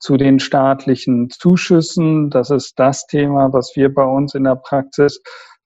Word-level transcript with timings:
zu 0.00 0.16
den 0.16 0.38
staatlichen 0.38 1.30
Zuschüssen. 1.30 2.30
Das 2.30 2.50
ist 2.50 2.78
das 2.78 3.06
Thema, 3.06 3.52
was 3.52 3.72
wir 3.74 3.92
bei 3.92 4.04
uns 4.04 4.34
in 4.34 4.44
der 4.44 4.56
Praxis, 4.56 5.20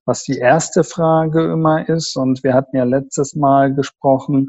was 0.05 0.25
die 0.25 0.39
erste 0.39 0.85
Frage 0.85 1.53
immer 1.53 1.89
ist. 1.89 2.17
Und 2.17 2.43
wir 2.43 2.55
hatten 2.55 2.77
ja 2.77 2.85
letztes 2.85 3.35
Mal 3.35 3.75
gesprochen, 3.75 4.49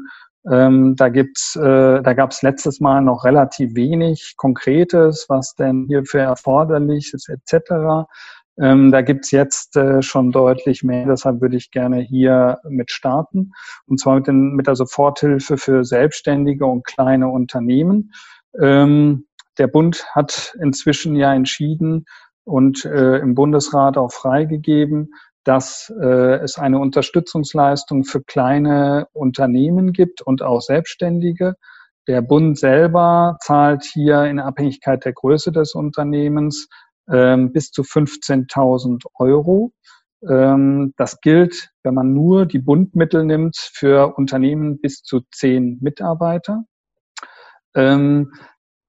ähm, 0.50 0.94
da 0.96 1.08
gibt's, 1.08 1.56
äh, 1.56 2.02
da 2.02 2.12
gab 2.12 2.32
es 2.32 2.42
letztes 2.42 2.80
Mal 2.80 3.00
noch 3.00 3.24
relativ 3.24 3.74
wenig 3.74 4.34
Konkretes, 4.36 5.26
was 5.28 5.54
denn 5.54 5.86
hierfür 5.88 6.22
erforderlich 6.22 7.12
ist, 7.14 7.28
etc. 7.28 8.06
Ähm, 8.58 8.92
da 8.92 9.00
gibt's 9.00 9.30
jetzt 9.30 9.76
äh, 9.76 10.02
schon 10.02 10.30
deutlich 10.30 10.82
mehr, 10.82 11.06
deshalb 11.06 11.40
würde 11.40 11.56
ich 11.56 11.70
gerne 11.70 12.00
hier 12.00 12.58
mit 12.68 12.90
starten. 12.90 13.52
Und 13.86 13.98
zwar 13.98 14.16
mit, 14.16 14.26
den, 14.26 14.54
mit 14.54 14.66
der 14.66 14.76
Soforthilfe 14.76 15.56
für 15.56 15.84
Selbstständige 15.84 16.66
und 16.66 16.84
kleine 16.84 17.28
Unternehmen. 17.28 18.12
Ähm, 18.60 19.26
der 19.58 19.66
Bund 19.66 20.04
hat 20.14 20.54
inzwischen 20.60 21.16
ja 21.16 21.34
entschieden 21.34 22.04
und 22.44 22.84
äh, 22.84 23.18
im 23.18 23.34
Bundesrat 23.34 23.96
auch 23.96 24.12
freigegeben, 24.12 25.14
dass 25.44 25.92
äh, 26.00 26.36
es 26.42 26.58
eine 26.58 26.78
Unterstützungsleistung 26.78 28.04
für 28.04 28.22
kleine 28.22 29.06
Unternehmen 29.12 29.92
gibt 29.92 30.22
und 30.22 30.42
auch 30.42 30.60
Selbstständige. 30.60 31.54
Der 32.06 32.22
Bund 32.22 32.58
selber 32.58 33.36
zahlt 33.40 33.84
hier 33.84 34.24
in 34.24 34.40
Abhängigkeit 34.40 35.04
der 35.04 35.12
Größe 35.12 35.52
des 35.52 35.74
Unternehmens 35.74 36.68
ähm, 37.10 37.52
bis 37.52 37.70
zu 37.70 37.82
15.000 37.82 39.04
Euro. 39.14 39.72
Ähm, 40.28 40.94
das 40.96 41.20
gilt, 41.20 41.70
wenn 41.82 41.94
man 41.94 42.12
nur 42.12 42.46
die 42.46 42.58
Bundmittel 42.58 43.24
nimmt, 43.24 43.56
für 43.56 44.16
Unternehmen 44.16 44.80
bis 44.80 45.02
zu 45.02 45.20
zehn 45.30 45.78
Mitarbeiter. 45.80 46.64
Ähm, 47.74 48.32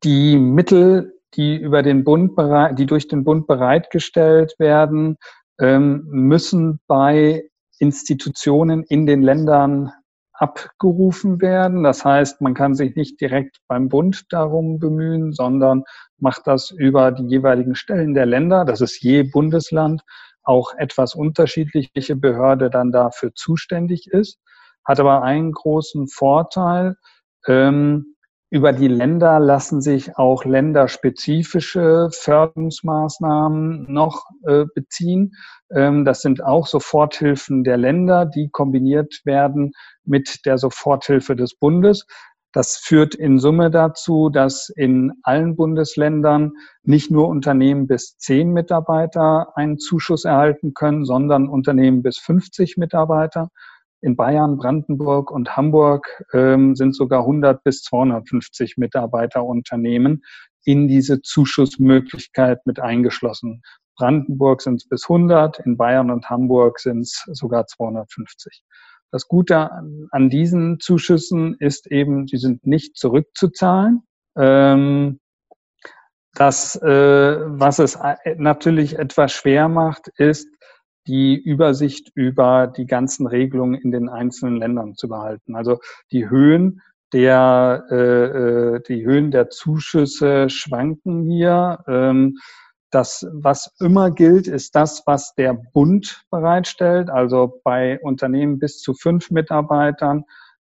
die 0.03 0.37
Mittel, 0.37 1.19
die 1.35 1.55
über 1.57 1.83
den 1.83 2.03
Bund, 2.03 2.37
die 2.77 2.85
durch 2.85 3.07
den 3.07 3.23
Bund 3.23 3.47
bereitgestellt 3.47 4.55
werden, 4.59 5.17
müssen 5.59 6.79
bei 6.87 7.49
Institutionen 7.79 8.83
in 8.83 9.05
den 9.05 9.21
Ländern 9.21 9.91
abgerufen 10.37 11.41
werden. 11.41 11.83
Das 11.83 12.03
heißt, 12.03 12.41
man 12.41 12.53
kann 12.53 12.75
sich 12.75 12.95
nicht 12.95 13.21
direkt 13.21 13.59
beim 13.67 13.89
Bund 13.89 14.25
darum 14.29 14.79
bemühen, 14.79 15.33
sondern 15.33 15.83
macht 16.17 16.45
das 16.45 16.71
über 16.71 17.11
die 17.11 17.27
jeweiligen 17.27 17.75
Stellen 17.75 18.13
der 18.13 18.25
Länder. 18.25 18.65
Das 18.65 18.81
ist 18.81 19.01
je 19.01 19.23
Bundesland 19.23 20.01
auch 20.43 20.73
etwas 20.77 21.15
unterschiedliche 21.15 22.15
Behörde 22.15 22.69
dann 22.69 22.91
dafür 22.91 23.33
zuständig 23.33 24.07
ist. 24.07 24.39
Hat 24.83 24.99
aber 24.99 25.23
einen 25.23 25.51
großen 25.51 26.07
Vorteil. 26.07 26.97
Ähm, 27.47 28.14
über 28.55 28.71
die 28.71 28.87
Länder 28.87 29.37
lassen 29.41 29.81
sich 29.81 30.15
auch 30.15 30.45
länderspezifische 30.45 32.07
Förderungsmaßnahmen 32.13 33.91
noch 33.91 34.23
äh, 34.47 34.63
beziehen. 34.73 35.33
Ähm, 35.69 36.05
das 36.05 36.21
sind 36.21 36.41
auch 36.41 36.65
Soforthilfen 36.65 37.65
der 37.65 37.75
Länder, 37.75 38.25
die 38.25 38.47
kombiniert 38.49 39.19
werden 39.25 39.73
mit 40.05 40.45
der 40.45 40.57
Soforthilfe 40.57 41.35
des 41.35 41.55
Bundes. 41.55 42.07
Das 42.53 42.77
führt 42.77 43.13
in 43.13 43.39
Summe 43.39 43.71
dazu, 43.71 44.29
dass 44.29 44.69
in 44.69 45.11
allen 45.23 45.57
Bundesländern 45.57 46.53
nicht 46.81 47.11
nur 47.11 47.27
Unternehmen 47.27 47.87
bis 47.87 48.17
zehn 48.19 48.53
Mitarbeiter 48.53 49.49
einen 49.57 49.79
Zuschuss 49.79 50.23
erhalten 50.23 50.73
können, 50.73 51.03
sondern 51.03 51.49
Unternehmen 51.49 52.03
bis 52.03 52.19
50 52.19 52.77
Mitarbeiter. 52.77 53.49
In 54.05 54.15
Bayern, 54.15 54.57
Brandenburg 54.57 55.31
und 55.31 55.57
Hamburg 55.57 56.23
ähm, 56.31 56.75
sind 56.75 56.95
sogar 56.95 57.21
100 57.21 57.63
bis 57.63 57.81
250 57.81 58.77
Mitarbeiterunternehmen 58.77 60.23
in 60.63 60.87
diese 60.87 61.23
Zuschussmöglichkeit 61.23 62.67
mit 62.67 62.79
eingeschlossen. 62.79 63.63
Brandenburg 63.97 64.61
sind 64.61 64.75
es 64.75 64.87
bis 64.87 65.09
100, 65.09 65.57
in 65.65 65.75
Bayern 65.75 66.11
und 66.11 66.29
Hamburg 66.29 66.79
sind 66.79 66.99
es 66.99 67.23
sogar 67.31 67.65
250. 67.65 68.61
Das 69.09 69.27
Gute 69.27 69.71
an 69.71 70.29
diesen 70.29 70.79
Zuschüssen 70.79 71.55
ist 71.59 71.91
eben, 71.91 72.27
sie 72.27 72.37
sind 72.37 72.67
nicht 72.67 72.97
zurückzuzahlen. 72.97 74.03
Ähm, 74.37 75.19
das, 76.35 76.75
äh, 76.75 77.37
was 77.39 77.79
es 77.79 77.97
natürlich 78.37 78.99
etwas 78.99 79.31
schwer 79.31 79.67
macht, 79.67 80.09
ist, 80.17 80.47
die 81.07 81.35
Übersicht 81.37 82.11
über 82.15 82.67
die 82.67 82.85
ganzen 82.85 83.27
Regelungen 83.27 83.75
in 83.75 83.91
den 83.91 84.09
einzelnen 84.09 84.57
Ländern 84.57 84.95
zu 84.95 85.07
behalten. 85.07 85.55
Also 85.55 85.79
die 86.11 86.29
Höhen 86.29 86.81
der, 87.13 87.85
äh, 87.89 87.95
äh 87.95 88.81
die 88.87 89.05
Höhen 89.05 89.31
der 89.31 89.49
Zuschüsse 89.49 90.49
schwanken 90.49 91.23
hier. 91.23 91.79
Ähm, 91.87 92.37
das, 92.91 93.27
was 93.33 93.73
immer 93.79 94.09
gilt, 94.09 94.47
ist 94.47 94.75
das, 94.75 95.03
was 95.05 95.35
der 95.35 95.53
Bund 95.53 96.23
bereitstellt. 96.29 97.09
Also 97.09 97.59
bei 97.63 97.99
Unternehmen 97.99 98.57
bis 98.57 98.79
zu 98.79 98.93
fünf 98.93 99.31
Mitarbeitern 99.31 100.23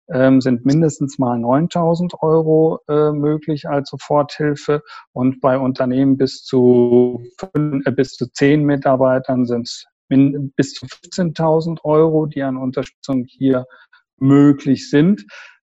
ähm, 0.09 0.41
sind 0.41 0.66
mindestens 0.66 1.19
mal 1.19 1.38
9000 1.38 2.22
Euro 2.22 2.80
äh, 2.88 3.12
möglich 3.12 3.68
als 3.68 3.90
Soforthilfe 3.90 4.81
und 5.13 5.41
bei 5.41 5.57
Unternehmen 5.57 6.18
bis 6.18 6.44
zu, 6.44 7.24
fünf, 7.38 7.86
äh, 7.86 7.92
bis 7.92 8.13
zu 8.13 8.31
zehn 8.31 8.63
Mitarbeitern 8.63 9.45
sind 9.45 9.68
es 9.68 9.86
bis 10.56 10.74
zu 10.74 10.86
15.000 10.86 11.84
Euro, 11.84 12.25
die 12.25 12.44
an 12.44 12.58
Unterstützung 12.58 13.25
hier 13.25 13.66
möglich 14.18 14.90
sind. 14.90 15.25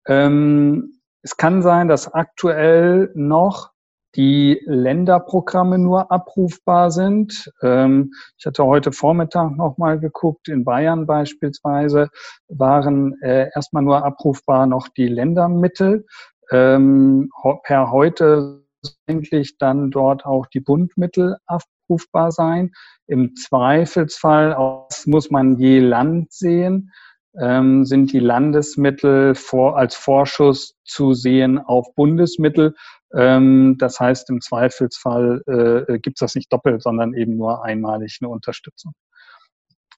Ähm, 0.06 1.00
es 1.23 1.37
kann 1.37 1.62
sein, 1.62 1.88
dass 1.88 2.12
aktuell 2.12 3.11
noch 3.14 3.73
die 4.14 4.61
Länderprogramme 4.64 5.79
nur 5.79 6.11
abrufbar 6.11 6.90
sind. 6.90 7.52
Ähm, 7.62 8.12
ich 8.38 8.46
hatte 8.46 8.64
heute 8.64 8.93
Vormittag 8.93 9.56
nochmal 9.56 10.00
geguckt, 10.00 10.49
in 10.49 10.64
Bayern 10.64 11.06
beispielsweise 11.06 12.08
waren 12.49 13.20
äh, 13.20 13.50
erstmal 13.55 13.82
nur 13.82 14.05
abrufbar 14.05 14.67
noch 14.67 14.88
die 14.88 15.08
Ländermittel. 15.08 16.06
Ähm, 16.50 17.31
per 17.64 17.91
heute 17.91 18.64
eigentlich 19.06 19.58
dann 19.58 19.91
dort 19.91 20.25
auch 20.25 20.46
die 20.46 20.61
Bundmittel 20.61 21.37
abrufbar 21.88 22.31
sein. 22.32 22.73
Im 23.06 23.35
Zweifelsfall 23.35 24.56
muss 25.06 25.31
man 25.31 25.58
je 25.58 25.81
Land 25.81 26.32
sehen. 26.32 26.93
ähm, 27.40 27.85
sind 27.85 28.12
die 28.12 28.19
Landesmittel 28.20 29.35
vor, 29.35 29.76
als 29.79 29.94
Vorschuss 29.94 30.75
zu 30.85 31.12
sehen 31.14 31.58
auf 31.58 31.94
Bundesmittel. 31.94 32.75
Ähm, 33.14 33.76
das 33.79 34.00
heißt, 34.00 34.29
im 34.31 34.40
Zweifelsfall 34.40 35.43
äh, 35.46 35.99
gibt 35.99 36.17
es 36.17 36.20
das 36.20 36.35
nicht 36.35 36.52
doppelt, 36.52 36.82
sondern 36.82 37.14
eben 37.14 37.37
nur 37.37 37.64
einmalig 37.64 38.19
eine 38.20 38.31
Unterstützung. 38.31 38.93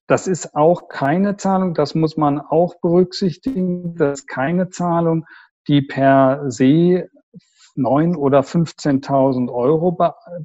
Das 0.07 0.27
ist 0.27 0.55
auch 0.55 0.89
keine 0.89 1.37
Zahlung, 1.37 1.73
das 1.73 1.95
muss 1.95 2.17
man 2.17 2.41
auch 2.41 2.75
berücksichtigen. 2.83 3.95
Das 3.95 4.21
ist 4.21 4.27
keine 4.27 4.69
Zahlung, 4.69 5.25
die 5.69 5.83
per 5.83 6.51
se 6.51 7.09
9 7.77 8.17
oder 8.17 8.41
15.000 8.41 9.53
Euro 9.53 9.97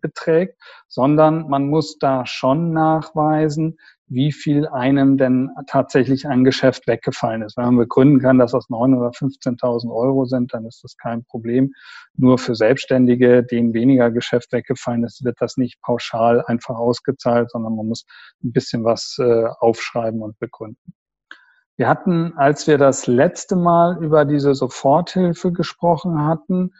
beträgt, 0.02 0.60
sondern 0.88 1.48
man 1.50 1.70
muss 1.70 1.98
da 1.98 2.26
schon 2.26 2.72
nachweisen, 2.72 3.78
wie 4.08 4.32
viel 4.32 4.68
einem 4.68 5.18
denn 5.18 5.50
tatsächlich 5.68 6.28
ein 6.28 6.44
Geschäft 6.44 6.88
weggefallen 6.88 7.42
ist. 7.42 7.58
Wenn 7.58 7.66
man 7.66 7.78
begründen 7.78 8.20
kann, 8.20 8.38
dass 8.38 8.52
das 8.52 8.70
9 8.70 8.94
oder 8.94 9.10
15.000 9.10 9.92
Euro 9.92 10.26
sind, 10.26 10.54
dann 10.54 10.66
ist 10.66 10.84
das 10.84 10.96
kein 10.98 11.24
Problem. 11.26 11.74
Nur 12.16 12.38
für 12.38 12.56
Selbstständige, 12.56 13.44
denen 13.44 13.74
weniger 13.74 14.12
Geschäft 14.12 14.52
weggefallen 14.52 15.04
ist, 15.04 15.24
wird 15.24 15.38
das 15.40 15.58
nicht 15.58 15.82
pauschal 15.82 16.44
einfach 16.46 16.76
ausgezahlt, 16.76 17.50
sondern 17.50 17.76
man 17.76 17.88
muss 17.88 18.06
ein 18.44 18.52
bisschen 18.52 18.84
was 18.84 19.18
äh, 19.20 19.46
aufschreiben 19.60 20.22
und 20.22 20.38
begründen. 20.40 20.94
Wir 21.78 21.90
hatten, 21.90 22.34
als 22.38 22.68
wir 22.68 22.78
das 22.78 23.06
letzte 23.06 23.58
Mal 23.58 24.02
über 24.02 24.24
diese 24.24 24.54
Soforthilfe 24.54 25.52
gesprochen 25.52 26.24
hatten, 26.26 26.72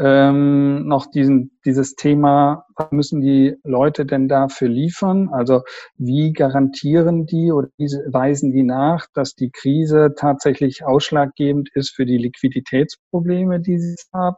ähm, 0.00 0.86
noch 0.88 1.06
diesen, 1.06 1.50
dieses 1.66 1.94
Thema, 1.94 2.64
was 2.74 2.90
müssen 2.90 3.20
die 3.20 3.56
Leute 3.64 4.06
denn 4.06 4.28
dafür 4.28 4.68
liefern? 4.68 5.28
Also 5.30 5.62
wie 5.96 6.32
garantieren 6.32 7.26
die 7.26 7.52
oder 7.52 7.68
wie 7.76 7.86
weisen 8.10 8.50
die 8.50 8.62
nach, 8.62 9.06
dass 9.12 9.34
die 9.34 9.50
Krise 9.50 10.14
tatsächlich 10.16 10.84
ausschlaggebend 10.86 11.68
ist 11.74 11.94
für 11.94 12.06
die 12.06 12.16
Liquiditätsprobleme, 12.16 13.60
die 13.60 13.78
sie 13.78 13.96
haben? 14.14 14.36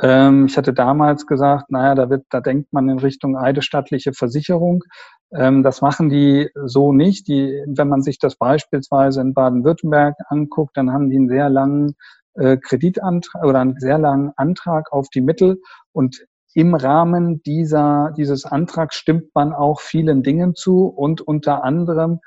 Ähm, 0.00 0.46
ich 0.46 0.56
hatte 0.56 0.72
damals 0.72 1.26
gesagt, 1.26 1.70
naja, 1.70 1.94
da 1.94 2.10
wird, 2.10 2.24
da 2.30 2.40
denkt 2.40 2.72
man 2.72 2.88
in 2.88 2.98
Richtung 2.98 3.36
eidesstattliche 3.36 4.12
Versicherung. 4.12 4.84
Ähm, 5.32 5.62
das 5.64 5.80
machen 5.80 6.10
die 6.10 6.48
so 6.64 6.92
nicht. 6.92 7.28
Die, 7.28 7.64
wenn 7.66 7.88
man 7.88 8.02
sich 8.02 8.18
das 8.18 8.36
beispielsweise 8.36 9.20
in 9.20 9.34
Baden-Württemberg 9.34 10.14
anguckt, 10.28 10.76
dann 10.76 10.92
haben 10.92 11.10
die 11.10 11.16
einen 11.16 11.28
sehr 11.28 11.48
langen 11.48 11.96
äh, 12.38 12.56
Kreditantrag 12.56 13.44
oder 13.44 13.60
einen 13.60 13.78
sehr 13.78 13.98
langen 13.98 14.32
Antrag 14.36 14.92
auf 14.92 15.08
die 15.08 15.20
Mittel. 15.20 15.60
Und 15.92 16.24
im 16.54 16.74
Rahmen 16.74 17.42
dieser, 17.42 18.14
dieses 18.16 18.46
Antrags 18.46 18.96
stimmt 18.96 19.34
man 19.34 19.52
auch 19.52 19.80
vielen 19.80 20.22
Dingen 20.22 20.54
zu. 20.54 20.86
Und 20.86 21.20
unter 21.20 21.64
anderem 21.64 22.20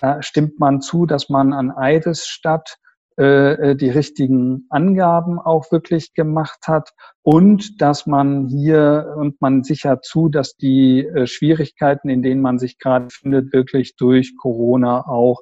da 0.00 0.22
stimmt 0.22 0.58
man 0.58 0.80
zu, 0.80 1.06
dass 1.06 1.28
man 1.28 1.52
an 1.52 1.70
Eidesstadt 1.70 2.78
äh, 3.16 3.52
äh, 3.52 3.76
die 3.76 3.90
richtigen 3.90 4.66
Angaben 4.70 5.38
auch 5.38 5.70
wirklich 5.70 6.14
gemacht 6.14 6.66
hat. 6.66 6.90
Und 7.22 7.80
dass 7.80 8.06
man 8.06 8.48
hier 8.48 9.14
und 9.16 9.40
man 9.40 9.62
sichert 9.62 10.04
zu, 10.04 10.28
dass 10.28 10.56
die 10.56 11.06
äh, 11.06 11.26
Schwierigkeiten, 11.26 12.08
in 12.08 12.22
denen 12.22 12.42
man 12.42 12.58
sich 12.58 12.78
gerade 12.78 13.08
findet, 13.10 13.52
wirklich 13.52 13.96
durch 13.96 14.36
Corona 14.36 15.06
auch 15.06 15.40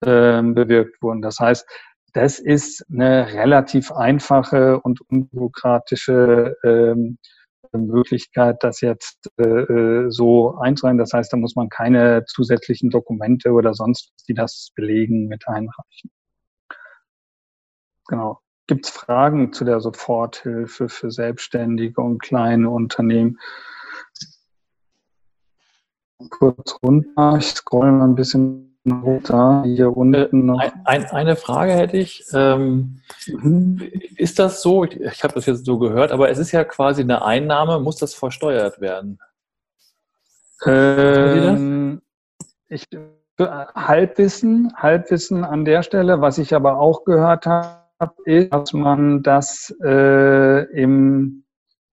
äh, 0.00 0.40
bewirkt 0.42 1.02
wurden. 1.02 1.22
Das 1.22 1.40
heißt, 1.40 1.66
das 2.12 2.38
ist 2.38 2.84
eine 2.90 3.32
relativ 3.32 3.92
einfache 3.92 4.80
und 4.80 5.00
unbürokratische 5.10 6.56
ähm, 6.64 7.18
Möglichkeit, 7.72 8.62
das 8.62 8.80
jetzt 8.80 9.30
äh, 9.38 9.44
äh, 9.44 10.10
so 10.10 10.56
einzureihen. 10.56 10.98
Das 10.98 11.12
heißt, 11.12 11.32
da 11.32 11.36
muss 11.36 11.54
man 11.54 11.68
keine 11.68 12.24
zusätzlichen 12.26 12.90
Dokumente 12.90 13.50
oder 13.52 13.74
sonst, 13.74 14.12
die 14.28 14.34
das 14.34 14.72
belegen, 14.74 15.26
mit 15.28 15.46
einreichen. 15.46 16.10
Genau. 18.08 18.40
Gibt 18.66 18.86
es 18.86 18.90
Fragen 18.90 19.52
zu 19.52 19.64
der 19.64 19.80
Soforthilfe 19.80 20.88
für 20.88 21.10
Selbstständige 21.10 22.00
und 22.00 22.18
kleine 22.20 22.68
Unternehmen? 22.68 23.38
Kurz 26.30 26.76
runter, 26.82 27.36
ich 27.38 27.46
scroll 27.46 27.92
mal 27.92 28.04
ein 28.04 28.14
bisschen 28.14 28.67
runter, 28.86 29.62
hier 29.64 29.96
unten 29.96 30.46
noch. 30.46 30.60
Ein, 30.84 31.04
eine 31.06 31.36
Frage 31.36 31.72
hätte 31.72 31.96
ich. 31.96 32.24
Ähm, 32.32 33.00
mhm. 33.26 33.90
Ist 34.16 34.38
das 34.38 34.62
so, 34.62 34.84
ich, 34.84 35.00
ich 35.00 35.24
habe 35.24 35.34
das 35.34 35.46
jetzt 35.46 35.64
so 35.64 35.78
gehört, 35.78 36.12
aber 36.12 36.30
es 36.30 36.38
ist 36.38 36.52
ja 36.52 36.64
quasi 36.64 37.02
eine 37.02 37.24
Einnahme, 37.24 37.80
muss 37.80 37.96
das 37.96 38.14
versteuert 38.14 38.80
werden? 38.80 39.18
Ähm, 40.66 42.02
ich, 42.68 42.86
Halbwissen, 43.38 44.72
Halbwissen 44.76 45.44
an 45.44 45.64
der 45.64 45.82
Stelle, 45.82 46.20
was 46.20 46.38
ich 46.38 46.54
aber 46.54 46.78
auch 46.78 47.04
gehört 47.04 47.46
habe, 47.46 47.78
ist, 48.24 48.52
dass 48.52 48.72
man 48.72 49.22
das 49.22 49.74
äh, 49.82 50.64
im 50.72 51.44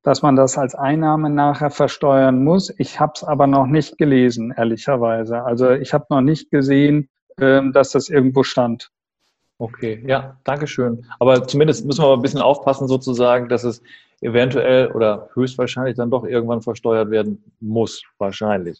dass 0.05 0.21
man 0.21 0.35
das 0.35 0.55
als 0.55 0.75
Einnahme 0.75 1.31
nachher 1.31 1.71
versteuern 1.71 2.43
muss. 2.43 2.71
Ich 2.77 2.99
habe 2.99 3.13
es 3.15 3.23
aber 3.23 3.47
noch 3.47 3.65
nicht 3.65 3.97
gelesen, 3.97 4.53
ehrlicherweise. 4.55 5.43
Also 5.43 5.71
ich 5.71 5.95
habe 5.95 6.05
noch 6.11 6.21
nicht 6.21 6.51
gesehen, 6.51 7.09
ähm, 7.39 7.73
dass 7.73 7.89
das 7.89 8.07
irgendwo 8.07 8.43
stand. 8.43 8.91
Okay, 9.57 10.03
ja, 10.05 10.37
danke 10.43 10.67
schön. 10.67 11.07
Aber 11.19 11.47
zumindest 11.47 11.87
müssen 11.87 12.03
wir 12.03 12.13
ein 12.13 12.21
bisschen 12.21 12.41
aufpassen, 12.41 12.87
sozusagen, 12.87 13.49
dass 13.49 13.63
es 13.63 13.81
eventuell 14.21 14.91
oder 14.91 15.27
höchstwahrscheinlich 15.33 15.95
dann 15.95 16.11
doch 16.11 16.23
irgendwann 16.23 16.61
versteuert 16.61 17.09
werden 17.09 17.43
muss, 17.59 18.03
wahrscheinlich. 18.19 18.79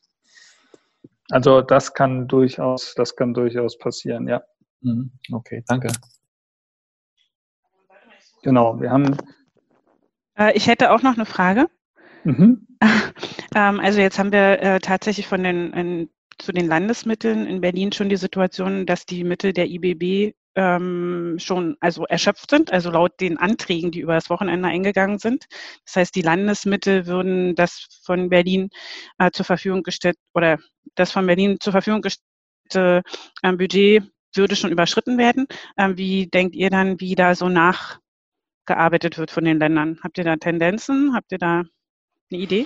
Also 1.31 1.61
das 1.61 1.91
kann 1.95 2.27
durchaus, 2.27 2.93
das 2.93 3.15
kann 3.15 3.33
durchaus 3.33 3.79
passieren, 3.79 4.27
ja. 4.27 4.43
Mhm. 4.81 5.09
Okay, 5.31 5.63
danke. 5.67 5.87
Genau, 8.43 8.79
wir 8.79 8.91
haben 8.91 9.17
ich 10.53 10.67
hätte 10.67 10.91
auch 10.91 11.01
noch 11.01 11.15
eine 11.15 11.25
Frage. 11.25 11.67
Mhm. 12.23 12.67
Ähm, 13.55 13.79
also 13.79 14.01
jetzt 14.01 14.19
haben 14.19 14.33
wir 14.33 14.61
äh, 14.61 14.79
tatsächlich 14.81 15.27
von 15.27 15.41
den 15.41 16.09
zu 16.37 16.51
den 16.51 16.67
Landesmitteln 16.67 17.45
in 17.45 17.61
Berlin 17.61 17.91
schon 17.91 18.09
die 18.09 18.17
Situation, 18.17 18.85
dass 18.85 19.05
die 19.05 19.23
Mittel 19.23 19.53
der 19.53 19.69
IBB 19.69 20.35
ähm, 20.55 21.35
schon 21.39 21.77
also 21.79 22.05
erschöpft 22.05 22.49
sind, 22.49 22.71
also 22.71 22.89
laut 22.89 23.19
den 23.19 23.37
Anträgen, 23.37 23.91
die 23.91 23.99
über 23.99 24.13
das 24.13 24.29
Wochenende 24.29 24.67
eingegangen 24.67 25.19
sind. 25.19 25.45
Das 25.85 25.95
heißt, 25.97 26.15
die 26.15 26.21
Landesmittel 26.21 27.07
würden 27.07 27.55
das 27.55 27.87
von 28.03 28.29
Berlin 28.29 28.69
äh, 29.17 29.31
zur 29.31 29.45
Verfügung 29.45 29.83
gestellt 29.83 30.17
oder 30.33 30.57
das 30.95 31.11
von 31.11 31.25
Berlin 31.25 31.57
zur 31.59 31.71
Verfügung 31.71 32.01
gestellte 32.01 33.03
äh, 33.41 33.51
Budget 33.53 34.03
würde 34.33 34.55
schon 34.55 34.71
überschritten 34.71 35.17
werden. 35.17 35.47
Ähm, 35.77 35.97
wie 35.97 36.27
denkt 36.27 36.55
ihr 36.55 36.69
dann, 36.69 36.99
wie 36.99 37.15
da 37.15 37.35
so 37.35 37.47
nach 37.47 37.99
gearbeitet 38.65 39.17
wird 39.17 39.31
von 39.31 39.45
den 39.45 39.59
Ländern. 39.59 39.99
Habt 40.03 40.17
ihr 40.17 40.23
da 40.23 40.35
Tendenzen? 40.35 41.13
Habt 41.15 41.31
ihr 41.31 41.37
da 41.37 41.63
eine 42.31 42.41
Idee? 42.41 42.65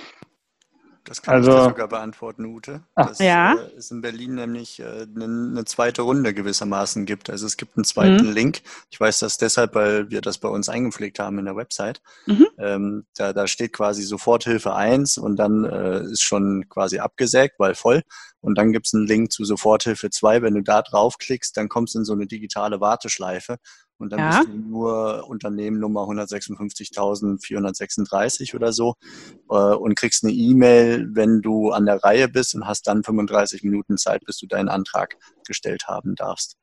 Das 1.04 1.22
kann 1.22 1.36
also, 1.36 1.50
ich 1.50 1.56
dir 1.56 1.64
sogar 1.64 1.88
beantworten, 1.88 2.44
Ute. 2.44 2.82
Ach, 2.94 3.18
ja. 3.18 3.54
äh, 3.54 3.76
es 3.76 3.90
in 3.90 4.02
Berlin 4.02 4.34
nämlich 4.34 4.80
äh, 4.80 4.84
eine, 4.84 5.24
eine, 5.24 5.64
zweite 5.64 6.02
Runde 6.02 6.34
gewissermaßen 6.34 7.06
gibt. 7.06 7.30
Also 7.30 7.46
es 7.46 7.56
gibt 7.56 7.76
einen 7.76 7.84
zweiten 7.84 8.28
mhm. 8.28 8.32
Link. 8.32 8.60
Ich 8.90 9.00
weiß 9.00 9.20
das 9.20 9.38
deshalb, 9.38 9.74
weil 9.74 10.10
wir 10.10 10.20
das 10.20 10.38
bei 10.38 10.48
uns 10.48 10.68
eingepflegt 10.68 11.18
haben 11.18 11.38
in 11.38 11.46
der 11.46 11.56
Website. 11.56 12.02
Mhm. 12.26 12.46
Ähm, 12.58 13.06
da, 13.16 13.32
da 13.32 13.46
steht 13.46 13.72
quasi 13.72 14.02
Soforthilfe 14.02 14.74
1 14.74 15.18
und 15.18 15.36
dann 15.36 15.64
äh, 15.64 16.02
ist 16.02 16.22
schon 16.22 16.68
quasi 16.68 16.98
abgesägt, 16.98 17.54
weil 17.58 17.74
voll. 17.74 18.02
Und 18.40 18.56
dann 18.56 18.72
gibt 18.72 18.86
es 18.86 18.94
einen 18.94 19.06
Link 19.06 19.32
zu 19.32 19.44
Soforthilfe 19.44 20.10
2. 20.10 20.42
Wenn 20.42 20.54
du 20.54 20.62
da 20.62 20.82
draufklickst, 20.82 21.56
dann 21.56 21.68
kommst 21.68 21.94
du 21.94 22.00
in 22.00 22.04
so 22.04 22.12
eine 22.12 22.26
digitale 22.26 22.80
Warteschleife 22.80 23.56
und 24.00 24.10
dann 24.10 24.18
ja. 24.18 24.38
bist 24.38 24.48
du 24.48 24.56
nur 24.56 25.28
Unternehmen 25.28 25.78
Nummer 25.78 26.00
156.436 26.02 28.54
oder 28.54 28.72
so 28.72 28.94
äh, 29.50 29.54
und 29.54 29.94
kriegst 29.94 30.24
eine 30.24 30.32
E-Mail, 30.32 31.08
wenn 31.12 31.42
du 31.42 31.70
an 31.70 31.84
der 31.86 32.02
Reihe 32.02 32.28
bist 32.28 32.54
und 32.54 32.66
hast 32.66 32.86
dann 32.86 33.04
35 33.04 33.62
Minuten 33.62 33.98
Zeit, 33.98 34.24
bis 34.24 34.38
du 34.38 34.46
deinen 34.46 34.68
Antrag 34.68 35.16
gestellt 35.46 35.86
haben 35.86 36.14
darfst. 36.14 36.56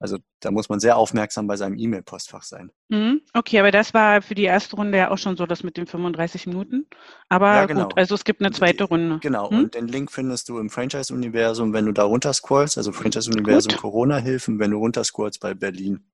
Also 0.00 0.18
da 0.40 0.52
muss 0.52 0.68
man 0.68 0.78
sehr 0.78 0.96
aufmerksam 0.96 1.48
bei 1.48 1.56
seinem 1.56 1.76
E-Mail-Postfach 1.76 2.44
sein. 2.44 2.70
Mhm. 2.88 3.20
Okay, 3.34 3.58
aber 3.58 3.72
das 3.72 3.94
war 3.94 4.22
für 4.22 4.36
die 4.36 4.44
erste 4.44 4.76
Runde 4.76 4.96
ja 4.96 5.10
auch 5.10 5.18
schon 5.18 5.36
so, 5.36 5.44
das 5.44 5.64
mit 5.64 5.76
den 5.76 5.86
35 5.86 6.46
Minuten. 6.46 6.86
Aber 7.28 7.54
ja, 7.54 7.66
genau. 7.66 7.84
gut, 7.84 7.98
also 7.98 8.14
es 8.14 8.24
gibt 8.24 8.40
eine 8.40 8.52
zweite 8.52 8.84
Runde. 8.84 9.18
Genau, 9.20 9.50
hm? 9.50 9.58
und 9.58 9.74
den 9.74 9.88
Link 9.88 10.12
findest 10.12 10.48
du 10.48 10.58
im 10.58 10.70
Franchise-Universum, 10.70 11.72
wenn 11.72 11.86
du 11.86 11.92
da 11.92 12.04
runterscrollst, 12.04 12.78
also 12.78 12.92
Franchise-Universum 12.92 13.76
Corona-Hilfen, 13.76 14.60
wenn 14.60 14.70
du 14.70 14.78
runterscrollst 14.78 15.40
bei 15.40 15.54
Berlin. 15.54 16.04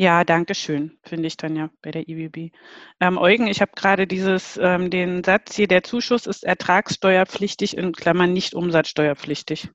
Ja, 0.00 0.22
danke 0.22 0.54
schön, 0.54 0.96
finde 1.02 1.26
ich 1.26 1.36
dann 1.36 1.56
ja 1.56 1.70
bei 1.82 1.90
der 1.90 2.08
IWB. 2.08 2.52
Ähm, 3.00 3.18
Eugen, 3.18 3.48
ich 3.48 3.60
habe 3.60 3.72
gerade 3.74 4.06
dieses, 4.06 4.56
ähm, 4.56 4.90
den 4.90 5.24
Satz 5.24 5.56
hier, 5.56 5.66
der 5.66 5.82
Zuschuss 5.82 6.26
ist 6.26 6.44
ertragssteuerpflichtig, 6.44 7.76
in 7.76 7.90
Klammern 7.90 8.32
nicht 8.32 8.54
umsatzsteuerpflichtig. 8.54 9.72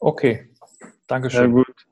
Okay, 0.00 0.50
danke 1.06 1.30
schön. 1.30 1.42
Sehr 1.42 1.48
gut. 1.48 1.86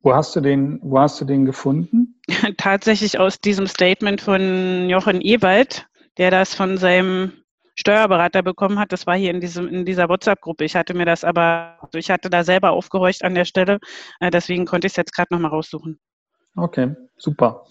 Wo 0.00 0.14
hast 0.14 0.34
du 0.34 0.40
den, 0.40 0.80
wo 0.82 0.98
hast 0.98 1.20
du 1.20 1.26
den 1.26 1.44
gefunden? 1.44 2.18
Tatsächlich 2.56 3.18
aus 3.18 3.38
diesem 3.38 3.66
Statement 3.66 4.22
von 4.22 4.88
Jochen 4.88 5.20
Ewald, 5.20 5.86
der 6.16 6.30
das 6.30 6.54
von 6.54 6.78
seinem 6.78 7.32
Steuerberater 7.74 8.42
bekommen 8.42 8.78
hat, 8.78 8.92
das 8.92 9.06
war 9.06 9.16
hier 9.16 9.32
in, 9.32 9.42
diesem, 9.42 9.68
in 9.68 9.84
dieser 9.84 10.08
WhatsApp-Gruppe. 10.08 10.64
Ich 10.64 10.74
hatte 10.74 10.94
mir 10.94 11.04
das 11.04 11.22
aber, 11.22 11.76
also 11.82 11.98
ich 11.98 12.10
hatte 12.10 12.30
da 12.30 12.44
selber 12.44 12.70
aufgehorcht 12.70 13.24
an 13.24 13.34
der 13.34 13.44
Stelle, 13.44 13.78
äh, 14.20 14.30
deswegen 14.30 14.64
konnte 14.64 14.86
ich 14.86 14.94
es 14.94 14.96
jetzt 14.96 15.12
gerade 15.12 15.34
nochmal 15.34 15.50
raussuchen. 15.50 16.00
Okay, 16.56 16.94
super. 17.16 17.66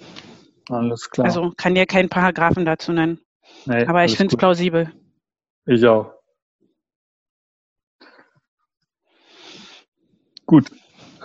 Alles 0.69 1.09
klar. 1.09 1.25
Also 1.25 1.51
kann 1.57 1.75
dir 1.75 1.85
keinen 1.85 2.09
Paragraphen 2.09 2.65
dazu 2.65 2.91
nennen. 2.91 3.19
Nee, 3.65 3.85
aber 3.85 4.05
ich 4.05 4.17
finde 4.17 4.33
es 4.33 4.37
plausibel. 4.37 4.91
Ich 5.65 5.85
auch. 5.85 6.13
Gut. 10.45 10.71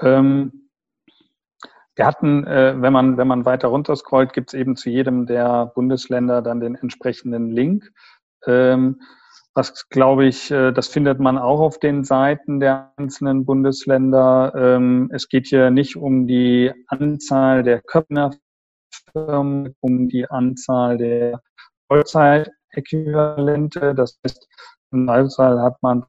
Ähm, 0.03 0.69
wir 1.95 2.07
hatten, 2.07 2.47
äh, 2.47 2.75
wenn 2.81 2.93
man, 2.93 3.17
wenn 3.17 3.27
man 3.27 3.45
weiter 3.47 3.69
runter 3.69 3.97
scrollt, 3.97 4.35
gibt 4.35 4.51
es 4.51 4.55
eben 4.55 4.77
zu 4.77 4.91
jedem 4.91 5.27
der 5.27 5.73
Bundesländer 5.75 6.43
dann 6.43 6.61
den 6.61 6.75
entsprechenden 6.75 7.51
Link. 7.51 7.91
Ähm, 8.47 9.01
was 9.57 9.89
glaube 9.89 10.27
ich, 10.27 10.51
äh, 10.51 10.73
das 10.73 10.89
findet 10.89 11.19
man 11.19 11.39
auch 11.39 11.61
auf 11.61 11.79
den 11.79 12.05
Seiten 12.05 12.61
der 12.61 12.93
einzelnen 12.97 13.47
Bundesländer. 13.47 14.53
Ähm, 14.55 15.09
es 15.13 15.29
geht 15.29 15.47
hier 15.47 15.71
nicht 15.71 15.97
um 15.97 16.27
die 16.27 16.73
Anzahl 16.89 17.63
der 17.63 17.81
Köpner-Firmen, 17.81 19.75
um 19.81 20.09
die 20.09 20.29
Anzahl 20.29 20.99
der 20.99 21.41
Vollzeitäquivalente. 21.89 23.95
Das 23.95 24.19
heißt, 24.25 24.47
im 24.93 25.07
Normalfall 25.07 25.63
hat 25.63 25.83
man 25.83 26.05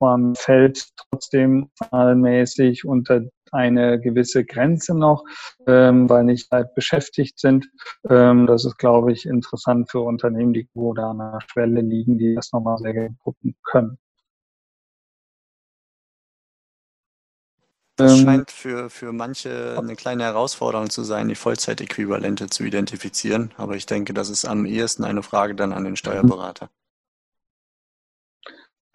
man 0.00 0.34
fällt 0.34 0.88
trotzdem 0.96 1.70
zahlenmäßig 1.76 2.84
unter 2.84 3.22
eine 3.54 4.00
gewisse 4.00 4.44
Grenze 4.44 4.94
noch, 4.94 5.24
ähm, 5.66 6.08
weil 6.10 6.24
nicht 6.24 6.50
halt 6.50 6.74
beschäftigt 6.74 7.38
sind. 7.38 7.66
Ähm, 8.08 8.46
das 8.46 8.64
ist, 8.64 8.78
glaube 8.78 9.12
ich, 9.12 9.26
interessant 9.26 9.90
für 9.90 10.00
Unternehmen, 10.00 10.52
die 10.52 10.68
wo 10.74 10.92
da 10.92 11.10
an 11.10 11.18
der 11.18 11.40
Schwelle 11.46 11.80
liegen, 11.80 12.18
die 12.18 12.34
das 12.34 12.52
nochmal 12.52 12.78
sehr 12.78 12.92
gerne 12.92 13.16
gucken 13.22 13.54
können. 13.62 13.98
Das 17.96 18.18
ähm, 18.18 18.24
scheint 18.24 18.50
für, 18.50 18.90
für 18.90 19.12
manche 19.12 19.76
eine 19.78 19.94
kleine 19.94 20.24
Herausforderung 20.24 20.90
zu 20.90 21.04
sein, 21.04 21.28
die 21.28 21.36
Vollzeitäquivalente 21.36 22.48
zu 22.48 22.64
identifizieren. 22.64 23.52
Aber 23.56 23.76
ich 23.76 23.86
denke, 23.86 24.12
das 24.14 24.30
ist 24.30 24.44
am 24.44 24.66
ehesten 24.66 25.04
eine 25.04 25.22
Frage 25.22 25.54
dann 25.54 25.72
an 25.72 25.84
den 25.84 25.96
Steuerberater. 25.96 26.70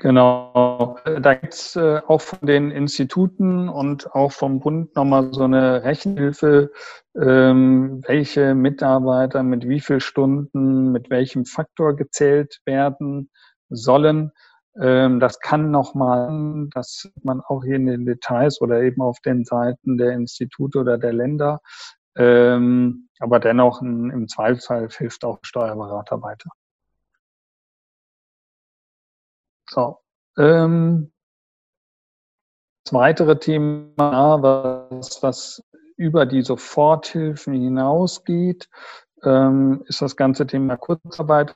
Genau, 0.02 0.98
da 1.04 1.34
gibt 1.34 1.54
es 1.54 1.76
äh, 1.76 2.00
auch 2.08 2.22
von 2.22 2.40
den 2.48 2.72
Instituten 2.72 3.68
und 3.68 4.10
auch 4.16 4.32
vom 4.32 4.62
Bund 4.62 4.96
nochmal 4.96 5.34
so 5.34 5.44
eine 5.44 5.84
Rechenhilfe, 5.84 6.72
ähm, 7.16 8.02
welche 8.08 8.56
Mitarbeiter 8.56 9.44
mit 9.44 9.68
wie 9.68 9.82
viel 9.82 10.00
Stunden, 10.00 10.94
mit 10.94 11.10
welchem 11.10 11.44
Faktor 11.44 11.98
gezählt 11.98 12.62
werden 12.66 13.30
sollen. 13.68 14.32
Ähm, 14.82 15.20
das 15.20 15.42
kann 15.42 15.70
nochmal, 15.70 16.70
das 16.74 17.12
man 17.24 17.42
auch 17.42 17.66
hier 17.66 17.76
in 17.76 17.88
den 17.88 18.06
Details 18.06 18.62
oder 18.62 18.82
eben 18.82 19.02
auf 19.02 19.20
den 19.20 19.44
Seiten 19.44 19.98
der 19.98 20.14
Institute 20.14 20.80
oder 20.80 20.98
der 20.98 21.12
Länder. 21.12 21.60
Ähm, 22.16 23.10
aber 23.20 23.42
dennoch 23.42 23.82
im 23.82 24.30
Zweifelsfall 24.30 24.88
hilft 24.98 25.26
auch 25.26 25.40
Steuerberater 25.42 26.22
weiter. 26.22 26.50
So. 29.70 29.98
Ähm, 30.38 31.12
das 32.84 32.94
weitere 32.94 33.38
Thema, 33.38 34.42
was, 34.42 35.22
was 35.22 35.64
über 35.96 36.26
die 36.26 36.42
Soforthilfen 36.42 37.54
hinausgeht, 37.54 38.70
ähm, 39.24 39.84
ist 39.88 40.02
das 40.02 40.16
ganze 40.16 40.48
Thema 40.48 40.78
Kurzarbeit. 40.78 41.56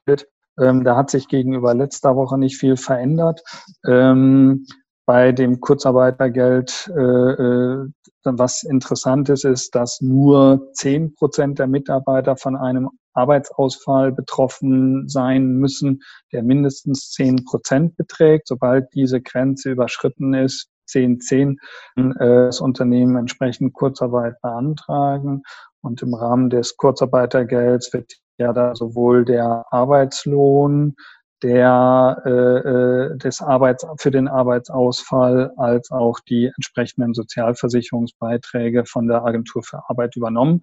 Ähm, 0.59 0.83
da 0.83 0.95
hat 0.95 1.09
sich 1.09 1.27
gegenüber 1.27 1.73
letzter 1.73 2.15
Woche 2.15 2.37
nicht 2.37 2.57
viel 2.57 2.77
verändert. 2.77 3.41
Ähm, 3.87 4.67
bei 5.05 5.31
dem 5.31 5.59
Kurzarbeitergeld, 5.59 6.91
äh, 6.95 7.01
äh, 7.01 7.89
was 8.23 8.63
interessant 8.63 9.29
ist, 9.29 9.43
ist, 9.43 9.75
dass 9.75 9.99
nur 10.01 10.69
zehn 10.73 11.13
Prozent 11.15 11.59
der 11.59 11.67
Mitarbeiter 11.67 12.37
von 12.37 12.55
einem 12.55 12.89
Arbeitsausfall 13.13 14.11
betroffen 14.11 15.07
sein 15.07 15.57
müssen, 15.57 16.01
der 16.31 16.43
mindestens 16.43 17.11
zehn 17.11 17.43
Prozent 17.43 17.97
beträgt. 17.97 18.47
Sobald 18.47 18.93
diese 18.93 19.21
Grenze 19.21 19.71
überschritten 19.71 20.33
ist, 20.33 20.69
10, 20.87 21.19
10, 21.19 21.57
äh, 21.95 22.03
das 22.19 22.61
Unternehmen 22.61 23.17
entsprechend 23.17 23.73
Kurzarbeit 23.73 24.39
beantragen. 24.41 25.43
Und 25.81 26.01
im 26.01 26.13
Rahmen 26.13 26.49
des 26.49 26.77
Kurzarbeitergelds 26.77 27.91
wird 27.93 28.13
ja 28.37 28.53
da 28.53 28.73
sowohl 28.73 29.25
der 29.25 29.65
Arbeitslohn 29.69 30.95
der, 31.43 32.21
äh, 32.25 32.29
äh, 32.29 33.17
des 33.17 33.41
Arbeits, 33.41 33.85
für 33.97 34.11
den 34.11 34.27
Arbeitsausfall 34.27 35.51
als 35.57 35.91
auch 35.91 36.19
die 36.21 36.49
entsprechenden 36.55 37.13
Sozialversicherungsbeiträge 37.13 38.85
von 38.85 39.07
der 39.07 39.25
Agentur 39.25 39.61
für 39.61 39.81
Arbeit 39.89 40.15
übernommen. 40.15 40.61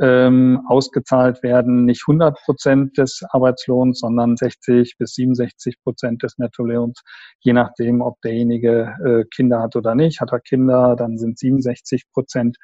Ähm, 0.00 0.62
ausgezahlt 0.66 1.42
werden 1.42 1.84
nicht 1.84 2.04
100 2.06 2.38
Prozent 2.44 2.96
des 2.96 3.22
Arbeitslohns, 3.28 4.00
sondern 4.00 4.36
60 4.36 4.96
bis 4.98 5.14
67 5.14 5.76
Prozent 5.82 6.22
des 6.22 6.38
Nettolohns, 6.38 7.02
je 7.40 7.52
nachdem, 7.52 8.00
ob 8.00 8.20
derjenige 8.22 8.94
äh, 9.04 9.24
Kinder 9.34 9.60
hat 9.60 9.76
oder 9.76 9.94
nicht. 9.94 10.20
Hat 10.20 10.32
er 10.32 10.40
Kinder, 10.40 10.96
dann 10.96 11.18
sind 11.18 11.38
67 11.38 12.10
Prozent. 12.10 12.56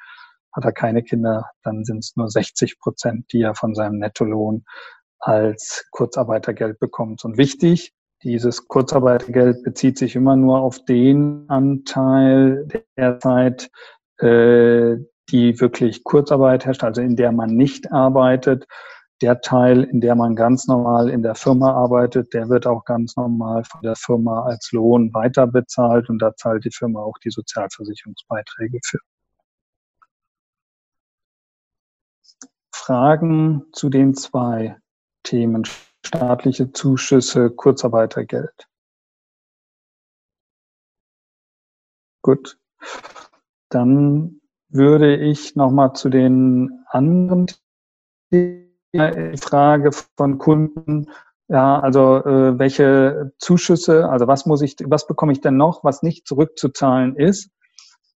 Hat 0.51 0.65
er 0.65 0.71
keine 0.71 1.03
Kinder, 1.03 1.45
dann 1.63 1.83
sind 1.83 1.99
es 1.99 2.15
nur 2.15 2.27
60 2.27 2.79
Prozent, 2.79 3.31
die 3.31 3.41
er 3.41 3.53
von 3.53 3.75
seinem 3.75 3.99
Nettolohn 3.99 4.65
als 5.19 5.85
Kurzarbeitergeld 5.91 6.79
bekommt. 6.79 7.23
Und 7.25 7.37
wichtig, 7.37 7.93
dieses 8.23 8.67
Kurzarbeitergeld 8.67 9.63
bezieht 9.63 9.97
sich 9.97 10.15
immer 10.15 10.35
nur 10.35 10.59
auf 10.59 10.83
den 10.85 11.45
Anteil 11.47 12.67
der 12.97 13.19
Zeit, 13.19 13.69
äh, 14.17 14.97
die 15.29 15.59
wirklich 15.59 16.03
Kurzarbeit 16.03 16.65
herrscht, 16.65 16.83
also 16.83 17.01
in 17.01 17.15
der 17.15 17.31
man 17.31 17.55
nicht 17.55 17.91
arbeitet. 17.91 18.65
Der 19.21 19.41
Teil, 19.41 19.83
in 19.83 20.01
der 20.01 20.15
man 20.15 20.35
ganz 20.35 20.67
normal 20.67 21.09
in 21.09 21.21
der 21.21 21.35
Firma 21.35 21.73
arbeitet, 21.73 22.33
der 22.33 22.49
wird 22.49 22.65
auch 22.65 22.85
ganz 22.85 23.17
normal 23.17 23.63
von 23.65 23.81
der 23.81 23.95
Firma 23.95 24.43
als 24.43 24.71
Lohn 24.71 25.13
weiter 25.13 25.45
bezahlt 25.45 26.09
und 26.09 26.19
da 26.19 26.35
zahlt 26.35 26.63
die 26.63 26.71
Firma 26.71 27.01
auch 27.01 27.17
die 27.23 27.29
Sozialversicherungsbeiträge 27.29 28.79
für. 28.83 28.99
Fragen 32.73 33.65
zu 33.73 33.89
den 33.89 34.15
zwei 34.15 34.77
Themen, 35.23 35.65
staatliche 36.05 36.71
Zuschüsse, 36.71 37.49
Kurzarbeitergeld. 37.49 38.67
Gut, 42.21 42.57
dann 43.69 44.41
würde 44.69 45.15
ich 45.15 45.55
nochmal 45.55 45.93
zu 45.93 46.09
den 46.09 46.83
anderen 46.87 47.47
Themen, 48.31 48.69
die 48.93 49.37
Frage 49.37 49.91
von 50.17 50.37
Kunden, 50.37 51.09
ja, 51.47 51.79
also 51.79 52.17
äh, 52.17 52.59
welche 52.59 53.33
Zuschüsse, 53.39 54.09
also 54.09 54.27
was 54.27 54.45
muss 54.45 54.61
ich, 54.61 54.75
was 54.85 55.07
bekomme 55.07 55.31
ich 55.31 55.41
denn 55.41 55.57
noch, 55.57 55.83
was 55.83 56.03
nicht 56.03 56.27
zurückzuzahlen 56.27 57.15
ist? 57.15 57.51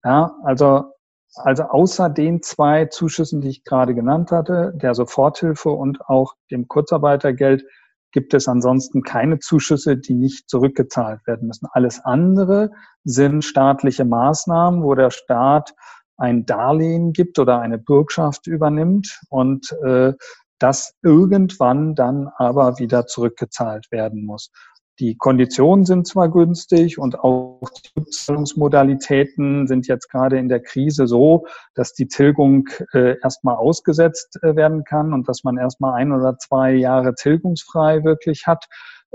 Ja, 0.03 0.35
also 0.43 0.93
also 1.35 1.63
außer 1.63 2.09
den 2.09 2.41
zwei 2.41 2.85
Zuschüssen, 2.85 3.41
die 3.41 3.49
ich 3.49 3.63
gerade 3.63 3.95
genannt 3.95 4.31
hatte, 4.31 4.73
der 4.75 4.93
Soforthilfe 4.93 5.69
und 5.69 6.01
auch 6.07 6.35
dem 6.51 6.67
Kurzarbeitergeld, 6.67 7.63
gibt 8.11 8.33
es 8.33 8.47
ansonsten 8.47 9.03
keine 9.03 9.39
Zuschüsse, 9.39 9.97
die 9.97 10.13
nicht 10.13 10.49
zurückgezahlt 10.49 11.25
werden 11.25 11.47
müssen. 11.47 11.67
Alles 11.71 12.03
andere 12.03 12.71
sind 13.03 13.45
staatliche 13.45 14.05
Maßnahmen, 14.05 14.83
wo 14.83 14.95
der 14.95 15.11
Staat 15.11 15.73
ein 16.17 16.45
Darlehen 16.45 17.13
gibt 17.13 17.39
oder 17.39 17.59
eine 17.59 17.77
Bürgschaft 17.77 18.47
übernimmt 18.47 19.21
und 19.29 19.71
äh, 19.83 20.13
das 20.59 20.93
irgendwann 21.01 21.95
dann 21.95 22.29
aber 22.37 22.77
wieder 22.77 23.07
zurückgezahlt 23.07 23.91
werden 23.91 24.25
muss. 24.25 24.51
Die 24.99 25.17
Konditionen 25.17 25.85
sind 25.85 26.07
zwar 26.07 26.29
günstig 26.29 26.99
und 26.99 27.19
auch 27.19 27.61
die 27.95 28.05
Zahlungsmodalitäten 28.05 29.67
sind 29.67 29.87
jetzt 29.87 30.09
gerade 30.09 30.37
in 30.37 30.49
der 30.49 30.61
Krise 30.61 31.07
so, 31.07 31.47
dass 31.73 31.93
die 31.93 32.07
Tilgung 32.07 32.67
äh, 32.93 33.15
erstmal 33.23 33.55
ausgesetzt 33.55 34.37
äh, 34.43 34.55
werden 34.55 34.83
kann 34.83 35.13
und 35.13 35.27
dass 35.27 35.43
man 35.43 35.57
erstmal 35.57 35.93
ein 35.93 36.11
oder 36.11 36.37
zwei 36.37 36.73
Jahre 36.73 37.15
tilgungsfrei 37.15 38.03
wirklich 38.03 38.45
hat. 38.47 38.65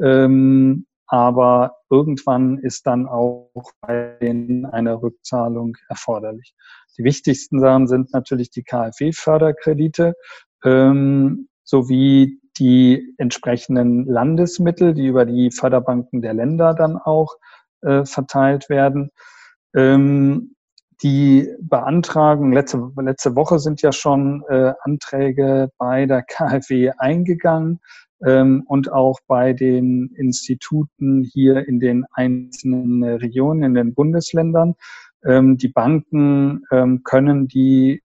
Ähm, 0.03 0.87
aber 1.07 1.77
irgendwann 1.89 2.59
ist 2.59 2.87
dann 2.87 3.07
auch 3.07 3.51
bei 3.81 4.17
denen 4.21 4.67
eine 4.67 5.01
Rückzahlung 5.01 5.77
erforderlich. 5.89 6.55
Die 6.99 7.05
wichtigsten 7.05 7.61
Sachen 7.61 7.87
sind 7.87 8.13
natürlich 8.13 8.51
die 8.51 8.65
KfW-Förderkredite 8.65 10.15
ähm, 10.65 11.49
sowie 11.63 12.41
die 12.59 13.15
entsprechenden 13.19 14.07
Landesmittel, 14.07 14.95
die 14.95 15.07
über 15.07 15.25
die 15.25 15.51
Förderbanken 15.51 16.23
der 16.23 16.35
Länder 16.35 16.75
dann 16.75 16.97
auch 16.97 17.37
äh, 17.83 18.05
verteilt 18.05 18.69
werden. 18.69 19.11
Ähm, 19.75 20.55
die 21.03 21.49
Beantragung, 21.61 22.53
letzte, 22.53 22.91
letzte 22.97 23.37
Woche 23.37 23.59
sind 23.59 23.83
ja 23.83 23.93
schon 23.93 24.43
äh, 24.49 24.73
Anträge 24.81 25.71
bei 25.79 26.07
der 26.07 26.23
KfW 26.23 26.93
eingegangen. 26.99 27.81
ähm, 28.25 28.65
und 28.67 28.91
auch 28.93 29.19
bei 29.27 29.53
den 29.53 30.11
Instituten 30.17 31.23
hier 31.23 31.69
in 31.69 31.81
den 31.81 32.07
einzelnen 32.13 33.03
Regionen, 33.05 33.63
in 33.63 33.75
den 33.75 33.95
Bundesländern. 33.95 34.75
Ähm, 35.25 35.59
die 35.59 35.69
Banken 35.69 36.65
ähm, 36.71 37.03
können 37.05 37.47
die 37.49 38.03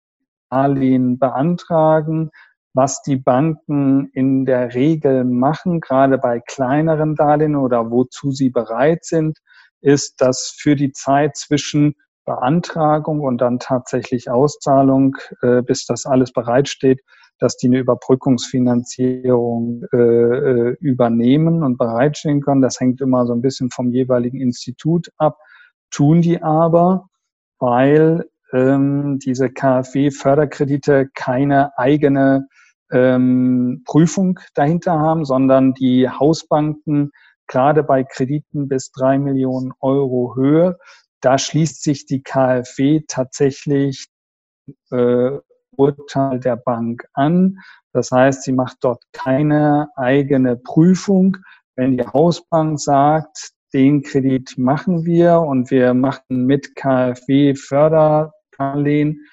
Darlehen 0.49 1.17
beantragen. 1.17 2.31
Was 2.73 3.01
die 3.01 3.17
Banken 3.17 4.09
in 4.13 4.45
der 4.45 4.73
Regel 4.73 5.25
machen, 5.25 5.81
gerade 5.81 6.17
bei 6.17 6.39
kleineren 6.39 7.15
Darlehen 7.15 7.55
oder 7.55 7.91
wozu 7.91 8.31
sie 8.31 8.49
bereit 8.49 9.03
sind, 9.03 9.39
ist, 9.81 10.21
dass 10.21 10.55
für 10.57 10.75
die 10.75 10.93
Zeit 10.93 11.35
zwischen 11.35 11.95
Beantragung 12.25 13.21
und 13.21 13.39
dann 13.39 13.59
tatsächlich 13.59 14.29
Auszahlung, 14.29 15.17
äh, 15.41 15.61
bis 15.61 15.85
das 15.85 16.05
alles 16.05 16.31
bereitsteht, 16.31 17.01
dass 17.39 17.57
die 17.57 17.67
eine 17.67 17.79
Überbrückungsfinanzierung 17.79 19.83
äh, 19.91 19.97
äh, 19.97 20.77
übernehmen 20.79 21.63
und 21.63 21.77
bereitstehen 21.77 22.39
können. 22.41 22.61
Das 22.61 22.79
hängt 22.79 23.01
immer 23.01 23.25
so 23.25 23.33
ein 23.33 23.41
bisschen 23.41 23.71
vom 23.71 23.89
jeweiligen 23.89 24.39
Institut 24.39 25.09
ab, 25.17 25.39
tun 25.89 26.21
die 26.21 26.43
aber, 26.43 27.07
weil 27.59 28.29
ähm, 28.53 29.19
diese 29.19 29.49
KfW-Förderkredite 29.49 31.09
keine 31.15 31.77
eigene 31.77 32.47
ähm, 32.91 33.83
Prüfung 33.85 34.39
dahinter 34.53 34.99
haben, 34.99 35.25
sondern 35.25 35.73
die 35.73 36.09
Hausbanken 36.09 37.11
gerade 37.47 37.83
bei 37.83 38.03
Krediten 38.03 38.67
bis 38.67 38.91
drei 38.91 39.17
Millionen 39.17 39.73
Euro 39.79 40.35
Höhe, 40.35 40.77
da 41.21 41.37
schließt 41.37 41.83
sich 41.83 42.05
die 42.05 42.23
KfW 42.23 43.01
tatsächlich 43.07 44.07
äh, 44.91 45.31
Urteil 45.75 46.39
der 46.39 46.55
Bank 46.55 47.05
an. 47.13 47.57
Das 47.93 48.11
heißt, 48.11 48.43
sie 48.43 48.53
macht 48.53 48.77
dort 48.81 49.03
keine 49.11 49.89
eigene 49.95 50.57
Prüfung. 50.57 51.37
Wenn 51.75 51.97
die 51.97 52.05
Hausbank 52.05 52.79
sagt, 52.79 53.51
den 53.73 54.01
Kredit 54.01 54.57
machen 54.57 55.05
wir 55.05 55.39
und 55.39 55.71
wir 55.71 55.93
machen 55.93 56.45
mit 56.45 56.75
KfW 56.75 57.55
Förderdarlehen, 57.55 59.25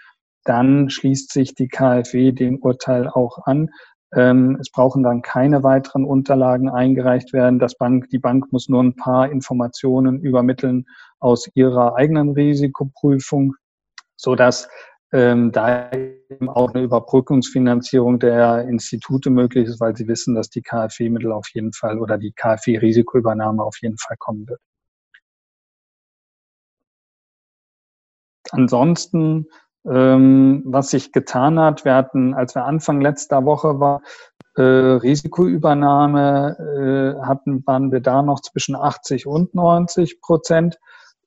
dann 0.49 0.89
schließt 0.89 1.31
sich 1.33 1.55
die 1.55 1.69
KfW 1.69 2.33
dem 2.33 2.59
Urteil 2.59 3.09
auch 3.09 3.45
an. 3.45 3.71
Ähm, 4.15 4.57
es 4.59 4.71
brauchen 4.71 5.03
dann 5.03 5.21
keine 5.21 5.63
weiteren 5.63 6.05
Unterlagen 6.05 6.71
eingereicht 6.71 7.35
werden. 7.35 7.59
Das 7.59 7.77
Bank, 7.77 8.09
die 8.09 8.19
Bank 8.19 8.51
muss 8.53 8.69
nur 8.69 8.83
ein 8.83 8.97
paar 8.97 9.31
Informationen 9.31 10.21
übermitteln 10.21 10.87
aus 11.19 11.51
ihrer 11.55 11.97
eigenen 11.97 12.31
Risikoprüfung, 12.31 13.55
so 14.17 14.35
dass 14.35 14.69
ähm, 15.13 15.53
da 15.53 15.91
eben 15.93 16.49
auch 16.49 16.73
eine 16.73 16.83
Überbrückungsfinanzierung 16.85 18.19
der 18.19 18.63
Institute 18.69 19.29
möglich 19.29 19.69
ist, 19.69 19.81
weil 19.81 19.97
sie 19.97 20.09
wissen, 20.09 20.35
dass 20.35 20.49
die 20.49 20.63
KfW-Mittel 20.63 21.33
auf 21.33 21.49
jeden 21.53 21.73
Fall 21.75 21.99
oder 21.99 22.17
die 22.17 22.33
KfW-Risikoübernahme 22.33 23.63
auf 23.63 23.77
jeden 23.83 23.99
Fall 23.99 24.17
kommen 24.19 24.49
wird. 24.49 24.61
Ansonsten, 28.51 29.47
ähm, 29.91 30.63
was 30.67 30.91
sich 30.91 31.13
getan 31.13 31.59
hat, 31.59 31.85
wir 31.85 31.95
hatten, 31.95 32.35
als 32.35 32.55
wir 32.55 32.65
Anfang 32.65 33.01
letzter 33.01 33.45
Woche 33.45 33.81
war, 33.81 34.03
äh, 34.57 34.63
Risikoübernahme, 34.63 36.57
äh, 37.21 37.25
hatten, 37.25 37.65
waren 37.67 37.93
wir 37.93 38.01
da 38.01 38.23
noch 38.23 38.41
zwischen 38.41 38.75
80 38.77 39.27
und 39.27 39.55
90 39.55 40.21
Prozent 40.21 40.79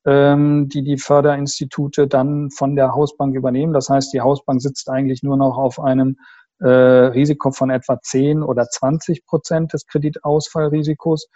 ähm, 0.06 0.68
die 0.70 0.84
die 0.84 0.98
Förderinstitute 0.98 2.08
dann 2.08 2.50
von 2.52 2.76
der 2.76 2.94
Hausbank 2.94 3.36
übernehmen. 3.36 3.74
Das 3.74 3.90
heißt, 3.90 4.14
die 4.14 4.22
Hausbank 4.22 4.62
sitzt 4.62 4.90
eigentlich 4.90 5.24
nur 5.24 5.38
noch 5.38 5.58
auf 5.58 5.80
einem 5.80 6.18
äh, 6.60 6.68
Risiko 6.68 7.52
von 7.52 7.70
etwa 7.70 8.00
10 8.02 8.44
oder 8.44 8.68
20 8.68 9.26
Prozent 9.26 9.74
des 9.74 9.86
Kreditausfallrisikos. 9.88 11.28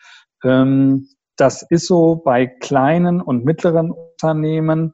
Ähm, 0.43 1.09
das 1.37 1.65
ist 1.69 1.87
so 1.87 2.15
bei 2.15 2.47
kleinen 2.47 3.21
und 3.21 3.43
mittleren 3.43 3.91
Unternehmen 3.91 4.93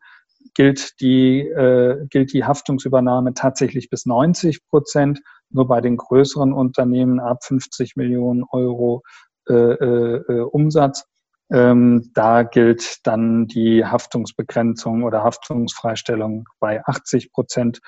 gilt 0.54 1.00
die, 1.00 1.40
äh, 1.40 2.06
gilt 2.10 2.34
die 2.34 2.46
Haftungsübernahme 2.46 3.34
tatsächlich 3.34 3.90
bis 3.90 4.06
90 4.06 4.68
Prozent. 4.68 5.22
Nur 5.50 5.68
bei 5.68 5.82
den 5.82 5.98
größeren 5.98 6.54
Unternehmen 6.54 7.20
ab 7.20 7.44
50 7.44 7.96
Millionen 7.96 8.44
Euro 8.52 9.04
äh, 9.50 9.54
äh, 9.54 10.16
äh 10.28 10.42
Umsatz 10.42 11.06
ähm, 11.52 12.12
da 12.14 12.44
gilt 12.44 13.06
dann 13.06 13.46
die 13.46 13.86
Haftungsbegrenzung 13.86 15.04
oder 15.04 15.24
Haftungsfreistellung 15.24 16.48
bei 16.60 16.82
80 16.86 17.34
Prozent. 17.34 17.82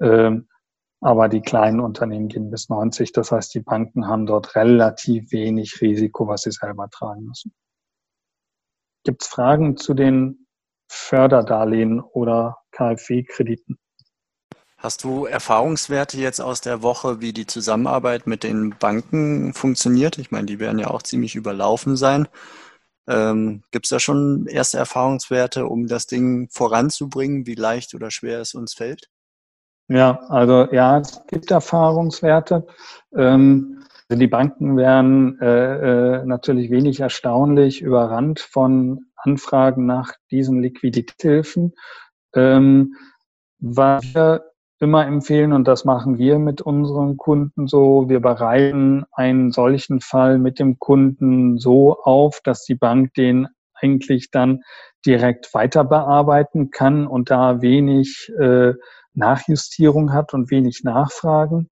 Ähm, 0.00 0.48
aber 1.00 1.28
die 1.28 1.40
kleinen 1.40 1.80
Unternehmen 1.80 2.28
gehen 2.28 2.50
bis 2.50 2.68
90. 2.68 3.12
Das 3.12 3.32
heißt, 3.32 3.54
die 3.54 3.60
Banken 3.60 4.06
haben 4.06 4.26
dort 4.26 4.54
relativ 4.54 5.32
wenig 5.32 5.80
Risiko, 5.80 6.28
was 6.28 6.42
sie 6.42 6.52
selber 6.52 6.88
tragen 6.90 7.24
müssen. 7.24 7.52
Gibt 9.04 9.22
es 9.22 9.28
Fragen 9.28 9.76
zu 9.76 9.94
den 9.94 10.46
Förderdarlehen 10.88 12.00
oder 12.00 12.58
KfW-Krediten? 12.72 13.78
Hast 14.76 15.02
du 15.02 15.26
Erfahrungswerte 15.26 16.18
jetzt 16.18 16.40
aus 16.40 16.60
der 16.60 16.82
Woche, 16.82 17.20
wie 17.20 17.32
die 17.32 17.46
Zusammenarbeit 17.46 18.26
mit 18.26 18.44
den 18.44 18.76
Banken 18.78 19.52
funktioniert? 19.52 20.18
Ich 20.18 20.30
meine, 20.30 20.46
die 20.46 20.60
werden 20.60 20.78
ja 20.78 20.88
auch 20.88 21.02
ziemlich 21.02 21.34
überlaufen 21.34 21.96
sein. 21.96 22.28
Ähm, 23.08 23.62
Gibt 23.72 23.86
es 23.86 23.90
da 23.90 23.98
schon 23.98 24.46
erste 24.46 24.78
Erfahrungswerte, 24.78 25.66
um 25.66 25.88
das 25.88 26.06
Ding 26.06 26.48
voranzubringen, 26.50 27.46
wie 27.46 27.54
leicht 27.54 27.94
oder 27.94 28.10
schwer 28.10 28.40
es 28.40 28.54
uns 28.54 28.74
fällt? 28.74 29.08
Ja, 29.88 30.20
also 30.28 30.68
ja, 30.70 30.98
es 30.98 31.22
gibt 31.26 31.50
Erfahrungswerte. 31.50 32.66
Ähm, 33.16 33.82
die 34.10 34.26
Banken 34.26 34.76
werden 34.76 35.40
äh, 35.40 36.20
äh, 36.20 36.24
natürlich 36.24 36.70
wenig 36.70 37.00
erstaunlich 37.00 37.82
überrannt 37.82 38.40
von 38.40 39.07
Anfragen 39.18 39.86
nach 39.86 40.12
diesen 40.30 40.62
Liquiditätshilfen. 40.62 41.74
Ähm, 42.34 42.94
was 43.58 44.14
wir 44.14 44.44
immer 44.80 45.06
empfehlen 45.06 45.52
und 45.52 45.66
das 45.66 45.84
machen 45.84 46.18
wir 46.18 46.38
mit 46.38 46.62
unseren 46.62 47.16
Kunden 47.16 47.66
so. 47.66 48.08
Wir 48.08 48.20
bereiten 48.20 49.04
einen 49.12 49.50
solchen 49.50 50.00
Fall 50.00 50.38
mit 50.38 50.58
dem 50.58 50.78
Kunden 50.78 51.58
so 51.58 52.00
auf, 52.02 52.40
dass 52.44 52.64
die 52.64 52.76
Bank 52.76 53.14
den 53.14 53.48
eigentlich 53.74 54.30
dann 54.30 54.60
direkt 55.04 55.52
weiter 55.54 55.84
bearbeiten 55.84 56.70
kann 56.70 57.06
und 57.06 57.30
da 57.30 57.60
wenig 57.60 58.30
äh, 58.38 58.74
Nachjustierung 59.14 60.12
hat 60.12 60.32
und 60.34 60.50
wenig 60.50 60.82
Nachfragen. 60.84 61.68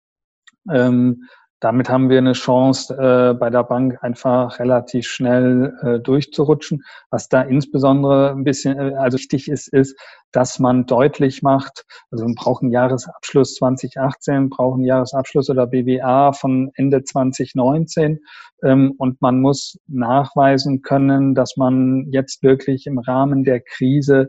Ähm, 0.70 1.24
damit 1.64 1.88
haben 1.88 2.10
wir 2.10 2.18
eine 2.18 2.34
Chance, 2.34 2.94
äh, 2.94 3.32
bei 3.32 3.48
der 3.48 3.64
Bank 3.64 3.96
einfach 4.02 4.58
relativ 4.58 5.06
schnell 5.06 5.72
äh, 5.80 5.98
durchzurutschen. 5.98 6.82
Was 7.08 7.30
da 7.30 7.40
insbesondere 7.40 8.32
ein 8.32 8.44
bisschen, 8.44 8.78
äh, 8.78 8.92
also 8.96 9.16
wichtig 9.16 9.48
ist, 9.48 9.68
ist, 9.68 9.98
dass 10.30 10.58
man 10.58 10.84
deutlich 10.84 11.40
macht, 11.40 11.86
also 12.10 12.26
man 12.26 12.34
braucht 12.34 12.62
einen 12.62 12.70
Jahresabschluss 12.70 13.54
2018, 13.54 14.50
braucht 14.50 14.74
einen 14.74 14.84
Jahresabschluss 14.84 15.48
oder 15.48 15.66
BWA 15.66 16.34
von 16.34 16.70
Ende 16.74 17.02
2019 17.02 18.20
ähm, 18.62 18.92
und 18.98 19.22
man 19.22 19.40
muss 19.40 19.78
nachweisen 19.86 20.82
können, 20.82 21.34
dass 21.34 21.56
man 21.56 22.08
jetzt 22.10 22.42
wirklich 22.42 22.86
im 22.86 22.98
Rahmen 22.98 23.42
der 23.42 23.60
Krise 23.60 24.28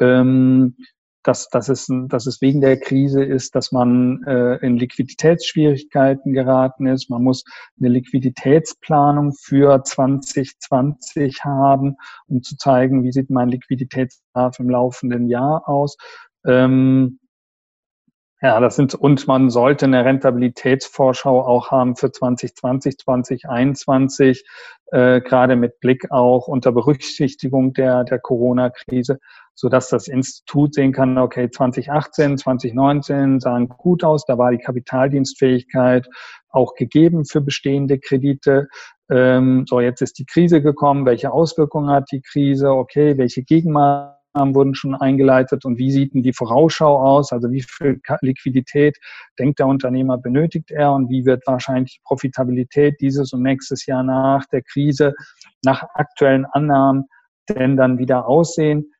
ähm, 0.00 0.76
dass, 1.24 1.48
dass, 1.48 1.68
es, 1.68 1.88
dass 2.08 2.26
es 2.26 2.40
wegen 2.40 2.60
der 2.60 2.78
Krise 2.78 3.24
ist, 3.24 3.54
dass 3.54 3.72
man 3.72 4.22
äh, 4.24 4.56
in 4.64 4.76
Liquiditätsschwierigkeiten 4.76 6.32
geraten 6.32 6.86
ist. 6.86 7.10
Man 7.10 7.22
muss 7.22 7.44
eine 7.78 7.88
Liquiditätsplanung 7.88 9.32
für 9.32 9.82
2020 9.82 11.44
haben, 11.44 11.96
um 12.28 12.42
zu 12.42 12.56
zeigen, 12.56 13.02
wie 13.02 13.12
sieht 13.12 13.30
mein 13.30 13.48
Liquiditätsbedarf 13.48 14.58
im 14.60 14.70
laufenden 14.70 15.28
Jahr 15.28 15.68
aus. 15.68 15.96
Ähm, 16.46 17.18
ja, 18.44 18.60
das 18.60 18.76
sind, 18.76 18.94
und 18.94 19.26
man 19.26 19.48
sollte 19.48 19.86
eine 19.86 20.04
Rentabilitätsvorschau 20.04 21.40
auch 21.40 21.70
haben 21.70 21.96
für 21.96 22.12
2020, 22.12 22.98
2021, 22.98 24.44
äh, 24.92 25.22
gerade 25.22 25.56
mit 25.56 25.80
Blick 25.80 26.10
auch 26.10 26.46
unter 26.46 26.70
Berücksichtigung 26.70 27.72
der, 27.72 28.04
der 28.04 28.18
Corona-Krise, 28.18 29.18
so 29.54 29.70
dass 29.70 29.88
das 29.88 30.08
Institut 30.08 30.74
sehen 30.74 30.92
kann, 30.92 31.16
okay, 31.16 31.48
2018, 31.48 32.36
2019 32.36 33.40
sahen 33.40 33.68
gut 33.68 34.04
aus, 34.04 34.26
da 34.26 34.36
war 34.36 34.50
die 34.50 34.58
Kapitaldienstfähigkeit 34.58 36.06
auch 36.50 36.74
gegeben 36.74 37.24
für 37.24 37.40
bestehende 37.40 37.98
Kredite. 37.98 38.68
Ähm, 39.10 39.64
so, 39.66 39.80
jetzt 39.80 40.02
ist 40.02 40.18
die 40.18 40.26
Krise 40.26 40.60
gekommen, 40.60 41.06
welche 41.06 41.32
Auswirkungen 41.32 41.88
hat 41.88 42.12
die 42.12 42.20
Krise, 42.20 42.72
okay, 42.72 43.16
welche 43.16 43.42
Gegenmaßnahmen 43.42 44.13
wurden 44.34 44.74
schon 44.74 44.94
eingeleitet 44.94 45.64
und 45.64 45.78
wie 45.78 45.92
sieht 45.92 46.14
denn 46.14 46.22
die 46.22 46.32
Vorausschau 46.32 46.98
aus? 46.98 47.32
Also 47.32 47.50
wie 47.50 47.62
viel 47.62 48.00
Liquidität 48.20 48.98
denkt 49.38 49.58
der 49.60 49.66
Unternehmer 49.66 50.18
benötigt 50.18 50.70
er 50.70 50.92
und 50.92 51.08
wie 51.08 51.24
wird 51.24 51.46
wahrscheinlich 51.46 52.00
Profitabilität 52.04 53.00
dieses 53.00 53.32
und 53.32 53.42
nächstes 53.42 53.86
Jahr 53.86 54.02
nach 54.02 54.44
der 54.46 54.62
Krise 54.62 55.14
nach 55.64 55.84
aktuellen 55.94 56.46
Annahmen 56.46 57.04
denn 57.48 57.76
dann 57.76 57.98
wieder 57.98 58.26
aussehen? 58.26 58.90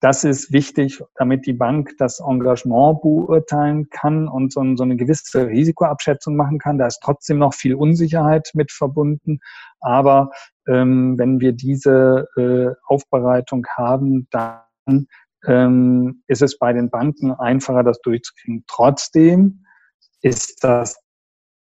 das 0.00 0.24
ist 0.24 0.52
wichtig, 0.52 1.02
damit 1.16 1.46
die 1.46 1.54
Bank 1.54 1.92
das 1.98 2.20
Engagement 2.20 3.00
beurteilen 3.00 3.88
kann 3.90 4.28
und 4.28 4.52
so, 4.52 4.62
so, 4.76 4.84
eine 4.84 4.96
gewisse 4.96 5.48
Risikoabschätzung 5.48 6.36
machen 6.36 6.58
kann. 6.58 6.78
Da 6.78 6.86
ist 6.86 7.00
trotzdem 7.02 7.38
noch 7.38 7.54
viel 7.54 7.74
Unsicherheit 7.74 8.50
mit 8.54 8.72
verbunden. 8.72 9.40
Aber 9.80 10.30
ähm, 10.68 11.18
wenn 11.18 11.40
wir 11.40 11.52
diese 11.52 12.28
äh, 12.36 12.74
Aufbereitung 12.86 13.66
haben, 13.76 14.28
dann 14.30 14.60
ähm, 15.46 16.22
ist 16.26 16.42
es 16.42 16.58
bei 16.58 16.72
den 16.72 16.90
Banken 16.90 17.32
einfacher, 17.32 17.82
das 17.82 18.00
durchzukriegen. 18.00 18.64
Trotzdem 18.66 19.64
ist 20.22 20.62
das 20.64 20.96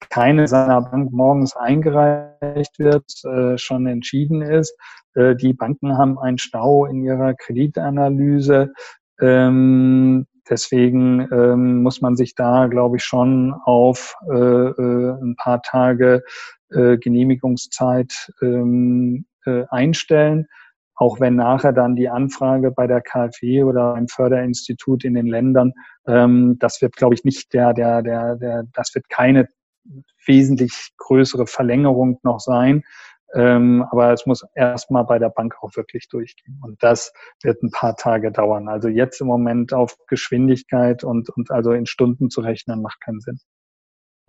keine 0.09 0.47
seiner 0.47 0.81
Bank 0.81 1.11
morgens 1.11 1.55
eingereicht 1.55 2.79
wird, 2.79 3.05
äh, 3.25 3.57
schon 3.57 3.85
entschieden 3.85 4.41
ist. 4.41 4.75
Äh, 5.13 5.35
die 5.35 5.53
Banken 5.53 5.97
haben 5.97 6.17
einen 6.17 6.37
Stau 6.37 6.85
in 6.85 7.03
ihrer 7.03 7.33
Kreditanalyse. 7.33 8.71
Ähm, 9.19 10.25
deswegen 10.49 11.27
ähm, 11.31 11.83
muss 11.83 12.01
man 12.01 12.15
sich 12.15 12.33
da, 12.35 12.67
glaube 12.67 12.97
ich, 12.97 13.03
schon 13.03 13.53
auf 13.65 14.15
äh, 14.31 14.35
äh 14.35 15.11
ein 15.21 15.35
paar 15.35 15.61
Tage 15.61 16.23
äh, 16.69 16.97
Genehmigungszeit 16.97 18.31
ähm, 18.41 19.25
äh, 19.45 19.65
einstellen 19.69 20.47
auch 20.99 21.21
wenn 21.21 21.35
nachher 21.35 21.71
dann 21.71 21.95
die 21.95 22.09
Anfrage 22.09 22.71
bei 22.71 22.85
der 22.85 22.99
KfW 22.99 23.63
oder 23.63 23.93
beim 23.93 24.09
Förderinstitut 24.09 25.05
in 25.05 25.13
den 25.13 25.27
Ländern, 25.27 25.71
ähm, 26.05 26.57
das 26.59 26.81
wird, 26.81 26.97
glaube 26.97 27.15
ich, 27.15 27.23
nicht 27.23 27.53
der, 27.53 27.73
der, 27.73 28.01
der, 28.01 28.35
der, 28.35 28.63
das 28.73 28.93
wird 28.93 29.07
keine 29.09 29.47
wesentlich 30.25 30.91
größere 30.97 31.47
Verlängerung 31.47 32.19
noch 32.23 32.41
sein. 32.41 32.83
Ähm, 33.33 33.85
aber 33.91 34.11
es 34.11 34.25
muss 34.25 34.45
erstmal 34.55 35.05
bei 35.05 35.19
der 35.19 35.29
Bank 35.29 35.55
auch 35.61 35.73
wirklich 35.77 36.09
durchgehen. 36.09 36.59
Und 36.63 36.83
das 36.83 37.13
wird 37.43 37.63
ein 37.63 37.71
paar 37.71 37.95
Tage 37.95 38.33
dauern. 38.33 38.67
Also 38.67 38.89
jetzt 38.89 39.21
im 39.21 39.27
Moment 39.27 39.71
auf 39.71 39.95
Geschwindigkeit 40.07 41.05
und, 41.05 41.29
und 41.29 41.49
also 41.49 41.71
in 41.71 41.85
Stunden 41.85 42.29
zu 42.29 42.41
rechnen, 42.41 42.81
macht 42.81 42.99
keinen 42.99 43.21
Sinn. 43.21 43.39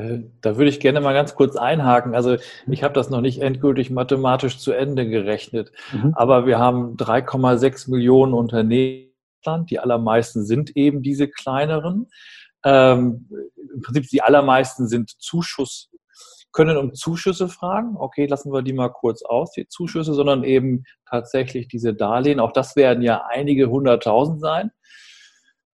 Äh, 0.00 0.24
da 0.40 0.56
würde 0.56 0.70
ich 0.70 0.80
gerne 0.80 1.00
mal 1.00 1.12
ganz 1.12 1.34
kurz 1.34 1.56
einhaken. 1.56 2.14
Also 2.14 2.32
mhm. 2.32 2.72
ich 2.72 2.82
habe 2.82 2.94
das 2.94 3.10
noch 3.10 3.20
nicht 3.20 3.40
endgültig 3.40 3.90
mathematisch 3.90 4.58
zu 4.58 4.72
Ende 4.72 5.08
gerechnet, 5.08 5.72
mhm. 5.92 6.14
aber 6.14 6.46
wir 6.46 6.58
haben 6.58 6.96
3,6 6.96 7.90
Millionen 7.90 8.34
Unternehmen. 8.34 9.08
Die 9.70 9.78
allermeisten 9.78 10.44
sind 10.44 10.76
eben 10.76 11.02
diese 11.02 11.26
kleineren. 11.26 12.08
Ähm, 12.62 13.30
Im 13.74 13.80
Prinzip 13.80 14.08
die 14.10 14.22
allermeisten 14.22 14.86
sind 14.86 15.10
Zuschuss, 15.18 15.90
können 16.52 16.76
um 16.76 16.92
Zuschüsse 16.92 17.48
fragen. 17.48 17.96
Okay, 17.96 18.26
lassen 18.26 18.52
wir 18.52 18.60
die 18.60 18.74
mal 18.74 18.90
kurz 18.90 19.22
aus, 19.22 19.52
die 19.52 19.66
Zuschüsse, 19.66 20.12
sondern 20.12 20.44
eben 20.44 20.84
tatsächlich 21.08 21.68
diese 21.68 21.94
Darlehen. 21.94 22.38
Auch 22.38 22.52
das 22.52 22.76
werden 22.76 23.02
ja 23.02 23.24
einige 23.30 23.70
hunderttausend 23.70 24.42
sein. 24.42 24.72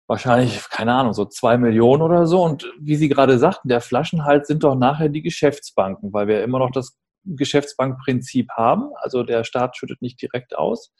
Wahrscheinlich, 0.08 0.70
keine 0.70 0.94
Ahnung, 0.94 1.13
so 1.13 1.26
zwei 1.26 1.58
Millionen 1.58 2.02
oder 2.02 2.28
so. 2.28 2.44
Und 2.44 2.72
wie 2.80 2.96
Sie 2.96 3.10
gerade 3.10 3.39
sagten, 3.39 3.70
der 3.70 3.82
Flaschenhals 3.82 4.48
sind 4.48 4.63
doch 4.63 4.76
nachher 4.76 5.10
die 5.10 5.24
Geschäftsbanken, 5.24 6.13
weil 6.13 6.28
wir 6.28 6.44
immer 6.44 6.60
noch 6.60 6.72
das 6.72 6.98
Geschäftsbankprinzip 7.24 8.50
haben. 8.52 8.91
Also 8.98 9.24
der 9.24 9.44
Staat 9.44 9.78
schüttet 9.78 10.02
nicht 10.02 10.22
direkt 10.22 10.58
aus. 10.58 10.94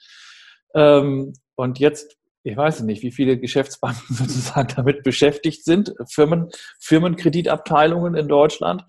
Ähm, 0.74 1.34
und 1.56 1.80
jetzt 1.80 2.18
ich 2.46 2.56
weiß 2.56 2.82
nicht, 2.82 3.02
wie 3.02 3.12
viele 3.12 3.40
Geschäftsbanken 3.40 4.04
sozusagen 4.16 4.74
damit 4.76 5.04
beschäftigt 5.04 5.66
sind, 5.66 5.94
Firmen, 6.08 6.50
Firmenkreditabteilungen 6.80 8.16
in 8.16 8.28
Deutschland. 8.28 8.84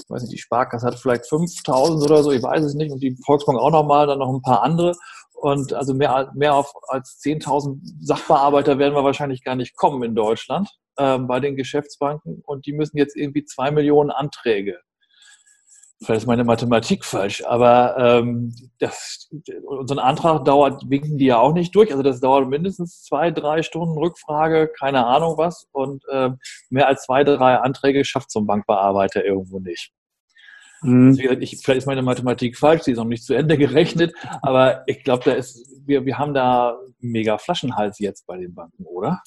Ich 0.00 0.10
weiß 0.10 0.22
nicht, 0.22 0.32
die 0.32 0.38
Sparkasse 0.38 0.86
hat 0.86 0.98
vielleicht 0.98 1.26
5000 1.26 2.02
oder 2.02 2.22
so, 2.22 2.30
ich 2.30 2.42
weiß 2.42 2.64
es 2.64 2.74
nicht, 2.74 2.92
und 2.92 3.00
die 3.00 3.16
Volksbank 3.24 3.58
auch 3.58 3.70
nochmal, 3.70 4.06
dann 4.06 4.18
noch 4.18 4.32
ein 4.32 4.42
paar 4.42 4.62
andere. 4.62 4.92
Und 5.34 5.74
also 5.74 5.94
mehr, 5.94 6.32
mehr 6.34 6.54
auf, 6.54 6.72
als 6.88 7.20
10.000 7.22 7.78
Sachbearbeiter 8.00 8.78
werden 8.78 8.94
wir 8.94 9.04
wahrscheinlich 9.04 9.44
gar 9.44 9.54
nicht 9.54 9.76
kommen 9.76 10.02
in 10.02 10.14
Deutschland 10.14 10.70
äh, 10.96 11.18
bei 11.18 11.40
den 11.40 11.56
Geschäftsbanken. 11.56 12.42
Und 12.46 12.66
die 12.66 12.72
müssen 12.72 12.96
jetzt 12.96 13.16
irgendwie 13.16 13.44
zwei 13.44 13.70
Millionen 13.70 14.10
Anträge 14.10 14.78
vielleicht 16.02 16.22
ist 16.22 16.26
meine 16.26 16.44
Mathematik 16.44 17.04
falsch, 17.04 17.42
aber 17.44 17.96
ähm, 17.98 18.54
das, 18.78 19.28
so 19.30 19.94
ein 19.94 19.98
Antrag 19.98 20.44
dauert, 20.44 20.88
winken 20.88 21.16
die 21.18 21.26
ja 21.26 21.38
auch 21.38 21.52
nicht 21.52 21.74
durch. 21.74 21.90
Also 21.90 22.02
das 22.02 22.20
dauert 22.20 22.48
mindestens 22.48 23.02
zwei, 23.02 23.30
drei 23.30 23.62
Stunden 23.62 23.96
Rückfrage, 23.96 24.68
keine 24.78 25.06
Ahnung 25.06 25.38
was. 25.38 25.68
Und 25.72 26.04
äh, 26.10 26.30
mehr 26.70 26.86
als 26.86 27.04
zwei, 27.04 27.24
drei 27.24 27.56
Anträge 27.56 28.04
schafft 28.04 28.30
so 28.30 28.40
ein 28.40 28.46
Bankbearbeiter 28.46 29.24
irgendwo 29.24 29.58
nicht. 29.58 29.92
Mhm. 30.82 31.08
Also, 31.08 31.40
ich, 31.40 31.58
vielleicht 31.62 31.78
ist 31.78 31.86
meine 31.86 32.02
Mathematik 32.02 32.58
falsch, 32.58 32.82
sie 32.82 32.92
ist 32.92 32.98
noch 32.98 33.04
nicht 33.04 33.24
zu 33.24 33.34
Ende 33.34 33.56
gerechnet, 33.58 34.14
aber 34.42 34.82
ich 34.86 35.02
glaube, 35.02 35.24
da 35.24 35.32
ist, 35.32 35.66
wir, 35.86 36.04
wir 36.04 36.18
haben 36.18 36.34
da 36.34 36.78
mega 37.00 37.38
Flaschenhals 37.38 37.98
jetzt 37.98 38.26
bei 38.26 38.36
den 38.36 38.54
Banken, 38.54 38.84
oder? 38.84 39.22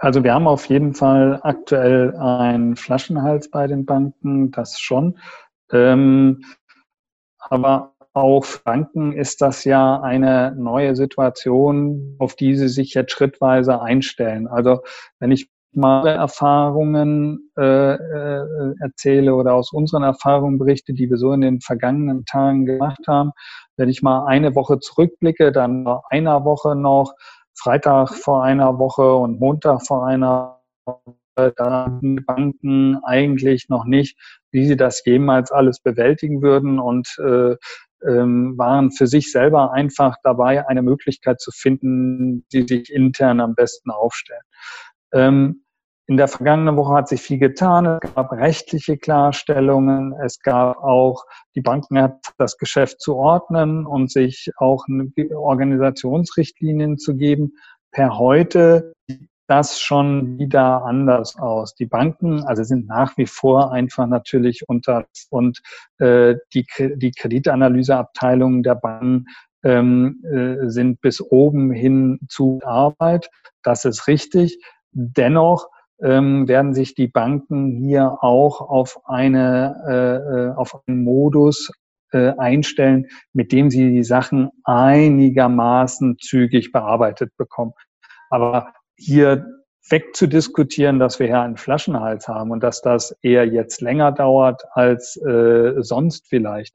Also 0.00 0.24
wir 0.24 0.32
haben 0.32 0.46
auf 0.48 0.64
jeden 0.66 0.94
Fall 0.94 1.40
aktuell 1.42 2.16
einen 2.16 2.74
Flaschenhals 2.74 3.50
bei 3.50 3.66
den 3.66 3.84
Banken, 3.84 4.50
das 4.50 4.80
schon. 4.80 5.18
Ähm, 5.70 6.42
aber 7.38 7.92
auch 8.14 8.46
Banken 8.64 9.12
ist 9.12 9.42
das 9.42 9.64
ja 9.64 10.00
eine 10.00 10.56
neue 10.56 10.96
Situation, 10.96 12.16
auf 12.18 12.34
die 12.34 12.56
sie 12.56 12.68
sich 12.68 12.94
jetzt 12.94 13.12
schrittweise 13.12 13.82
einstellen. 13.82 14.48
Also 14.48 14.80
wenn 15.18 15.32
ich 15.32 15.50
mal 15.72 16.06
Erfahrungen 16.06 17.50
äh, 17.58 17.92
äh, 17.94 18.74
erzähle 18.80 19.34
oder 19.34 19.54
aus 19.54 19.70
unseren 19.70 20.02
Erfahrungen 20.02 20.58
berichte, 20.58 20.94
die 20.94 21.10
wir 21.10 21.18
so 21.18 21.32
in 21.34 21.42
den 21.42 21.60
vergangenen 21.60 22.24
Tagen 22.24 22.64
gemacht 22.64 23.06
haben, 23.06 23.32
wenn 23.76 23.90
ich 23.90 24.00
mal 24.02 24.26
eine 24.26 24.54
Woche 24.54 24.78
zurückblicke, 24.78 25.52
dann 25.52 25.86
einer 26.08 26.44
Woche 26.46 26.74
noch 26.74 27.12
Freitag 27.54 28.14
vor 28.14 28.44
einer 28.44 28.78
Woche 28.78 29.14
und 29.14 29.40
Montag 29.40 29.86
vor 29.86 30.06
einer 30.06 30.60
Woche, 30.86 31.52
da 31.56 31.98
die 32.02 32.20
Banken 32.20 32.98
eigentlich 33.04 33.68
noch 33.68 33.84
nicht, 33.84 34.18
wie 34.50 34.66
sie 34.66 34.76
das 34.76 35.04
jemals 35.04 35.50
alles 35.50 35.80
bewältigen 35.80 36.42
würden 36.42 36.78
und 36.78 37.16
äh, 37.18 37.56
ähm, 38.06 38.56
waren 38.56 38.90
für 38.90 39.06
sich 39.06 39.30
selber 39.30 39.72
einfach 39.72 40.16
dabei, 40.22 40.66
eine 40.66 40.82
Möglichkeit 40.82 41.40
zu 41.40 41.50
finden, 41.50 42.46
die 42.52 42.62
sich 42.62 42.90
intern 42.92 43.40
am 43.40 43.54
besten 43.54 43.90
aufstellen. 43.90 44.42
Ähm, 45.12 45.64
in 46.10 46.16
der 46.16 46.26
vergangenen 46.26 46.76
Woche 46.76 46.94
hat 46.94 47.08
sich 47.08 47.22
viel 47.22 47.38
getan. 47.38 47.86
Es 47.86 48.14
gab 48.14 48.32
rechtliche 48.32 48.98
Klarstellungen. 48.98 50.12
Es 50.20 50.40
gab 50.40 50.78
auch, 50.78 51.24
die 51.54 51.60
Banken 51.60 52.02
hat 52.02 52.18
das 52.36 52.58
Geschäft 52.58 53.00
zu 53.00 53.14
ordnen 53.14 53.86
und 53.86 54.10
sich 54.10 54.50
auch 54.56 54.86
Organisationsrichtlinien 55.32 56.98
zu 56.98 57.14
geben. 57.14 57.52
Per 57.92 58.18
heute 58.18 58.92
sieht 59.06 59.28
das 59.46 59.80
schon 59.80 60.36
wieder 60.36 60.84
anders 60.84 61.36
aus. 61.38 61.76
Die 61.76 61.86
Banken, 61.86 62.42
also 62.42 62.64
sind 62.64 62.88
nach 62.88 63.16
wie 63.16 63.26
vor 63.26 63.70
einfach 63.70 64.08
natürlich 64.08 64.68
unter 64.68 65.04
und 65.30 65.60
äh, 65.98 66.34
die, 66.52 66.66
die 66.96 67.12
Kreditanalyseabteilungen 67.12 68.64
der 68.64 68.74
Banken 68.74 69.26
ähm, 69.62 70.20
äh, 70.24 70.68
sind 70.70 71.00
bis 71.02 71.20
oben 71.20 71.70
hin 71.70 72.18
zu 72.28 72.58
Arbeit. 72.64 73.30
Das 73.62 73.84
ist 73.84 74.08
richtig. 74.08 74.60
Dennoch 74.90 75.68
ähm, 76.02 76.48
werden 76.48 76.74
sich 76.74 76.94
die 76.94 77.08
Banken 77.08 77.70
hier 77.70 78.18
auch 78.22 78.60
auf 78.60 79.00
eine 79.04 79.76
äh, 79.88 80.50
äh, 80.50 80.54
auf 80.54 80.82
einen 80.86 81.04
Modus 81.04 81.70
äh, 82.12 82.32
einstellen, 82.38 83.06
mit 83.32 83.52
dem 83.52 83.70
sie 83.70 83.92
die 83.92 84.04
Sachen 84.04 84.50
einigermaßen 84.64 86.18
zügig 86.18 86.72
bearbeitet 86.72 87.36
bekommen. 87.36 87.72
Aber 88.30 88.72
hier 88.96 89.46
wegzudiskutieren, 89.88 90.98
dass 90.98 91.18
wir 91.18 91.26
hier 91.26 91.40
einen 91.40 91.56
Flaschenhals 91.56 92.28
haben 92.28 92.50
und 92.50 92.62
dass 92.62 92.80
das 92.80 93.16
eher 93.22 93.46
jetzt 93.46 93.80
länger 93.80 94.12
dauert 94.12 94.62
als 94.72 95.16
äh, 95.16 95.74
sonst 95.78 96.28
vielleicht, 96.28 96.74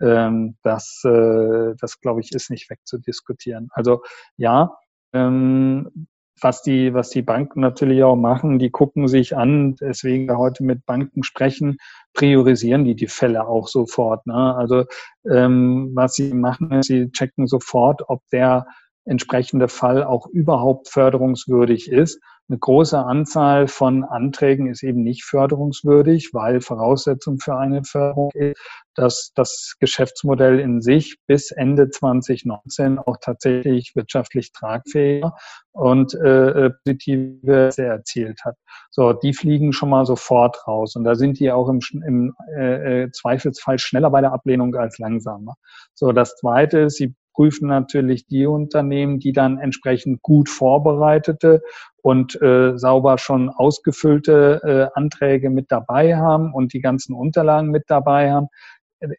ähm, 0.00 0.56
das, 0.62 1.02
äh, 1.04 1.74
das 1.80 2.00
glaube 2.00 2.20
ich, 2.20 2.32
ist 2.32 2.50
nicht 2.50 2.68
wegzudiskutieren. 2.70 3.68
Also 3.72 4.02
ja, 4.36 4.76
ähm, 5.12 6.08
was 6.40 6.62
die, 6.62 6.92
was 6.92 7.10
die 7.10 7.22
Banken 7.22 7.60
natürlich 7.60 8.02
auch 8.02 8.16
machen, 8.16 8.58
die 8.58 8.70
gucken 8.70 9.08
sich 9.08 9.36
an, 9.36 9.76
deswegen 9.76 10.28
wir 10.28 10.38
heute 10.38 10.64
mit 10.64 10.84
Banken 10.84 11.22
sprechen, 11.22 11.78
priorisieren 12.14 12.84
die 12.84 12.94
die 12.94 13.06
Fälle 13.06 13.46
auch 13.46 13.68
sofort. 13.68 14.26
Ne? 14.26 14.54
Also 14.56 14.84
ähm, 15.30 15.92
was 15.94 16.14
sie 16.14 16.34
machen, 16.34 16.82
sie 16.82 17.10
checken 17.10 17.46
sofort, 17.46 18.02
ob 18.08 18.22
der 18.32 18.66
entsprechende 19.06 19.68
Fall 19.68 20.04
auch 20.04 20.26
überhaupt 20.26 20.88
förderungswürdig 20.88 21.90
ist 21.90 22.20
eine 22.48 22.58
große 22.58 22.96
Anzahl 22.96 23.66
von 23.66 24.04
Anträgen 24.04 24.68
ist 24.68 24.84
eben 24.84 25.02
nicht 25.02 25.24
förderungswürdig, 25.24 26.30
weil 26.32 26.60
Voraussetzung 26.60 27.40
für 27.40 27.56
eine 27.56 27.82
Förderung 27.82 28.30
ist, 28.34 28.60
dass 28.94 29.32
das 29.34 29.74
Geschäftsmodell 29.80 30.60
in 30.60 30.80
sich 30.80 31.18
bis 31.26 31.50
Ende 31.50 31.90
2019 31.90 33.00
auch 33.00 33.16
tatsächlich 33.20 33.96
wirtschaftlich 33.96 34.52
tragfähig 34.52 35.24
und 35.72 36.14
äh, 36.14 36.66
äh 36.66 36.70
positive 36.84 37.72
erzielt 37.76 38.44
hat. 38.44 38.54
So, 38.90 39.12
die 39.12 39.34
fliegen 39.34 39.72
schon 39.72 39.90
mal 39.90 40.06
sofort 40.06 40.68
raus 40.68 40.94
und 40.94 41.02
da 41.02 41.16
sind 41.16 41.40
die 41.40 41.50
auch 41.50 41.68
im, 41.68 41.80
im 42.06 42.34
äh, 42.56 43.02
äh, 43.02 43.10
Zweifelsfall 43.10 43.80
schneller 43.80 44.10
bei 44.10 44.20
der 44.20 44.32
Ablehnung 44.32 44.74
als 44.76 44.98
langsamer. 44.98 45.56
So, 45.94 46.12
das 46.12 46.36
Zweite 46.36 46.78
ist, 46.78 46.96
sie 46.96 47.16
prüfen 47.36 47.68
natürlich 47.68 48.26
die 48.26 48.46
Unternehmen, 48.46 49.20
die 49.20 49.32
dann 49.32 49.58
entsprechend 49.58 50.22
gut 50.22 50.48
vorbereitete 50.48 51.62
und 52.02 52.40
äh, 52.40 52.78
sauber 52.78 53.18
schon 53.18 53.50
ausgefüllte 53.50 54.90
äh, 54.94 54.98
Anträge 54.98 55.50
mit 55.50 55.70
dabei 55.70 56.16
haben 56.16 56.52
und 56.52 56.72
die 56.72 56.80
ganzen 56.80 57.14
Unterlagen 57.14 57.70
mit 57.70 57.84
dabei 57.88 58.32
haben. 58.32 58.48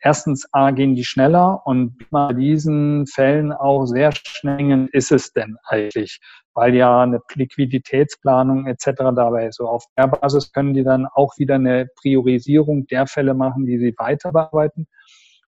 Erstens 0.01 0.47
A, 0.53 0.71
gehen 0.71 0.95
die 0.95 1.05
schneller 1.05 1.61
und 1.65 1.97
bei 2.09 2.33
diesen 2.33 3.05
Fällen 3.05 3.53
auch 3.53 3.85
sehr 3.85 4.11
schnell 4.11 4.89
ist 4.91 5.11
es 5.11 5.33
denn 5.33 5.55
eigentlich, 5.65 6.19
weil 6.55 6.73
ja 6.73 7.03
eine 7.03 7.21
Liquiditätsplanung 7.35 8.65
etc. 8.65 8.85
dabei 9.15 9.47
ist. 9.47 9.57
So 9.57 9.67
auf 9.67 9.85
der 9.95 10.07
Basis 10.07 10.51
können 10.51 10.73
die 10.73 10.83
dann 10.83 11.05
auch 11.05 11.37
wieder 11.37 11.55
eine 11.55 11.87
Priorisierung 12.01 12.87
der 12.87 13.05
Fälle 13.05 13.35
machen, 13.35 13.67
die 13.67 13.77
sie 13.77 13.93
weiter 13.99 14.31
bearbeiten. 14.31 14.87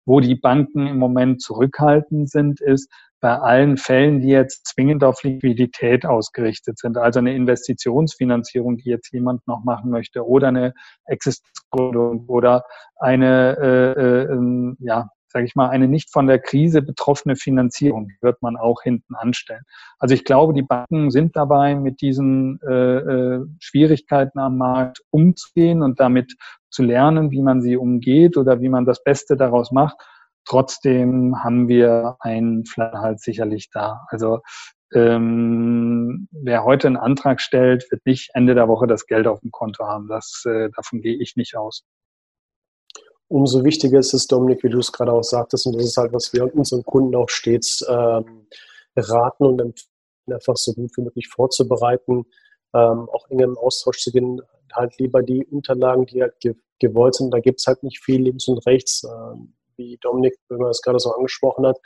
Wo 0.07 0.21
die 0.21 0.35
Banken 0.35 0.87
im 0.87 0.97
Moment 0.97 1.41
zurückhaltend 1.41 2.29
sind, 2.29 2.61
ist 2.61 2.89
bei 3.19 3.37
allen 3.37 3.77
Fällen, 3.77 4.21
die 4.21 4.29
jetzt 4.29 4.67
zwingend 4.67 5.03
auf 5.03 5.21
Liquidität 5.23 6.05
ausgerichtet 6.05 6.79
sind, 6.79 6.97
also 6.97 7.19
eine 7.19 7.35
Investitionsfinanzierung, 7.35 8.77
die 8.77 8.89
jetzt 8.89 9.11
jemand 9.11 9.45
noch 9.47 9.63
machen 9.63 9.91
möchte, 9.91 10.25
oder 10.25 10.47
eine 10.47 10.73
Existenzgründung 11.05 12.25
oder 12.27 12.63
eine, 12.95 13.57
äh, 13.59 14.33
äh, 14.33 14.75
ja, 14.79 15.09
sage 15.29 15.45
ich 15.45 15.55
mal, 15.55 15.69
eine 15.69 15.87
nicht 15.87 16.11
von 16.11 16.27
der 16.27 16.39
Krise 16.39 16.81
betroffene 16.81 17.35
Finanzierung 17.35 18.11
wird 18.21 18.41
man 18.41 18.55
auch 18.55 18.81
hinten 18.81 19.13
anstellen. 19.15 19.63
Also 19.99 20.15
ich 20.15 20.23
glaube, 20.23 20.53
die 20.53 20.63
Banken 20.63 21.11
sind 21.11 21.35
dabei, 21.35 21.75
mit 21.75 22.01
diesen 22.01 22.59
äh, 22.61 22.97
äh, 22.97 23.45
Schwierigkeiten 23.59 24.39
am 24.39 24.57
Markt 24.57 25.01
umzugehen 25.09 25.83
und 25.83 25.99
damit 25.99 26.35
zu 26.69 26.83
lernen, 26.83 27.31
wie 27.31 27.41
man 27.41 27.61
sie 27.61 27.77
umgeht 27.77 28.37
oder 28.37 28.61
wie 28.61 28.69
man 28.69 28.85
das 28.85 29.03
Beste 29.03 29.37
daraus 29.37 29.71
macht. 29.71 29.97
Trotzdem 30.45 31.43
haben 31.43 31.67
wir 31.67 32.17
einen 32.19 32.65
Flaschenhals 32.65 33.21
sicherlich 33.21 33.69
da. 33.71 34.05
Also 34.09 34.39
ähm, 34.93 36.27
wer 36.31 36.63
heute 36.63 36.87
einen 36.87 36.97
Antrag 36.97 37.41
stellt, 37.41 37.89
wird 37.91 38.05
nicht 38.05 38.31
Ende 38.33 38.55
der 38.55 38.67
Woche 38.67 38.87
das 38.87 39.05
Geld 39.05 39.27
auf 39.27 39.41
dem 39.41 39.51
Konto 39.51 39.85
haben. 39.85 40.07
Das, 40.07 40.43
äh, 40.45 40.69
davon 40.75 41.01
gehe 41.01 41.21
ich 41.21 41.35
nicht 41.35 41.57
aus 41.57 41.83
umso 43.27 43.63
wichtiger 43.63 43.99
ist 43.99 44.13
es, 44.13 44.27
Dominik, 44.27 44.63
wie 44.63 44.69
du 44.69 44.79
es 44.79 44.91
gerade 44.91 45.11
auch 45.11 45.23
sagtest, 45.23 45.65
und 45.67 45.75
das 45.75 45.85
ist 45.85 45.97
halt, 45.97 46.13
was 46.13 46.33
wir 46.33 46.53
unseren 46.55 46.83
Kunden 46.83 47.15
auch 47.15 47.29
stets 47.29 47.85
ähm, 47.87 48.47
raten 48.95 49.45
und 49.45 49.61
empfehlen, 49.61 49.89
einfach 50.31 50.57
so 50.57 50.73
gut 50.73 50.91
wie 50.97 51.01
möglich 51.01 51.27
vorzubereiten, 51.27 52.25
ähm, 52.73 53.09
auch 53.09 53.29
eng 53.29 53.39
im 53.39 53.57
Austausch 53.57 53.99
zu 53.99 54.11
gehen, 54.11 54.41
halt 54.73 54.97
lieber 54.99 55.23
die 55.23 55.45
Unterlagen, 55.45 56.05
die 56.05 56.21
halt 56.21 56.39
ge 56.39 56.55
gewollt 56.79 57.15
sind. 57.15 57.33
Da 57.33 57.39
gibt 57.39 57.59
es 57.59 57.65
halt 57.65 57.81
nicht 57.81 58.03
viel 58.03 58.21
links 58.21 58.47
und 58.47 58.59
rechts, 58.67 59.03
ähm, 59.03 59.55
wie 59.77 59.97
Dominik, 60.01 60.35
man 60.49 60.69
es 60.69 60.81
gerade 60.81 60.99
so 60.99 61.11
angesprochen 61.11 61.65
hat. 61.65 61.77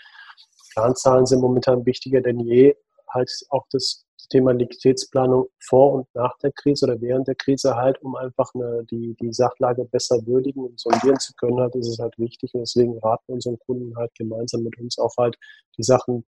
Planzahlen 0.73 1.25
sind 1.25 1.41
momentan 1.41 1.85
wichtiger 1.85 2.21
denn 2.21 2.39
je. 2.39 2.75
Halt 3.07 3.31
auch 3.49 3.65
das 3.71 4.05
Thema 4.29 4.51
Liquiditätsplanung 4.51 5.47
vor 5.59 5.93
und 5.93 6.07
nach 6.13 6.37
der 6.39 6.51
Krise 6.53 6.85
oder 6.85 7.01
während 7.01 7.27
der 7.27 7.35
Krise 7.35 7.75
halt, 7.75 8.01
um 8.01 8.15
einfach 8.15 8.51
eine, 8.55 8.85
die, 8.89 9.15
die 9.21 9.33
Sachlage 9.33 9.85
besser 9.85 10.25
würdigen 10.25 10.63
und 10.63 10.79
sondieren 10.79 11.19
zu 11.19 11.33
können, 11.35 11.59
halt, 11.59 11.75
ist 11.75 11.87
es 11.87 11.99
halt 11.99 12.17
wichtig. 12.17 12.53
Und 12.53 12.61
deswegen 12.61 12.97
raten 12.99 13.23
wir 13.27 13.35
unseren 13.35 13.59
Kunden 13.59 13.95
halt 13.97 14.13
gemeinsam 14.15 14.63
mit 14.63 14.77
uns 14.79 14.97
auch 14.97 15.13
halt, 15.17 15.37
die 15.77 15.83
Sachen 15.83 16.25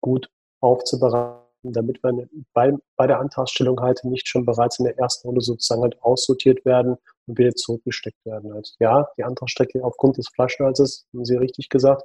gut 0.00 0.28
aufzubereiten, 0.60 1.41
damit 1.62 2.02
wir 2.02 2.28
bei, 2.52 2.72
bei 2.96 3.06
der 3.06 3.20
Antragsstellung 3.20 3.80
halt 3.80 4.02
nicht 4.04 4.26
schon 4.28 4.44
bereits 4.44 4.78
in 4.78 4.84
der 4.84 4.98
ersten 4.98 5.28
Runde 5.28 5.40
sozusagen 5.40 5.82
halt 5.82 6.02
aussortiert 6.02 6.64
werden 6.64 6.96
und 7.26 7.38
wieder 7.38 7.54
zurückgesteckt 7.54 8.24
werden. 8.24 8.52
Halt. 8.52 8.74
Ja, 8.80 9.08
die 9.16 9.24
Antragsstrecke 9.24 9.84
aufgrund 9.84 10.16
des 10.16 10.28
Flaschenhalses, 10.28 11.06
haben 11.12 11.24
Sie 11.24 11.36
richtig 11.36 11.68
gesagt, 11.68 12.02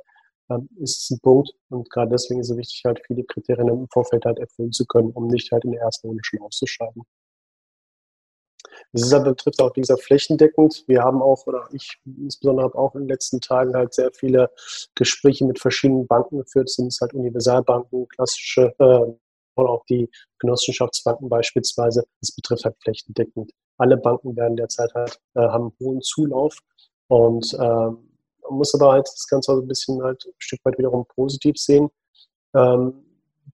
ähm, 0.49 0.69
ist 0.79 1.09
ein 1.11 1.19
Punkt. 1.19 1.51
Und 1.69 1.89
gerade 1.89 2.11
deswegen 2.11 2.39
ist 2.39 2.49
es 2.49 2.57
wichtig, 2.57 2.83
halt 2.85 3.01
viele 3.05 3.23
Kriterien 3.23 3.67
im 3.67 3.87
Vorfeld 3.89 4.25
halt 4.25 4.39
erfüllen 4.39 4.71
zu 4.71 4.85
können, 4.85 5.11
um 5.11 5.27
nicht 5.27 5.51
halt 5.51 5.65
in 5.65 5.71
der 5.71 5.81
ersten 5.81 6.07
Runde 6.07 6.23
schon 6.23 6.41
auszuscheiden. 6.41 7.03
Das 8.93 9.03
ist 9.03 9.23
betrifft 9.23 9.61
auch 9.61 9.71
dieser 9.71 9.97
flächendeckend. 9.97 10.83
Wir 10.87 11.03
haben 11.03 11.21
auch, 11.21 11.45
oder 11.45 11.67
ich 11.73 11.99
insbesondere 12.05 12.65
habe 12.65 12.77
auch 12.77 12.95
in 12.95 13.01
den 13.01 13.09
letzten 13.09 13.41
Tagen 13.41 13.75
halt 13.75 13.93
sehr 13.93 14.11
viele 14.13 14.49
Gespräche 14.95 15.45
mit 15.45 15.59
verschiedenen 15.59 16.07
Banken 16.07 16.37
geführt. 16.37 16.69
Sind 16.69 16.87
es 16.87 17.01
halt 17.01 17.13
Universalbanken, 17.13 18.07
klassische 18.07 18.73
äh, 18.79 19.13
auch 19.65 19.83
die 19.85 20.09
Genossenschaftsbanken 20.39 21.29
beispielsweise. 21.29 22.05
Das 22.21 22.35
betrifft 22.35 22.65
halt 22.65 22.75
flächendeckend. 22.81 23.51
Alle 23.77 23.97
Banken 23.97 24.35
werden 24.35 24.57
derzeit 24.57 24.93
halt, 24.93 25.19
äh, 25.35 25.41
haben 25.41 25.71
hohen 25.79 26.01
Zulauf 26.01 26.57
und 27.07 27.53
ähm, 27.55 28.07
man 28.49 28.57
muss 28.59 28.73
aber 28.73 28.93
halt 28.93 29.07
das 29.07 29.27
Ganze 29.27 29.51
also 29.51 29.63
ein 29.63 29.67
bisschen 29.67 30.01
halt 30.01 30.23
ein 30.25 30.33
Stück 30.37 30.59
weit 30.63 30.77
wiederum 30.77 31.05
positiv 31.15 31.57
sehen. 31.57 31.89
Ähm, 32.55 33.03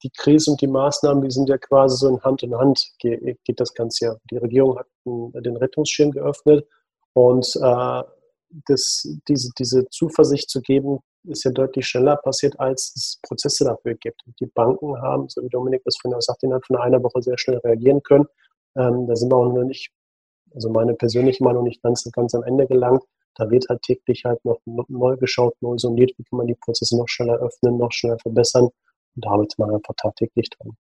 die 0.02 0.10
Krise 0.10 0.52
und 0.52 0.62
die 0.62 0.68
Maßnahmen, 0.68 1.24
die 1.24 1.32
sind 1.32 1.50
ja 1.50 1.58
quasi 1.58 1.98
so 1.98 2.10
in 2.10 2.22
Hand 2.22 2.44
in 2.44 2.56
Hand 2.56 2.94
geht, 3.00 3.44
geht 3.44 3.60
das 3.60 3.74
Ganze 3.74 4.06
ja. 4.06 4.16
Die 4.32 4.38
Regierung 4.38 4.78
hat 4.78 4.88
den 5.06 5.58
Rettungsschirm 5.58 6.12
geöffnet 6.12 6.68
und 7.14 7.48
äh, 7.62 8.04
das, 8.68 9.08
diese, 9.28 9.50
diese 9.58 9.88
Zuversicht 9.90 10.50
zu 10.50 10.62
geben, 10.62 11.00
ist 11.26 11.44
ja 11.44 11.52
deutlich 11.52 11.88
schneller 11.88 12.18
passiert, 12.18 12.60
als 12.60 12.94
es 12.96 13.20
Prozesse 13.24 13.66
dafür 13.66 13.96
gibt. 13.96 14.22
Die 14.40 14.46
Banken 14.46 15.02
haben, 15.02 15.30
so 15.30 15.42
wie 15.44 15.50
Dominik 15.50 15.84
das 15.86 15.98
vorhin 16.02 16.18
auch 16.18 16.22
sagt, 16.22 16.44
innerhalb 16.44 16.66
von 16.66 16.78
einer 16.78 17.02
Woche 17.04 17.22
sehr 17.22 17.38
schnell 17.38 17.58
reagieren 17.58 18.02
können. 18.04 18.26
Ähm, 18.76 19.08
da 19.08 19.16
sind 19.16 19.32
wir 19.32 19.38
auch 19.38 19.52
noch 19.52 19.64
nicht, 19.64 19.92
also 20.54 20.70
meine 20.70 20.94
persönliche 20.94 21.44
Meinung 21.44 21.64
nicht 21.64 21.82
ganz, 21.82 22.04
ganz 22.12 22.36
am 22.36 22.44
Ende 22.44 22.68
gelangt. 22.68 23.04
Da 23.36 23.50
wird 23.50 23.68
halt 23.70 23.82
täglich 23.82 24.26
halt 24.26 24.44
noch 24.46 24.60
neu 24.66 25.18
geschaut, 25.18 25.56
neu 25.62 25.78
sondiert, 25.78 26.12
wie 26.18 26.24
kann 26.24 26.38
man 26.38 26.48
die 26.48 26.56
Prozesse 26.56 26.98
noch 26.98 27.08
schneller 27.08 27.40
öffnen, 27.40 27.78
noch 27.78 27.92
schneller 27.92 28.20
verbessern. 28.20 28.66
Und 29.16 29.26
da 29.26 29.32
arbeitet 29.32 29.58
man 29.60 29.74
einfach 29.74 29.94
tagtäglich 29.98 30.50
dran. 30.52 30.76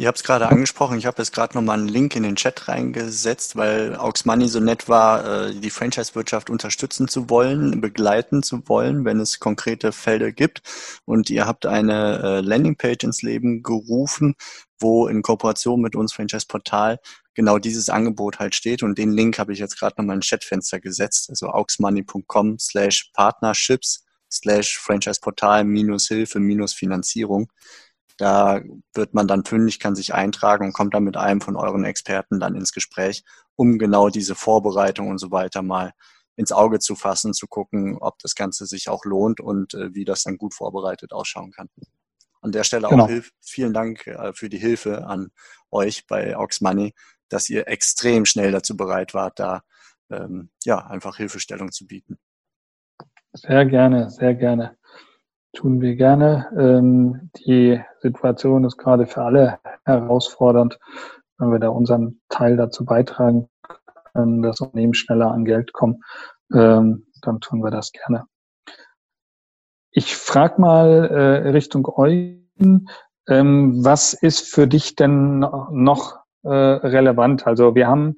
Ihr 0.00 0.08
habt 0.08 0.16
es 0.16 0.24
gerade 0.24 0.48
angesprochen, 0.48 0.96
ich 0.96 1.04
habe 1.04 1.20
jetzt 1.20 1.34
gerade 1.34 1.54
nochmal 1.54 1.78
einen 1.78 1.86
Link 1.86 2.16
in 2.16 2.22
den 2.22 2.34
Chat 2.34 2.68
reingesetzt, 2.68 3.54
weil 3.56 3.96
Aux 3.96 4.24
Money 4.24 4.48
so 4.48 4.58
nett 4.58 4.88
war, 4.88 5.48
äh, 5.48 5.54
die 5.54 5.68
Franchise-Wirtschaft 5.68 6.48
unterstützen 6.48 7.06
zu 7.06 7.28
wollen, 7.28 7.82
begleiten 7.82 8.42
zu 8.42 8.66
wollen, 8.66 9.04
wenn 9.04 9.20
es 9.20 9.40
konkrete 9.40 9.92
Felder 9.92 10.32
gibt. 10.32 10.62
Und 11.04 11.28
ihr 11.28 11.44
habt 11.44 11.66
eine 11.66 12.18
äh, 12.22 12.40
Landingpage 12.40 13.04
ins 13.04 13.20
Leben 13.20 13.62
gerufen, 13.62 14.36
wo 14.78 15.06
in 15.06 15.20
Kooperation 15.20 15.82
mit 15.82 15.94
uns 15.94 16.14
Franchise 16.14 16.46
Portal 16.48 16.98
genau 17.34 17.58
dieses 17.58 17.90
Angebot 17.90 18.38
halt 18.38 18.54
steht. 18.54 18.82
Und 18.82 18.96
den 18.96 19.12
Link 19.12 19.38
habe 19.38 19.52
ich 19.52 19.58
jetzt 19.58 19.78
gerade 19.78 19.96
nochmal 19.98 20.16
in 20.16 20.22
Chatfenster 20.22 20.80
gesetzt, 20.80 21.28
also 21.28 21.48
auxmoney.com 21.48 22.58
slash 22.58 23.10
partnerships 23.12 24.02
slash 24.32 24.78
Franchise 24.78 25.20
Portal 25.20 25.64
minus 25.64 26.08
Hilfe 26.08 26.40
minus 26.40 26.72
Finanzierung. 26.72 27.50
Da 28.20 28.60
wird 28.92 29.14
man 29.14 29.26
dann 29.26 29.46
fündig, 29.46 29.78
kann 29.80 29.96
sich 29.96 30.12
eintragen 30.12 30.66
und 30.66 30.72
kommt 30.74 30.92
dann 30.92 31.04
mit 31.04 31.16
einem 31.16 31.40
von 31.40 31.56
euren 31.56 31.86
Experten 31.86 32.38
dann 32.38 32.54
ins 32.54 32.74
Gespräch, 32.74 33.24
um 33.56 33.78
genau 33.78 34.10
diese 34.10 34.34
Vorbereitung 34.34 35.08
und 35.08 35.16
so 35.16 35.30
weiter 35.30 35.62
mal 35.62 35.92
ins 36.36 36.52
Auge 36.52 36.80
zu 36.80 36.96
fassen, 36.96 37.32
zu 37.32 37.46
gucken, 37.46 37.96
ob 37.98 38.18
das 38.18 38.34
Ganze 38.34 38.66
sich 38.66 38.90
auch 38.90 39.06
lohnt 39.06 39.40
und 39.40 39.72
äh, 39.72 39.94
wie 39.94 40.04
das 40.04 40.22
dann 40.22 40.36
gut 40.36 40.52
vorbereitet 40.52 41.14
ausschauen 41.14 41.50
kann. 41.50 41.70
An 42.42 42.52
der 42.52 42.64
Stelle 42.64 42.88
genau. 42.88 43.04
auch 43.04 43.08
Hilf 43.08 43.30
vielen 43.40 43.72
Dank 43.72 44.06
äh, 44.06 44.34
für 44.34 44.50
die 44.50 44.58
Hilfe 44.58 45.06
an 45.06 45.30
euch 45.70 46.06
bei 46.06 46.36
Aux 46.36 46.60
Money, 46.60 46.92
dass 47.30 47.48
ihr 47.48 47.68
extrem 47.68 48.26
schnell 48.26 48.52
dazu 48.52 48.76
bereit 48.76 49.14
wart, 49.14 49.40
da 49.40 49.62
ähm, 50.10 50.50
ja 50.62 50.76
einfach 50.76 51.16
Hilfestellung 51.16 51.72
zu 51.72 51.86
bieten. 51.86 52.18
Sehr 53.32 53.64
gerne, 53.64 54.10
sehr 54.10 54.34
gerne 54.34 54.76
tun 55.52 55.80
wir 55.80 55.96
gerne. 55.96 56.48
Ähm, 56.58 57.30
die 57.46 57.80
Situation 58.00 58.64
ist 58.64 58.76
gerade 58.76 59.06
für 59.06 59.22
alle 59.22 59.58
herausfordernd. 59.84 60.78
Wenn 61.38 61.52
wir 61.52 61.58
da 61.58 61.68
unseren 61.68 62.20
Teil 62.28 62.56
dazu 62.56 62.84
beitragen 62.84 63.48
können, 64.12 64.42
dass 64.42 64.60
Unternehmen 64.60 64.94
schneller 64.94 65.30
an 65.30 65.44
Geld 65.44 65.72
kommen, 65.72 66.02
ähm, 66.52 67.06
dann 67.22 67.40
tun 67.40 67.62
wir 67.62 67.70
das 67.70 67.92
gerne. 67.92 68.24
Ich 69.90 70.16
frage 70.16 70.60
mal 70.60 71.06
äh, 71.06 71.48
Richtung 71.50 71.86
Eugen, 71.86 72.88
ähm, 73.28 73.84
was 73.84 74.12
ist 74.12 74.52
für 74.52 74.68
dich 74.68 74.94
denn 74.94 75.40
noch 75.40 76.18
äh, 76.42 76.48
relevant? 76.48 77.46
Also 77.46 77.74
wir 77.74 77.88
haben 77.88 78.16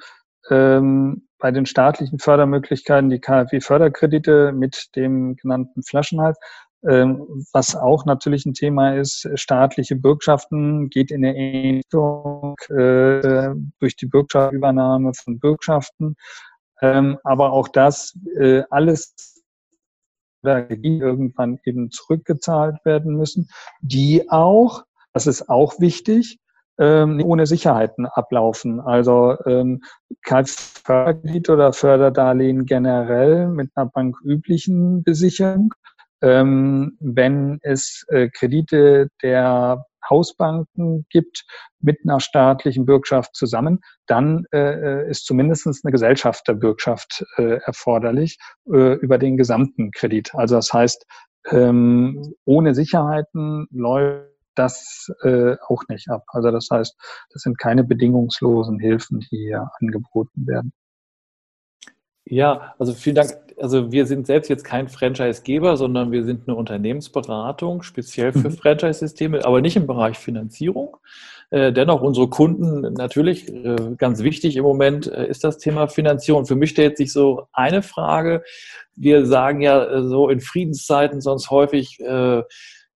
ähm, 0.51 1.29
bei 1.39 1.51
den 1.51 1.67
staatlichen 1.67 2.19
Fördermöglichkeiten 2.19 3.11
die 3.11 3.21
KfW-Förderkredite 3.21 4.53
mit 4.53 4.95
dem 4.97 5.37
genannten 5.37 5.83
Flaschenhals. 5.83 6.39
Ähm, 6.89 7.45
was 7.53 7.77
auch 7.77 8.07
natürlich 8.07 8.45
ein 8.45 8.55
Thema 8.55 8.97
ist, 8.97 9.29
staatliche 9.37 9.95
Bürgschaften 9.95 10.91
geht 10.91 11.13
in 11.13 11.23
der 11.23 11.35
Richtung 11.35 12.57
äh, 12.71 13.55
durch 13.79 13.95
die 13.97 14.07
Bürgschaftsübernahme 14.07 15.13
von 15.15 15.39
Bürgschaften. 15.39 16.17
Ähm, 16.81 17.19
aber 17.23 17.53
auch 17.53 17.69
das 17.69 18.19
äh, 18.37 18.63
alles 18.71 19.15
die 20.45 20.99
irgendwann 20.99 21.61
eben 21.65 21.93
zurückgezahlt 21.93 22.85
werden 22.85 23.15
müssen, 23.17 23.49
die 23.81 24.29
auch, 24.29 24.83
das 25.13 25.29
ist 25.29 25.49
auch 25.49 25.79
wichtig, 25.79 26.41
ähm, 26.79 27.23
ohne 27.25 27.47
Sicherheiten 27.47 28.07
ablaufen. 28.07 28.81
Also 28.81 29.37
kein 30.23 30.47
Förderkredit 30.47 31.49
oder 31.49 31.73
Förderdarlehen 31.73 32.67
generell 32.67 33.47
mit 33.47 33.71
einer 33.77 33.87
banküblichen 33.87 35.05
Besicherung 35.05 35.73
wenn 36.23 37.59
es 37.63 38.05
äh, 38.09 38.29
Kredite 38.29 39.09
der 39.23 39.85
Hausbanken 40.09 41.07
gibt 41.11 41.45
mit 41.81 41.99
einer 42.05 42.21
staatlichen 42.21 42.87
Bürgschaft 42.87 43.35
zusammen, 43.35 43.81
dann 44.07 44.45
äh, 44.53 45.09
ist 45.09 45.27
zumindest 45.27 45.67
eine 45.67 45.93
Gesellschafterbürgschaft 45.93 47.25
äh, 47.37 47.59
erforderlich 47.65 48.39
äh, 48.73 48.95
über 48.95 49.19
den 49.19 49.37
gesamten 49.37 49.91
Kredit. 49.91 50.35
Also 50.35 50.57
das 50.57 50.73
heißt, 50.73 51.07
ähm, 51.51 52.35
ohne 52.45 52.75
Sicherheiten 52.75 53.67
läuft 53.71 54.33
das 54.55 55.11
äh, 55.23 55.57
auch 55.67 55.83
nicht 55.89 56.11
ab. 56.11 56.25
Also 56.29 56.51
das 56.51 56.69
heißt, 56.71 56.95
das 57.33 57.43
sind 57.43 57.59
keine 57.59 57.85
bedingungslosen 57.85 58.79
Hilfen, 58.79 59.21
die 59.21 59.39
hier 59.47 59.71
angeboten 59.81 60.47
werden. 60.47 60.73
Ja, 62.33 62.75
also 62.79 62.95
vielen 62.95 63.17
Dank. 63.17 63.37
Also 63.61 63.93
wir 63.93 64.07
sind 64.07 64.27
selbst 64.27 64.49
jetzt 64.49 64.65
kein 64.65 64.89
Franchise-Geber, 64.89 65.77
sondern 65.77 66.13
wir 66.13 66.25
sind 66.25 66.49
eine 66.49 66.57
Unternehmensberatung, 66.57 67.83
speziell 67.83 68.33
für 68.33 68.49
mhm. 68.49 68.57
Franchise-Systeme, 68.57 69.45
aber 69.45 69.61
nicht 69.61 69.77
im 69.77 69.87
Bereich 69.87 70.17
Finanzierung. 70.17 70.97
Äh, 71.51 71.75
dennoch 71.75 72.01
unsere 72.01 72.31
Kunden 72.31 72.95
natürlich 72.95 73.53
äh, 73.53 73.77
ganz 73.99 74.23
wichtig 74.23 74.57
im 74.57 74.63
Moment 74.63 75.09
äh, 75.09 75.27
ist 75.27 75.45
das 75.45 75.59
Thema 75.59 75.89
Finanzierung. 75.89 76.47
Für 76.47 76.57
mich 76.57 76.71
stellt 76.71 76.97
sich 76.97 77.13
so 77.13 77.49
eine 77.53 77.83
Frage. 77.83 78.43
Wir 78.97 79.27
sagen 79.27 79.61
ja 79.61 80.03
so 80.03 80.31
in 80.31 80.41
Friedenszeiten 80.41 81.21
sonst 81.21 81.51
häufig, 81.51 81.99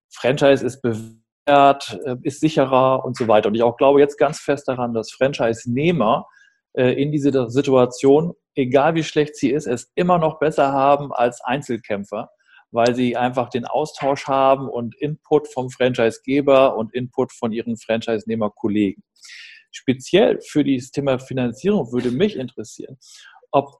Franchise 0.09 0.65
ist 0.65 0.81
bewährt, 0.81 1.99
ist 2.23 2.39
sicherer 2.39 3.05
und 3.05 3.15
so 3.15 3.27
weiter. 3.27 3.49
Und 3.49 3.55
ich 3.55 3.61
auch 3.61 3.77
glaube 3.77 3.99
jetzt 3.99 4.17
ganz 4.17 4.39
fest 4.39 4.67
daran, 4.67 4.93
dass 4.95 5.11
Franchise-Nehmer 5.11 6.27
in 6.73 7.11
diese 7.11 7.49
Situation 7.49 8.33
egal 8.57 8.95
wie 8.95 9.03
schlecht 9.03 9.35
sie 9.35 9.51
ist, 9.51 9.67
es 9.67 9.91
immer 9.95 10.17
noch 10.17 10.39
besser 10.39 10.73
haben 10.73 11.13
als 11.13 11.41
Einzelkämpfer, 11.41 12.29
weil 12.71 12.95
sie 12.95 13.15
einfach 13.15 13.49
den 13.49 13.65
Austausch 13.65 14.27
haben 14.27 14.67
und 14.67 14.95
Input 14.95 15.47
vom 15.47 15.69
Franchisegeber 15.69 16.75
und 16.75 16.93
Input 16.93 17.31
von 17.31 17.53
ihren 17.53 17.77
Franchise-Nehmer-Kollegen. 17.77 19.03
Speziell 19.71 20.41
für 20.41 20.65
das 20.65 20.91
Thema 20.91 21.19
Finanzierung 21.19 21.91
würde 21.91 22.11
mich 22.11 22.35
interessieren, 22.35 22.97
ob 23.51 23.79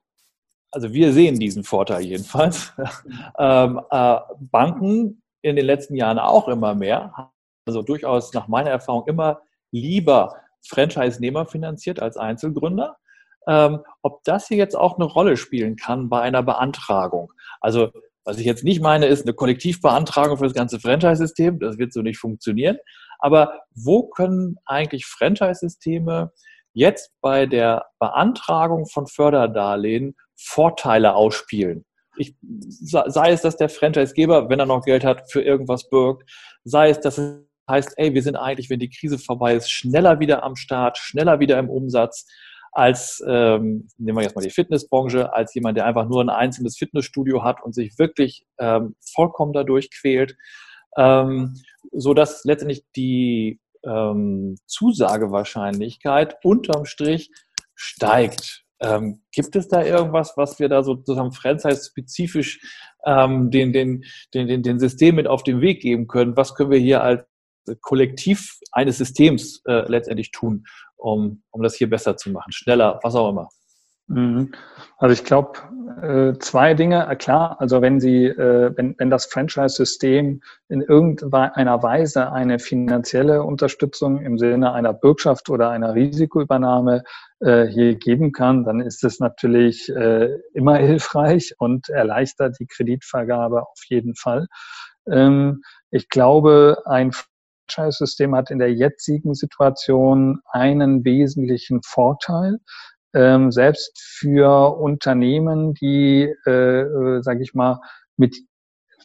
also 0.72 0.94
wir 0.94 1.13
sehen 1.13 1.40
diesen 1.40 1.63
Vorteil 1.63 2.02
jedenfalls. 2.02 2.74
ähm, 3.40 3.82
äh, 3.90 4.18
Banken 4.40 5.24
in 5.42 5.56
den 5.56 5.66
letzten 5.66 5.96
Jahren 5.96 6.20
auch 6.20 6.50
immer 6.50 6.76
mehr, 6.76 7.32
also 7.66 7.82
durchaus 7.82 8.34
nach 8.34 8.48
meiner 8.48 8.70
Erfahrung 8.70 9.08
immer 9.08 9.42
lieber 9.72 10.36
Franchise-Nehmer 10.68 11.46
finanziert 11.46 12.02
als 12.02 12.18
Einzelgründer 12.18 12.98
ähm, 13.47 13.79
ob 14.01 14.23
das 14.23 14.47
hier 14.47 14.57
jetzt 14.57 14.75
auch 14.75 14.95
eine 14.95 15.05
Rolle 15.05 15.38
spielen 15.38 15.75
kann 15.75 16.10
bei 16.10 16.21
einer 16.21 16.43
Beantragung. 16.43 17.31
Also 17.62 17.91
was 18.27 18.39
ich 18.39 18.45
jetzt 18.45 18.65
nicht 18.65 18.81
meine, 18.81 19.05
ist 19.05 19.25
eine 19.25 19.33
Kollektivbeantragung 19.33 20.38
für 20.38 20.43
das 20.43 20.53
ganze 20.53 20.81
Franchise-System. 20.81 21.60
Das 21.60 21.77
wird 21.77 21.93
so 21.93 22.01
nicht 22.01 22.19
funktionieren. 22.19 22.77
Aber 23.19 23.62
wo 23.73 24.03
können 24.03 24.57
eigentlich 24.65 25.05
Franchise-Systeme 25.05 26.33
jetzt 26.73 27.12
bei 27.21 27.45
der 27.45 27.86
Beantragung 27.99 28.86
von 28.86 29.07
Förderdarlehen 29.07 30.17
Vorteile 30.36 31.15
ausspielen? 31.15 31.86
Ich, 32.17 32.36
sei 32.41 33.31
es, 33.31 33.43
dass 33.43 33.55
der 33.55 33.69
Franchise-Geber, 33.69 34.49
wenn 34.49 34.60
er 34.60 34.65
noch 34.65 34.83
Geld 34.83 35.05
hat, 35.05 35.31
für 35.31 35.41
irgendwas 35.41 35.89
birgt, 35.89 36.29
sei 36.65 36.89
es, 36.89 36.99
dass 36.99 37.17
es 37.17 37.47
heißt, 37.69 37.93
ey, 37.95 38.13
wir 38.13 38.23
sind 38.23 38.36
eigentlich, 38.36 38.69
wenn 38.69 38.79
die 38.79 38.89
Krise 38.89 39.19
vorbei 39.19 39.55
ist, 39.55 39.71
schneller 39.71 40.19
wieder 40.19 40.43
am 40.43 40.57
Start, 40.57 40.97
schneller 40.97 41.39
wieder 41.39 41.57
im 41.60 41.69
Umsatz 41.69 42.25
als, 42.71 43.23
ähm, 43.27 43.88
nehmen 43.97 44.17
wir 44.17 44.23
jetzt 44.23 44.36
mal 44.36 44.41
die 44.41 44.49
Fitnessbranche, 44.49 45.34
als 45.34 45.53
jemand, 45.53 45.77
der 45.77 45.86
einfach 45.86 46.08
nur 46.08 46.21
ein 46.21 46.30
einzelnes 46.30 46.77
Fitnessstudio 46.77 47.43
hat 47.43 47.63
und 47.63 47.73
sich 47.73 47.97
wirklich 47.97 48.45
ähm, 48.60 48.95
vollkommen 49.13 49.53
dadurch 49.53 49.89
quält, 49.91 50.36
ähm, 50.97 51.56
so 51.91 52.13
dass 52.13 52.43
letztendlich 52.43 52.84
die 52.95 53.60
ähm, 53.86 54.56
Zusagewahrscheinlichkeit 54.65 56.38
unterm 56.43 56.86
Strich 56.86 57.32
steigt. 57.75 58.63
Ähm, 58.80 59.23
gibt 59.32 59.56
es 59.56 59.67
da 59.67 59.84
irgendwas, 59.84 60.34
was 60.36 60.60
wir 60.60 60.69
da 60.69 60.84
sozusagen 60.84 61.32
franchise-spezifisch 61.32 62.60
ähm, 63.06 63.49
den, 63.49 63.73
den, 63.73 64.03
den, 64.34 64.47
den, 64.47 64.62
den 64.62 64.80
System 64.80 65.15
mit 65.15 65.27
auf 65.27 65.43
den 65.43 65.62
Weg 65.62 65.82
geben 65.82 66.08
können? 66.08 66.38
Was 66.38 66.53
können 66.53 66.71
wir 66.71 66.80
hier 66.80 67.01
als 67.01 67.23
Kollektiv 67.82 68.60
eines 68.71 68.97
Systems 68.97 69.62
äh, 69.65 69.89
letztendlich 69.89 70.32
tun, 70.32 70.65
um, 70.97 71.43
um 71.51 71.63
das 71.63 71.75
hier 71.75 71.89
besser 71.89 72.17
zu 72.17 72.29
machen, 72.31 72.51
schneller, 72.51 72.99
was 73.03 73.15
auch 73.15 73.29
immer. 73.29 73.49
Mhm. 74.07 74.53
Also 74.97 75.13
ich 75.13 75.25
glaube, 75.25 75.60
äh, 76.01 76.39
zwei 76.39 76.73
Dinge, 76.73 77.07
äh, 77.10 77.15
klar, 77.17 77.57
also 77.60 77.81
wenn 77.81 77.99
Sie, 77.99 78.25
äh, 78.25 78.71
wenn, 78.75 78.95
wenn 78.97 79.10
das 79.10 79.25
Franchise-System 79.25 80.41
in 80.69 80.81
irgendeiner 80.81 81.83
Weise 81.83 82.31
eine 82.31 82.60
finanzielle 82.60 83.43
Unterstützung 83.43 84.21
im 84.21 84.38
Sinne 84.38 84.71
einer 84.71 84.93
Bürgschaft 84.93 85.49
oder 85.49 85.69
einer 85.69 85.93
Risikoübernahme 85.93 87.03
hier 87.39 87.93
geben 87.93 88.31
kann, 88.31 88.63
dann 88.63 88.79
ist 88.79 89.03
es 89.03 89.19
natürlich 89.19 89.93
immer 90.53 90.75
hilfreich 90.77 91.53
und 91.60 91.88
erleichtert 91.88 92.55
die 92.60 92.65
Kreditvergabe 92.65 93.62
auf 93.62 93.83
jeden 93.89 94.15
Fall. 94.15 94.47
Ähm, 95.07 95.62
ich 95.91 96.10
glaube, 96.10 96.81
ein 96.86 97.12
Franchise-System 97.67 98.36
hat 98.36 98.51
in 98.51 98.60
der 98.60 98.73
jetzigen 98.73 99.34
Situation 99.34 100.39
einen 100.51 101.03
wesentlichen 101.03 101.82
Vorteil. 101.84 102.60
Ähm, 103.13 103.51
selbst 103.51 103.99
für 103.99 104.77
Unternehmen, 104.77 105.73
die, 105.73 106.34
äh, 106.45 106.82
äh, 106.82 107.21
sage 107.21 107.41
ich 107.41 107.53
mal, 107.53 107.80
mit 108.15 108.36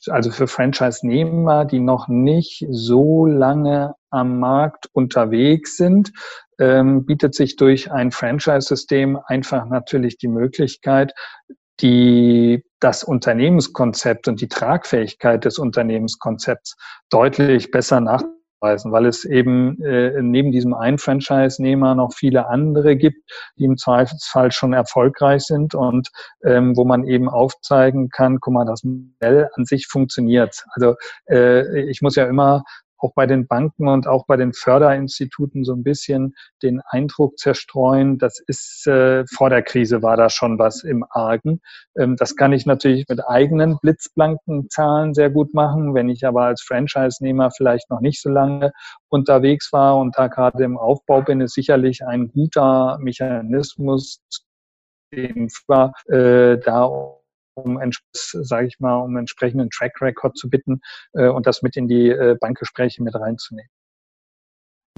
also 0.08 0.32
für 0.32 0.48
Franchise-Nehmer, 0.48 1.64
die 1.64 1.78
noch 1.78 2.08
nicht 2.08 2.66
so 2.70 3.24
lange 3.24 3.94
am 4.10 4.40
Markt 4.40 4.88
unterwegs 4.92 5.76
sind, 5.76 6.12
ähm, 6.58 7.06
bietet 7.06 7.36
sich 7.36 7.54
durch 7.54 7.92
ein 7.92 8.10
Franchise-System 8.10 9.20
einfach 9.26 9.66
natürlich 9.66 10.18
die 10.18 10.26
Möglichkeit, 10.26 11.12
die, 11.80 12.64
das 12.80 13.04
Unternehmenskonzept 13.04 14.26
und 14.26 14.40
die 14.40 14.48
Tragfähigkeit 14.48 15.44
des 15.44 15.58
Unternehmenskonzepts 15.58 16.76
deutlich 17.08 17.70
besser 17.70 18.00
nach 18.62 18.92
weil 18.92 19.06
es 19.06 19.24
eben 19.24 19.82
äh, 19.82 20.22
neben 20.22 20.52
diesem 20.52 20.74
einen 20.74 20.98
Franchise-Nehmer 20.98 21.94
noch 21.94 22.12
viele 22.14 22.46
andere 22.48 22.96
gibt, 22.96 23.30
die 23.58 23.64
im 23.64 23.76
Zweifelsfall 23.76 24.52
schon 24.52 24.72
erfolgreich 24.72 25.42
sind 25.42 25.74
und 25.74 26.08
ähm, 26.44 26.76
wo 26.76 26.84
man 26.84 27.04
eben 27.04 27.28
aufzeigen 27.28 28.08
kann, 28.08 28.40
guck 28.40 28.54
mal, 28.54 28.64
das 28.64 28.84
Modell 28.84 29.48
an 29.54 29.64
sich 29.64 29.86
funktioniert. 29.86 30.64
Also 30.74 30.94
äh, 31.28 31.82
ich 31.90 32.02
muss 32.02 32.16
ja 32.16 32.26
immer 32.26 32.62
auch 33.02 33.12
bei 33.14 33.26
den 33.26 33.46
Banken 33.46 33.88
und 33.88 34.06
auch 34.06 34.26
bei 34.26 34.36
den 34.36 34.52
Förderinstituten 34.52 35.64
so 35.64 35.74
ein 35.74 35.82
bisschen 35.82 36.34
den 36.62 36.80
Eindruck 36.80 37.38
zerstreuen, 37.38 38.18
das 38.18 38.40
ist 38.46 38.86
äh, 38.86 39.24
vor 39.26 39.50
der 39.50 39.62
Krise 39.62 40.02
war 40.02 40.16
da 40.16 40.30
schon 40.30 40.58
was 40.58 40.84
im 40.84 41.04
Argen. 41.10 41.60
Ähm, 41.98 42.16
das 42.16 42.36
kann 42.36 42.52
ich 42.52 42.66
natürlich 42.66 43.06
mit 43.08 43.26
eigenen 43.26 43.78
blitzblanken 43.80 44.70
Zahlen 44.70 45.14
sehr 45.14 45.30
gut 45.30 45.52
machen. 45.54 45.94
Wenn 45.94 46.08
ich 46.08 46.24
aber 46.26 46.44
als 46.44 46.62
Franchise-Nehmer 46.62 47.50
vielleicht 47.50 47.90
noch 47.90 48.00
nicht 48.00 48.22
so 48.22 48.30
lange 48.30 48.72
unterwegs 49.08 49.72
war 49.72 49.96
und 49.96 50.16
da 50.16 50.28
gerade 50.28 50.62
im 50.62 50.78
Aufbau 50.78 51.22
bin, 51.22 51.40
ist 51.40 51.54
sicherlich 51.54 52.04
ein 52.06 52.28
guter 52.28 52.98
Mechanismus, 53.00 54.20
den 55.12 55.48
äh, 56.08 56.58
da 56.58 56.88
um, 57.54 57.78
sage 58.12 58.66
ich 58.66 58.80
mal, 58.80 58.96
um 58.96 59.16
entsprechenden 59.16 59.70
Track 59.70 60.00
Record 60.00 60.36
zu 60.36 60.48
bitten 60.48 60.80
äh, 61.12 61.28
und 61.28 61.46
das 61.46 61.62
mit 61.62 61.76
in 61.76 61.88
die 61.88 62.08
äh, 62.08 62.36
Bankgespräche 62.40 63.02
mit 63.02 63.14
reinzunehmen. 63.14 63.70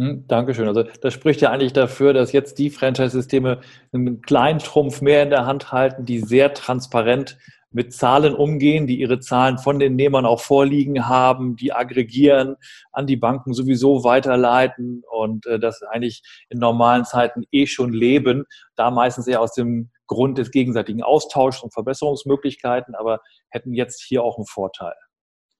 Hm, 0.00 0.26
Dankeschön. 0.26 0.66
Also 0.66 0.82
das 0.82 1.14
spricht 1.14 1.40
ja 1.40 1.50
eigentlich 1.50 1.72
dafür, 1.72 2.12
dass 2.12 2.32
jetzt 2.32 2.58
die 2.58 2.70
Franchise-Systeme 2.70 3.60
einen 3.92 4.22
kleinen 4.22 4.58
Trumpf 4.58 5.00
mehr 5.00 5.22
in 5.22 5.30
der 5.30 5.46
Hand 5.46 5.70
halten, 5.70 6.04
die 6.04 6.18
sehr 6.18 6.52
transparent 6.52 7.38
mit 7.74 7.92
Zahlen 7.92 8.34
umgehen, 8.34 8.86
die 8.86 9.00
ihre 9.00 9.18
Zahlen 9.18 9.58
von 9.58 9.78
den 9.78 9.96
Nehmern 9.96 10.26
auch 10.26 10.40
vorliegen 10.40 11.08
haben, 11.08 11.56
die 11.56 11.72
aggregieren, 11.72 12.56
an 12.92 13.06
die 13.06 13.16
Banken 13.16 13.52
sowieso 13.52 14.04
weiterleiten 14.04 15.02
und 15.10 15.44
äh, 15.46 15.58
das 15.58 15.82
eigentlich 15.82 16.22
in 16.48 16.60
normalen 16.60 17.04
Zeiten 17.04 17.44
eh 17.50 17.66
schon 17.66 17.92
leben, 17.92 18.44
da 18.76 18.90
meistens 18.92 19.26
eher 19.26 19.40
aus 19.40 19.52
dem 19.52 19.90
Grund 20.06 20.38
des 20.38 20.52
gegenseitigen 20.52 21.02
Austauschs 21.02 21.62
und 21.62 21.74
Verbesserungsmöglichkeiten, 21.74 22.94
aber 22.94 23.20
hätten 23.50 23.72
jetzt 23.72 24.02
hier 24.02 24.22
auch 24.22 24.36
einen 24.36 24.46
Vorteil. 24.46 24.94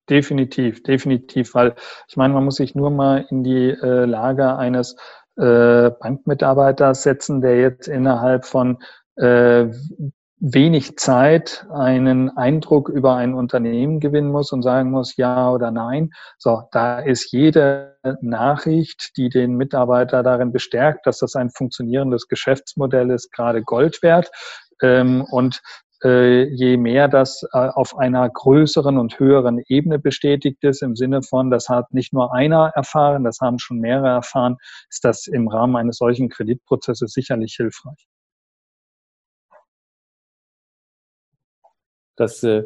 Definitiv, 0.09 0.83
definitiv, 0.83 1.55
weil 1.55 1.75
ich 2.09 2.17
meine, 2.17 2.35
man 2.35 2.45
muss 2.45 2.57
sich 2.57 2.77
nur 2.77 2.91
mal 2.91 3.27
in 3.31 3.43
die 3.43 3.71
äh, 3.71 4.05
Lage 4.05 4.57
eines 4.57 4.97
äh, 5.37 5.91
Bankmitarbeiters 5.91 7.03
setzen, 7.03 7.41
der 7.41 7.59
jetzt 7.59 7.89
innerhalb 7.89 8.45
von 8.45 8.79
äh, 9.17 9.67
wenig 10.53 10.99
Zeit 10.99 11.67
einen 11.73 12.29
Eindruck 12.37 12.91
über 12.91 13.17
ein 13.17 13.33
Unternehmen 13.33 13.99
gewinnen 13.99 14.31
muss 14.31 14.53
und 14.53 14.63
sagen 14.63 14.91
muss, 14.91 15.17
ja 15.17 15.51
oder 15.51 15.71
nein. 15.71 16.11
So, 16.37 16.65
da 16.71 16.99
ist 16.99 17.33
jede 17.33 17.97
Nachricht, 18.21 19.17
die 19.17 19.31
den 19.31 19.57
Mitarbeiter 19.57 20.23
darin 20.23 20.53
bestärkt, 20.53 21.07
dass 21.07 21.21
das 21.21 21.35
ein 21.35 21.49
funktionierendes 21.49 22.29
Geschäftsmodell 22.29 23.11
ist, 23.11 23.33
gerade 23.33 23.63
Gold 23.63 24.03
wert. 24.03 24.31
Ähm, 24.83 25.25
und 25.31 25.63
äh, 26.05 26.45
je 26.51 26.77
mehr 26.77 27.09
das 27.09 27.43
äh, 27.55 27.57
auf 27.57 27.97
einer 27.97 28.29
größeren 28.29 28.99
und 28.99 29.19
höheren 29.19 29.63
Ebene 29.69 29.99
bestätigt 29.99 30.63
ist, 30.63 30.83
im 30.83 30.95
Sinne 30.95 31.23
von, 31.23 31.51
das 31.51 31.71
hat 31.71 31.95
nicht 31.95 32.13
nur 32.13 32.35
einer 32.35 32.71
erfahren, 32.75 33.25
das 33.25 33.39
haben 33.41 33.59
schon 33.59 33.79
mehrere 33.79 34.09
erfahren, 34.09 34.57
ist 34.91 35.05
das 35.05 35.27
im 35.27 35.49
Rahmen 35.49 35.77
eines 35.77 35.97
solchen 35.97 36.29
Kreditprozesses 36.29 37.13
sicherlich 37.13 37.55
hilfreich. 37.57 38.07
Das, 42.17 42.43
äh, 42.43 42.65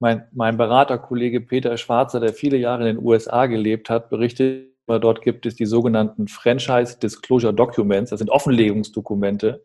mein, 0.00 0.26
mein 0.32 0.56
Beraterkollege 0.56 1.40
Peter 1.40 1.76
Schwarzer, 1.76 2.20
der 2.20 2.32
viele 2.32 2.56
Jahre 2.56 2.88
in 2.88 2.96
den 2.96 3.04
USA 3.04 3.46
gelebt 3.46 3.90
hat, 3.90 4.10
berichtet, 4.10 4.68
dort 4.86 5.22
gibt 5.22 5.44
es 5.44 5.54
die 5.54 5.66
sogenannten 5.66 6.28
Franchise 6.28 6.98
Disclosure 6.98 7.52
Documents, 7.52 8.10
das 8.10 8.20
sind 8.20 8.30
Offenlegungsdokumente, 8.30 9.62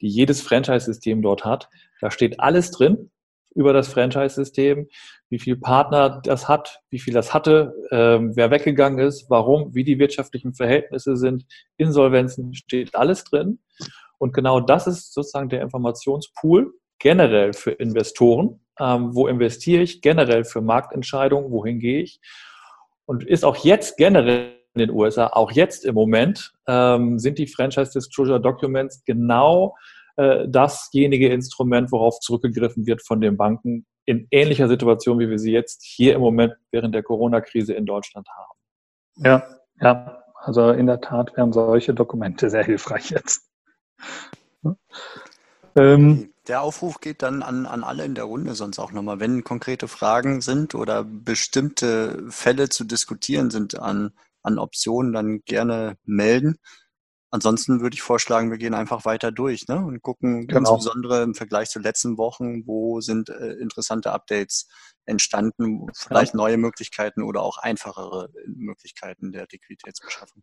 die 0.00 0.08
jedes 0.08 0.42
Franchise-System 0.42 1.22
dort 1.22 1.44
hat. 1.44 1.70
Da 2.00 2.10
steht 2.10 2.40
alles 2.40 2.70
drin 2.70 3.10
über 3.54 3.72
das 3.72 3.88
Franchise-System, 3.88 4.86
wie 5.30 5.38
viel 5.38 5.56
Partner 5.56 6.20
das 6.22 6.46
hat, 6.46 6.82
wie 6.90 6.98
viel 6.98 7.14
das 7.14 7.32
hatte, 7.32 7.74
ähm, 7.90 8.36
wer 8.36 8.50
weggegangen 8.50 8.98
ist, 8.98 9.30
warum, 9.30 9.74
wie 9.74 9.82
die 9.82 9.98
wirtschaftlichen 9.98 10.52
Verhältnisse 10.52 11.16
sind, 11.16 11.46
Insolvenzen, 11.78 12.54
steht 12.54 12.94
alles 12.94 13.24
drin. 13.24 13.60
Und 14.18 14.34
genau 14.34 14.60
das 14.60 14.86
ist 14.86 15.14
sozusagen 15.14 15.48
der 15.48 15.62
Informationspool 15.62 16.74
generell 16.98 17.54
für 17.54 17.72
Investoren. 17.72 18.60
Ähm, 18.78 19.14
wo 19.14 19.26
investiere 19.26 19.82
ich? 19.82 20.02
Generell 20.02 20.44
für 20.44 20.60
Marktentscheidungen, 20.60 21.50
wohin 21.50 21.78
gehe 21.80 22.02
ich? 22.02 22.20
Und 23.06 23.24
ist 23.24 23.44
auch 23.44 23.56
jetzt 23.56 23.96
generell 23.96 24.56
in 24.74 24.80
den 24.80 24.90
USA, 24.90 25.28
auch 25.28 25.52
jetzt 25.52 25.84
im 25.84 25.94
Moment, 25.94 26.52
ähm, 26.66 27.18
sind 27.18 27.38
die 27.38 27.46
Franchise 27.46 27.92
Disclosure 27.92 28.40
Documents 28.40 29.02
genau 29.04 29.74
äh, 30.16 30.46
dasjenige 30.48 31.28
Instrument, 31.28 31.90
worauf 31.92 32.20
zurückgegriffen 32.20 32.86
wird 32.86 33.02
von 33.02 33.20
den 33.20 33.36
Banken 33.36 33.86
in 34.04 34.28
ähnlicher 34.30 34.68
Situation, 34.68 35.18
wie 35.18 35.28
wir 35.28 35.38
sie 35.38 35.52
jetzt 35.52 35.82
hier 35.84 36.14
im 36.14 36.20
Moment 36.20 36.54
während 36.70 36.94
der 36.94 37.02
Corona-Krise 37.02 37.74
in 37.74 37.86
Deutschland 37.86 38.28
haben. 38.28 39.26
Ja, 39.26 39.42
ja, 39.80 40.22
also 40.34 40.70
in 40.70 40.86
der 40.86 41.00
Tat 41.00 41.36
wären 41.36 41.52
solche 41.52 41.92
Dokumente 41.92 42.50
sehr 42.50 42.64
hilfreich 42.64 43.10
jetzt. 43.10 43.50
Ähm, 45.74 46.32
der 46.48 46.62
Aufruf 46.62 47.00
geht 47.00 47.22
dann 47.22 47.42
an, 47.42 47.66
an 47.66 47.84
alle 47.84 48.04
in 48.04 48.14
der 48.14 48.24
Runde 48.24 48.54
sonst 48.54 48.78
auch 48.78 48.92
nochmal, 48.92 49.20
wenn 49.20 49.44
konkrete 49.44 49.88
Fragen 49.88 50.40
sind 50.40 50.74
oder 50.74 51.04
bestimmte 51.04 52.24
Fälle 52.30 52.68
zu 52.68 52.84
diskutieren 52.84 53.50
sind 53.50 53.78
an, 53.78 54.12
an 54.42 54.58
Optionen, 54.58 55.12
dann 55.12 55.42
gerne 55.44 55.98
melden. 56.04 56.58
Ansonsten 57.30 57.80
würde 57.80 57.94
ich 57.94 58.02
vorschlagen, 58.02 58.50
wir 58.50 58.58
gehen 58.58 58.74
einfach 58.74 59.04
weiter 59.04 59.32
durch 59.32 59.66
ne? 59.66 59.84
und 59.84 60.00
gucken 60.00 60.46
genau. 60.46 60.74
insbesondere 60.74 61.22
im 61.22 61.34
Vergleich 61.34 61.68
zu 61.68 61.80
letzten 61.80 62.16
Wochen, 62.18 62.66
wo 62.66 63.00
sind 63.00 63.28
äh, 63.28 63.54
interessante 63.54 64.12
Updates 64.12 64.68
entstanden, 65.04 65.86
vielleicht 65.94 66.34
ja. 66.34 66.38
neue 66.38 66.56
Möglichkeiten 66.56 67.22
oder 67.22 67.42
auch 67.42 67.58
einfachere 67.58 68.30
Möglichkeiten 68.46 69.32
der 69.32 69.46
Liquiditätsbeschaffung. 69.50 70.42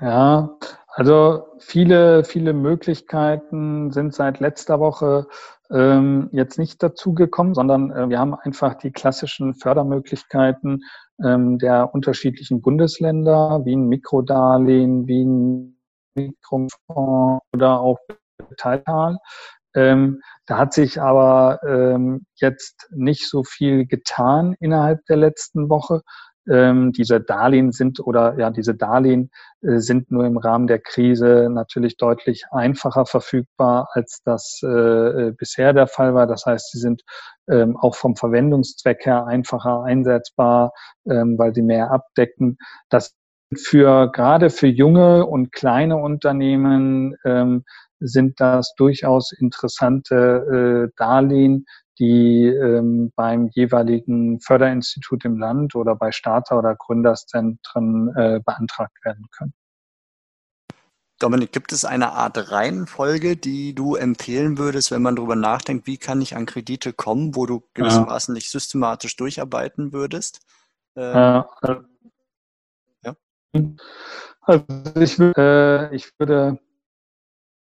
Ja, 0.00 0.56
also 0.88 1.46
viele, 1.58 2.24
viele 2.24 2.52
Möglichkeiten 2.52 3.92
sind 3.92 4.14
seit 4.14 4.40
letzter 4.40 4.80
Woche 4.80 5.26
ähm, 5.70 6.28
jetzt 6.32 6.58
nicht 6.58 6.82
dazugekommen, 6.82 7.54
sondern 7.54 7.90
äh, 7.90 8.08
wir 8.08 8.18
haben 8.18 8.34
einfach 8.34 8.74
die 8.74 8.90
klassischen 8.90 9.54
Fördermöglichkeiten 9.54 10.82
ähm, 11.24 11.58
der 11.58 11.94
unterschiedlichen 11.94 12.60
Bundesländer, 12.60 13.62
wie 13.64 13.76
ein 13.76 13.88
Mikrodarlehen, 13.88 15.06
wie 15.06 15.24
ein 15.24 15.78
Mikrofonds 16.14 16.74
oder 17.54 17.80
auch 17.80 17.98
Teiltal. 18.58 19.18
Ähm, 19.74 20.20
da 20.46 20.58
hat 20.58 20.74
sich 20.74 21.00
aber 21.00 21.60
ähm, 21.66 22.26
jetzt 22.34 22.88
nicht 22.90 23.28
so 23.28 23.42
viel 23.42 23.86
getan 23.86 24.54
innerhalb 24.60 25.04
der 25.06 25.16
letzten 25.16 25.70
Woche. 25.70 26.02
Ähm, 26.48 26.92
diese 26.92 27.20
Darlehen 27.20 27.72
sind 27.72 28.00
oder 28.00 28.38
ja, 28.38 28.50
diese 28.50 28.74
Darlehen 28.74 29.30
äh, 29.62 29.78
sind 29.78 30.10
nur 30.10 30.24
im 30.24 30.36
Rahmen 30.36 30.66
der 30.66 30.80
Krise 30.80 31.48
natürlich 31.50 31.96
deutlich 31.96 32.44
einfacher 32.50 33.06
verfügbar, 33.06 33.88
als 33.92 34.22
das 34.24 34.60
äh, 34.64 34.68
äh, 34.68 35.32
bisher 35.32 35.72
der 35.72 35.86
Fall 35.86 36.14
war. 36.14 36.26
Das 36.26 36.46
heißt, 36.46 36.72
sie 36.72 36.78
sind 36.78 37.02
ähm, 37.48 37.76
auch 37.76 37.94
vom 37.94 38.16
Verwendungszweck 38.16 39.06
her 39.06 39.26
einfacher 39.26 39.84
einsetzbar, 39.84 40.72
ähm, 41.08 41.38
weil 41.38 41.54
sie 41.54 41.62
mehr 41.62 41.90
abdecken. 41.90 42.58
Das 42.88 43.14
für 43.56 44.10
gerade 44.10 44.50
für 44.50 44.66
junge 44.66 45.26
und 45.26 45.52
kleine 45.52 45.96
Unternehmen 45.96 47.16
ähm, 47.24 47.64
sind 48.00 48.40
das 48.40 48.74
durchaus 48.76 49.32
interessante 49.32 50.88
äh, 50.88 50.92
Darlehen, 50.96 51.66
die 51.98 52.46
ähm, 52.46 53.12
beim 53.16 53.48
jeweiligen 53.48 54.40
Förderinstitut 54.40 55.24
im 55.24 55.38
Land 55.38 55.74
oder 55.74 55.94
bei 55.94 56.12
Starter- 56.12 56.58
oder 56.58 56.74
Gründerzentren 56.74 58.14
äh, 58.16 58.40
beantragt 58.44 59.04
werden 59.04 59.26
können. 59.36 59.52
Dominik, 61.18 61.52
gibt 61.52 61.70
es 61.72 61.84
eine 61.84 62.12
Art 62.12 62.50
Reihenfolge, 62.50 63.36
die 63.36 63.74
du 63.74 63.94
empfehlen 63.94 64.58
würdest, 64.58 64.90
wenn 64.90 65.02
man 65.02 65.14
darüber 65.14 65.36
nachdenkt, 65.36 65.86
wie 65.86 65.96
kann 65.96 66.20
ich 66.20 66.34
an 66.34 66.46
Kredite 66.46 66.92
kommen, 66.92 67.36
wo 67.36 67.46
du 67.46 67.62
gewissermaßen 67.74 68.34
ja. 68.34 68.38
nicht 68.38 68.50
systematisch 68.50 69.14
durcharbeiten 69.16 69.92
würdest? 69.92 70.40
Ähm, 70.96 71.14
ja. 71.14 71.46
ja. 73.04 73.14
Also 74.40 74.64
ich, 74.96 75.18
äh, 75.20 75.94
ich 75.94 76.12
würde 76.18 76.58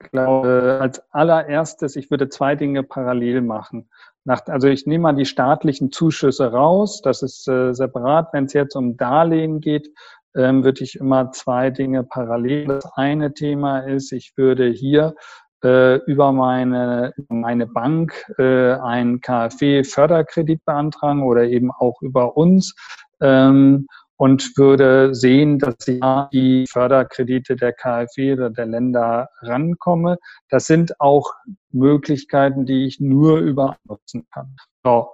glaube, 0.10 0.80
als 0.82 1.02
allererstes, 1.12 1.96
ich 1.96 2.10
würde 2.10 2.30
zwei 2.30 2.56
Dinge 2.56 2.84
parallel 2.84 3.42
machen. 3.42 3.90
Nach, 4.24 4.46
also 4.48 4.68
ich 4.68 4.86
nehme 4.86 5.04
mal 5.04 5.14
die 5.14 5.26
staatlichen 5.26 5.92
Zuschüsse 5.92 6.52
raus, 6.52 7.02
das 7.02 7.24
ist 7.24 7.48
äh, 7.48 7.74
separat. 7.74 8.30
Wenn 8.34 8.46
es 8.46 8.54
jetzt 8.54 8.76
um 8.76 8.98
Darlehen 8.98 9.62
geht, 9.62 9.90
ähm, 10.36 10.64
würde 10.64 10.84
ich 10.84 10.96
immer 10.96 11.32
zwei 11.32 11.70
Dinge 11.70 12.04
parallel. 12.04 12.68
Das 12.68 12.86
eine 12.96 13.34
Thema 13.34 13.80
ist, 13.80 14.12
ich 14.12 14.34
würde 14.36 14.68
hier 14.70 15.16
äh, 15.64 15.98
über 16.06 16.32
meine, 16.32 17.14
meine 17.30 17.68
Bank 17.68 18.14
äh, 18.38 18.74
einen 18.74 19.22
KfW-Förderkredit 19.22 20.64
beantragen 20.66 21.24
oder 21.24 21.44
eben 21.44 21.72
auch 21.72 22.02
über 22.02 22.38
uns. 22.38 22.76
Ähm, 23.22 23.88
und 24.22 24.56
würde 24.56 25.16
sehen, 25.16 25.58
dass 25.58 25.88
ich 25.88 26.04
an 26.04 26.30
die 26.32 26.68
Förderkredite 26.70 27.56
der 27.56 27.74
KfW 27.74 28.34
oder 28.34 28.52
der 28.52 28.68
Länder 28.68 29.30
rankomme. 29.42 30.20
Das 30.48 30.68
sind 30.68 31.02
auch 31.02 31.34
Möglichkeiten, 31.72 32.68
die 32.68 32.86
ich 32.86 33.00
nur 33.00 33.40
über 33.40 33.78
nutzen 33.86 34.28
kann. 34.32 34.56
So. 34.84 35.10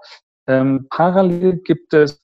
Ähm, 0.46 0.88
parallel 0.90 1.56
gibt 1.60 1.94
es 1.94 2.22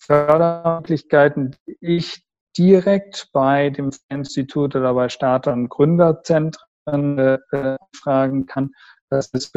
Fördermöglichkeiten, 0.00 1.54
die 1.68 1.76
ich 1.80 2.24
direkt 2.58 3.28
bei 3.32 3.70
dem 3.70 3.92
Institut 4.08 4.74
oder 4.74 4.94
bei 4.94 5.08
Starter- 5.08 5.52
und 5.52 5.68
Gründerzentren 5.68 7.18
äh, 7.18 7.76
fragen 7.94 8.46
kann. 8.46 8.72
Das 9.10 9.28
ist 9.28 9.52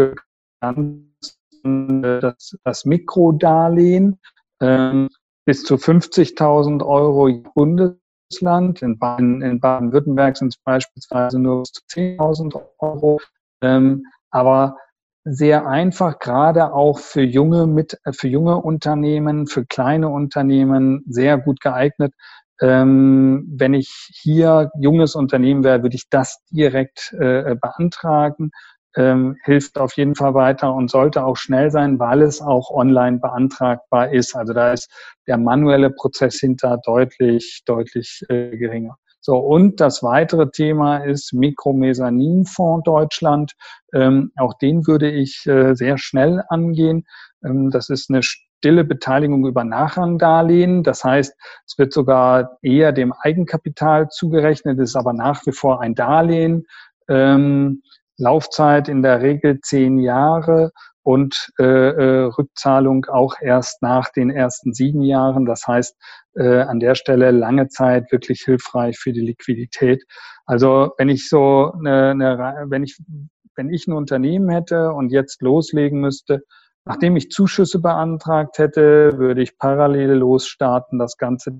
ganz, 0.61 1.35
äh, 1.63 2.19
das, 2.19 2.55
das 2.63 2.85
Mikrodarlehen. 2.85 4.19
Ähm, 4.61 5.09
bis 5.49 5.63
zu 5.63 5.77
50.000 5.77 6.85
Euro 6.85 7.27
Bundesland. 7.55 8.83
In 8.83 8.99
Baden-Württemberg 8.99 10.37
sind 10.37 10.49
es 10.49 10.57
beispielsweise 10.57 11.39
nur 11.39 11.61
bis 11.61 11.71
zu 11.71 11.81
10.000 11.89 12.61
Euro. 12.77 13.19
Ähm, 13.63 14.05
aber 14.29 14.77
sehr 15.23 15.65
einfach, 15.65 16.19
gerade 16.19 16.71
auch 16.71 16.99
für 16.99 17.23
junge, 17.23 17.65
mit, 17.65 17.97
für 18.11 18.27
junge 18.27 18.57
Unternehmen, 18.57 19.47
für 19.47 19.65
kleine 19.65 20.09
Unternehmen 20.09 21.03
sehr 21.07 21.39
gut 21.39 21.61
geeignet. 21.61 22.13
Ähm, 22.61 23.47
wenn 23.49 23.73
ich 23.73 23.89
hier 24.21 24.69
junges 24.79 25.15
Unternehmen 25.15 25.63
wäre, 25.63 25.81
würde 25.81 25.95
ich 25.95 26.09
das 26.11 26.43
direkt 26.51 27.11
äh, 27.13 27.55
beantragen 27.59 28.51
ähm, 28.95 29.37
hilft 29.43 29.77
auf 29.77 29.93
jeden 29.93 30.15
Fall 30.15 30.33
weiter 30.33 30.73
und 30.73 30.89
sollte 30.89 31.23
auch 31.23 31.37
schnell 31.37 31.71
sein, 31.71 31.99
weil 31.99 32.21
es 32.21 32.41
auch 32.41 32.71
online 32.71 33.19
beantragbar 33.19 34.11
ist. 34.11 34.35
Also 34.35 34.53
da 34.53 34.73
ist 34.73 34.91
der 35.27 35.37
manuelle 35.37 35.89
Prozess 35.89 36.39
hinter 36.39 36.79
deutlich, 36.83 37.63
deutlich 37.65 38.23
äh, 38.29 38.57
geringer. 38.57 38.97
So, 39.21 39.37
und 39.37 39.81
das 39.81 40.01
weitere 40.01 40.49
Thema 40.49 40.97
ist 40.99 41.33
Mikromesaninfonds 41.33 42.83
Deutschland. 42.85 43.53
Ähm, 43.93 44.31
auch 44.37 44.53
den 44.55 44.87
würde 44.87 45.11
ich 45.11 45.45
äh, 45.45 45.75
sehr 45.75 45.97
schnell 45.97 46.41
angehen. 46.47 47.05
Ähm, 47.43 47.69
das 47.69 47.89
ist 47.89 48.09
eine 48.09 48.23
stille 48.23 48.85
Beteiligung 48.85 49.45
über 49.45 49.63
Nachrangdarlehen. 49.63 50.83
Das 50.83 51.03
heißt, 51.03 51.35
es 51.65 51.77
wird 51.77 51.91
sogar 51.91 52.57
eher 52.61 52.93
dem 52.93 53.13
Eigenkapital 53.13 54.07
zugerechnet, 54.09 54.79
ist 54.79 54.95
aber 54.95 55.13
nach 55.13 55.45
wie 55.45 55.51
vor 55.51 55.81
ein 55.81 55.95
Darlehen. 55.95 56.65
Ähm, 57.09 57.81
Laufzeit 58.19 58.89
in 58.89 59.01
der 59.01 59.21
Regel 59.21 59.59
zehn 59.61 59.97
Jahre 59.97 60.71
und 61.03 61.51
äh, 61.57 61.63
äh, 61.63 62.23
Rückzahlung 62.37 63.05
auch 63.05 63.35
erst 63.41 63.81
nach 63.81 64.09
den 64.09 64.29
ersten 64.29 64.73
sieben 64.73 65.01
Jahren. 65.01 65.45
Das 65.45 65.65
heißt, 65.65 65.95
äh, 66.35 66.59
an 66.61 66.79
der 66.79 66.95
Stelle 66.95 67.31
lange 67.31 67.69
Zeit 67.69 68.11
wirklich 68.11 68.41
hilfreich 68.41 68.99
für 68.99 69.13
die 69.13 69.21
Liquidität. 69.21 70.03
Also 70.45 70.91
wenn 70.97 71.09
ich 71.09 71.29
so 71.29 71.71
eine, 71.73 72.11
eine 72.11 72.65
wenn 72.69 72.83
ich 72.83 72.97
wenn 73.55 73.73
ich 73.73 73.87
ein 73.87 73.93
Unternehmen 73.93 74.49
hätte 74.49 74.93
und 74.93 75.11
jetzt 75.11 75.41
loslegen 75.41 75.99
müsste, 75.99 76.43
nachdem 76.85 77.15
ich 77.17 77.29
Zuschüsse 77.29 77.79
beantragt 77.79 78.57
hätte, 78.57 79.17
würde 79.17 79.41
ich 79.41 79.57
parallel 79.57 80.11
losstarten, 80.13 80.99
das 80.99 81.17
Ganze 81.17 81.59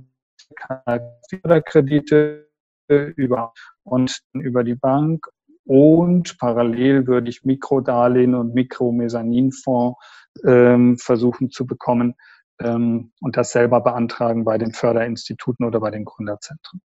Förderkredite 1.29 2.47
über 2.87 3.53
und 3.83 4.19
über 4.33 4.63
die 4.63 4.75
Bank 4.75 5.25
und 5.69 6.39
parallel 6.39 7.05
würde 7.05 7.29
ich 7.29 7.45
Mikrodarlehen 7.45 8.33
und 8.33 8.55
Mikromezzaninfonds 8.55 9.99
ähm, 10.43 10.97
versuchen 10.97 11.51
zu 11.51 11.67
bekommen 11.67 12.15
ähm, 12.59 13.11
und 13.21 13.37
das 13.37 13.51
selber 13.51 13.79
beantragen 13.79 14.45
bei 14.45 14.57
den 14.57 14.73
Förderinstituten 14.73 15.67
oder 15.67 15.79
bei 15.79 15.91
den 15.91 16.05
Gründerzentren. 16.05 16.81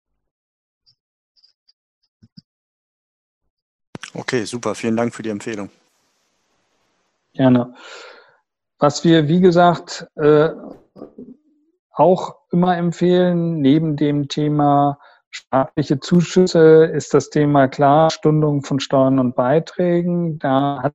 Okay, 4.14 4.45
super. 4.45 4.76
Vielen 4.76 4.97
Dank 4.97 5.12
für 5.12 5.24
die 5.24 5.31
Empfehlung. 5.31 5.70
Gerne. 7.33 7.74
Was 8.79 9.03
wir, 9.03 9.26
wie 9.26 9.41
gesagt, 9.41 10.07
äh, 10.14 10.51
auch 11.91 12.37
immer 12.53 12.76
empfehlen, 12.76 13.61
neben 13.61 13.97
dem 13.97 14.29
Thema 14.29 15.01
staatliche 15.31 16.01
Zuschüsse, 16.01 16.85
ist 16.87 17.14
das 17.14 17.31
Thema 17.31 17.68
Klarstundung 17.68 18.62
von 18.62 18.81
Steuern 18.81 19.18
und 19.18 19.37
Beiträgen. 19.37 20.39
Da 20.39 20.83
hat, 20.83 20.95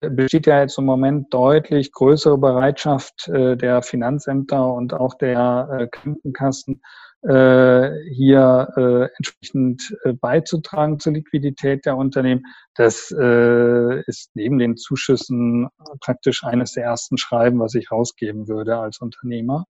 besteht 0.00 0.46
ja 0.46 0.60
jetzt 0.60 0.78
im 0.78 0.84
Moment 0.84 1.32
deutlich 1.32 1.92
größere 1.92 2.38
Bereitschaft 2.38 3.28
äh, 3.28 3.56
der 3.56 3.82
Finanzämter 3.82 4.72
und 4.72 4.94
auch 4.94 5.14
der 5.14 5.68
äh, 5.78 5.86
Krankenkassen, 5.88 6.80
äh, 7.22 7.90
hier 8.12 8.68
äh, 8.76 9.08
entsprechend 9.16 9.96
äh, 10.04 10.12
beizutragen 10.12 11.00
zur 11.00 11.14
Liquidität 11.14 11.84
der 11.84 11.96
Unternehmen. 11.96 12.44
Das 12.74 13.10
äh, 13.10 14.02
ist 14.02 14.30
neben 14.34 14.58
den 14.58 14.76
Zuschüssen 14.76 15.68
praktisch 16.00 16.44
eines 16.44 16.72
der 16.72 16.84
ersten 16.84 17.18
Schreiben, 17.18 17.58
was 17.58 17.74
ich 17.74 17.90
rausgeben 17.90 18.48
würde 18.48 18.78
als 18.78 19.00
Unternehmer. 19.00 19.66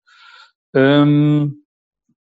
Ähm, 0.74 1.66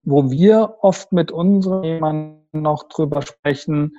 wo 0.02 0.30
wir 0.30 0.76
oft 0.80 1.12
mit 1.12 1.30
unseren 1.32 1.78
Unternehmern 1.78 2.42
noch 2.52 2.88
drüber 2.88 3.22
sprechen, 3.22 3.92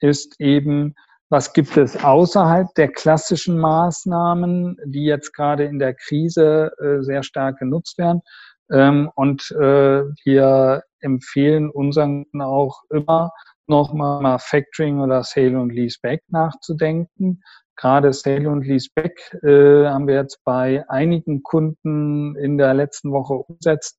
ist 0.00 0.40
eben, 0.40 0.94
was 1.30 1.52
gibt 1.52 1.76
es 1.76 2.02
außerhalb 2.02 2.72
der 2.74 2.88
klassischen 2.88 3.58
Maßnahmen, 3.58 4.78
die 4.86 5.04
jetzt 5.04 5.34
gerade 5.34 5.64
in 5.64 5.78
der 5.78 5.94
Krise 5.94 6.72
äh, 6.78 7.02
sehr 7.02 7.22
stark 7.22 7.58
genutzt 7.58 7.98
werden? 7.98 8.22
Ähm, 8.70 9.10
und 9.14 9.50
äh, 9.52 10.04
wir 10.24 10.82
empfehlen 11.00 11.70
unseren 11.70 12.24
auch 12.40 12.82
immer 12.90 13.30
nochmal 13.66 14.22
mal 14.22 14.38
Factoring 14.38 15.00
oder 15.00 15.22
Sale 15.22 15.58
und 15.60 15.70
Leaseback 15.70 16.22
nachzudenken. 16.28 17.42
Gerade 17.76 18.12
Sale 18.12 18.48
und 18.48 18.66
Leaseback 18.66 19.20
äh, 19.42 19.86
haben 19.86 20.06
wir 20.06 20.14
jetzt 20.14 20.42
bei 20.44 20.84
einigen 20.88 21.42
Kunden 21.42 22.34
in 22.36 22.58
der 22.58 22.74
letzten 22.74 23.12
Woche 23.12 23.34
umgesetzt. 23.34 23.98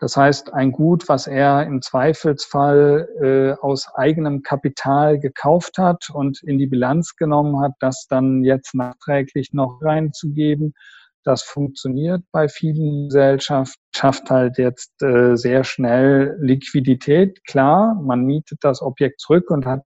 Das 0.00 0.16
heißt, 0.16 0.54
ein 0.54 0.70
Gut, 0.72 1.08
was 1.08 1.26
er 1.26 1.64
im 1.64 1.82
Zweifelsfall 1.82 3.08
äh, 3.20 3.60
aus 3.60 3.88
eigenem 3.94 4.42
Kapital 4.42 5.18
gekauft 5.18 5.78
hat 5.78 6.10
und 6.12 6.42
in 6.42 6.58
die 6.58 6.68
Bilanz 6.68 7.16
genommen 7.16 7.60
hat, 7.60 7.72
das 7.80 8.06
dann 8.08 8.44
jetzt 8.44 8.74
nachträglich 8.74 9.52
noch 9.52 9.80
reinzugeben 9.82 10.74
das 11.28 11.42
funktioniert 11.42 12.22
bei 12.32 12.48
vielen 12.48 13.08
Gesellschaften, 13.08 13.82
schafft 13.94 14.30
halt 14.30 14.56
jetzt 14.56 15.02
äh, 15.02 15.36
sehr 15.36 15.62
schnell 15.62 16.38
Liquidität. 16.40 17.44
Klar, 17.44 18.00
man 18.02 18.24
mietet 18.24 18.60
das 18.62 18.80
Objekt 18.80 19.20
zurück 19.20 19.50
und 19.50 19.66
hat 19.66 19.82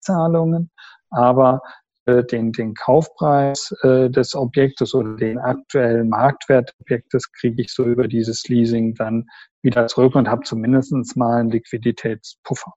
Zahlungen, 0.00 0.70
aber 1.10 1.60
den, 2.08 2.52
den 2.52 2.74
Kaufpreis 2.74 3.74
äh, 3.82 4.10
des 4.10 4.34
Objektes 4.34 4.94
oder 4.94 5.16
den 5.16 5.38
aktuellen 5.38 6.08
Marktwert 6.08 6.70
des 6.70 6.80
Objektes 6.80 7.32
kriege 7.32 7.62
ich 7.62 7.72
so 7.72 7.84
über 7.84 8.08
dieses 8.08 8.48
Leasing 8.48 8.94
dann 8.94 9.26
wieder 9.62 9.86
zurück 9.86 10.14
und 10.14 10.28
habe 10.28 10.42
zumindest 10.42 11.16
mal 11.16 11.40
einen 11.40 11.50
Liquiditätspuffer. 11.50 12.72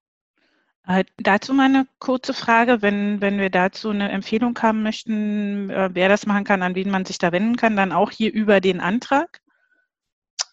Äh, 0.87 1.05
dazu 1.17 1.53
mal 1.53 1.65
eine 1.65 1.87
kurze 1.99 2.33
Frage, 2.33 2.81
wenn, 2.81 3.21
wenn 3.21 3.39
wir 3.39 3.49
dazu 3.49 3.89
eine 3.89 4.09
Empfehlung 4.11 4.57
haben 4.61 4.83
möchten, 4.83 5.69
äh, 5.69 5.89
wer 5.93 6.09
das 6.09 6.25
machen 6.25 6.43
kann, 6.43 6.63
an 6.63 6.75
wen 6.75 6.89
man 6.89 7.05
sich 7.05 7.17
da 7.17 7.31
wenden 7.31 7.55
kann, 7.55 7.75
dann 7.75 7.91
auch 7.91 8.11
hier 8.11 8.33
über 8.33 8.61
den 8.61 8.79
Antrag 8.79 9.41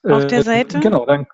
auf 0.02 0.26
der 0.26 0.40
äh, 0.40 0.42
Seite? 0.42 0.80
Genau, 0.80 1.06
dann 1.06 1.26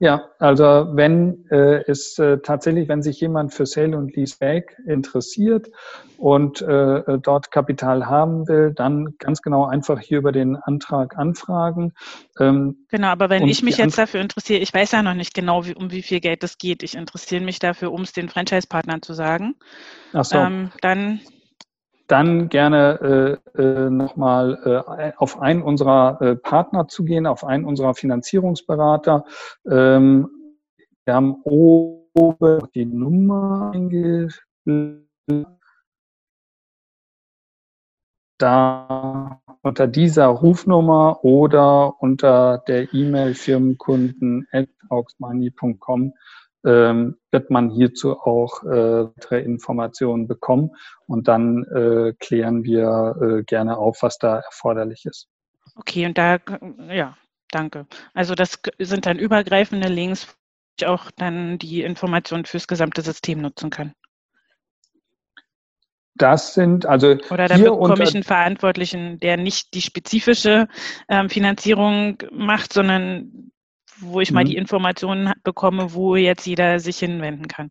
ja, 0.00 0.28
also 0.38 0.86
wenn 0.92 1.44
äh, 1.50 1.82
es 1.88 2.18
äh, 2.20 2.38
tatsächlich, 2.38 2.88
wenn 2.88 3.02
sich 3.02 3.20
jemand 3.20 3.52
für 3.52 3.66
Sale 3.66 3.96
und 3.96 4.14
Leaseback 4.14 4.76
interessiert 4.86 5.70
und 6.18 6.62
äh, 6.62 6.98
äh, 6.98 7.18
dort 7.18 7.50
Kapital 7.50 8.06
haben 8.06 8.46
will, 8.46 8.72
dann 8.72 9.16
ganz 9.18 9.42
genau 9.42 9.64
einfach 9.64 9.98
hier 9.98 10.18
über 10.18 10.30
den 10.30 10.54
Antrag 10.54 11.18
anfragen. 11.18 11.94
Ähm, 12.38 12.86
genau, 12.88 13.08
aber 13.08 13.28
wenn 13.28 13.48
ich 13.48 13.64
mich 13.64 13.78
jetzt 13.78 13.98
dafür 13.98 14.20
interessiere, 14.20 14.60
ich 14.60 14.72
weiß 14.72 14.92
ja 14.92 15.02
noch 15.02 15.14
nicht 15.14 15.34
genau, 15.34 15.66
wie, 15.66 15.74
um 15.74 15.90
wie 15.90 16.02
viel 16.02 16.20
Geld 16.20 16.44
es 16.44 16.58
geht. 16.58 16.84
Ich 16.84 16.94
interessiere 16.94 17.42
mich 17.42 17.58
dafür, 17.58 17.92
um 17.92 18.02
es 18.02 18.12
den 18.12 18.28
Franchise-Partnern 18.28 19.02
zu 19.02 19.14
sagen. 19.14 19.56
Ach 20.12 20.24
so. 20.24 20.38
Ähm, 20.38 20.70
dann 20.80 21.20
dann 22.08 22.48
gerne 22.48 23.38
äh, 23.56 23.62
äh, 23.62 23.90
nochmal 23.90 24.58
äh, 24.98 25.12
auf 25.16 25.40
einen 25.40 25.62
unserer 25.62 26.20
äh, 26.20 26.36
Partner 26.36 26.88
zu 26.88 27.04
gehen, 27.04 27.26
auf 27.26 27.44
einen 27.44 27.64
unserer 27.64 27.94
Finanzierungsberater. 27.94 29.24
Ähm, 29.70 30.28
wir 31.04 31.14
haben 31.14 31.42
oben 31.44 32.68
die 32.74 32.86
Nummer. 32.86 33.72
Da 38.38 39.40
unter 39.62 39.86
dieser 39.86 40.26
Rufnummer 40.26 41.24
oder 41.24 42.00
unter 42.00 42.58
der 42.68 42.94
E-Mail 42.94 43.34
firmenkunden 43.34 44.46
at 44.52 44.68
auxmoney.com 44.88 46.14
ähm, 46.68 47.16
wird 47.30 47.50
man 47.50 47.70
hierzu 47.70 48.20
auch 48.20 48.62
äh, 48.62 49.06
weitere 49.06 49.40
Informationen 49.40 50.28
bekommen 50.28 50.76
und 51.06 51.26
dann 51.26 51.64
äh, 51.64 52.12
klären 52.20 52.62
wir 52.62 53.16
äh, 53.20 53.42
gerne 53.44 53.78
auf, 53.78 54.02
was 54.02 54.18
da 54.18 54.36
erforderlich 54.38 55.06
ist. 55.06 55.28
Okay, 55.76 56.06
und 56.06 56.18
da, 56.18 56.38
ja, 56.90 57.16
danke. 57.50 57.86
Also 58.14 58.34
das 58.34 58.60
sind 58.78 59.06
dann 59.06 59.18
übergreifende 59.18 59.88
Links, 59.88 60.28
wo 60.28 60.32
ich 60.78 60.86
auch 60.86 61.10
dann 61.10 61.58
die 61.58 61.82
Informationen 61.82 62.44
fürs 62.44 62.68
gesamte 62.68 63.02
System 63.02 63.40
nutzen 63.40 63.70
kann. 63.70 63.94
Das 66.18 66.54
sind 66.54 66.84
also. 66.84 67.16
Oder 67.30 67.46
da 67.46 67.56
bekomme 67.56 68.02
ich 68.02 68.14
einen 68.14 68.24
Verantwortlichen, 68.24 69.20
der 69.20 69.36
nicht 69.36 69.72
die 69.74 69.80
spezifische 69.80 70.66
ähm, 71.08 71.30
Finanzierung 71.30 72.18
macht, 72.32 72.72
sondern 72.72 73.52
wo 74.00 74.20
ich 74.20 74.30
mhm. 74.30 74.34
mal 74.34 74.44
die 74.44 74.56
Informationen 74.56 75.32
bekomme, 75.44 75.94
wo 75.94 76.16
jetzt 76.16 76.46
jeder 76.46 76.80
sich 76.80 76.98
hinwenden 76.98 77.48
kann. 77.48 77.70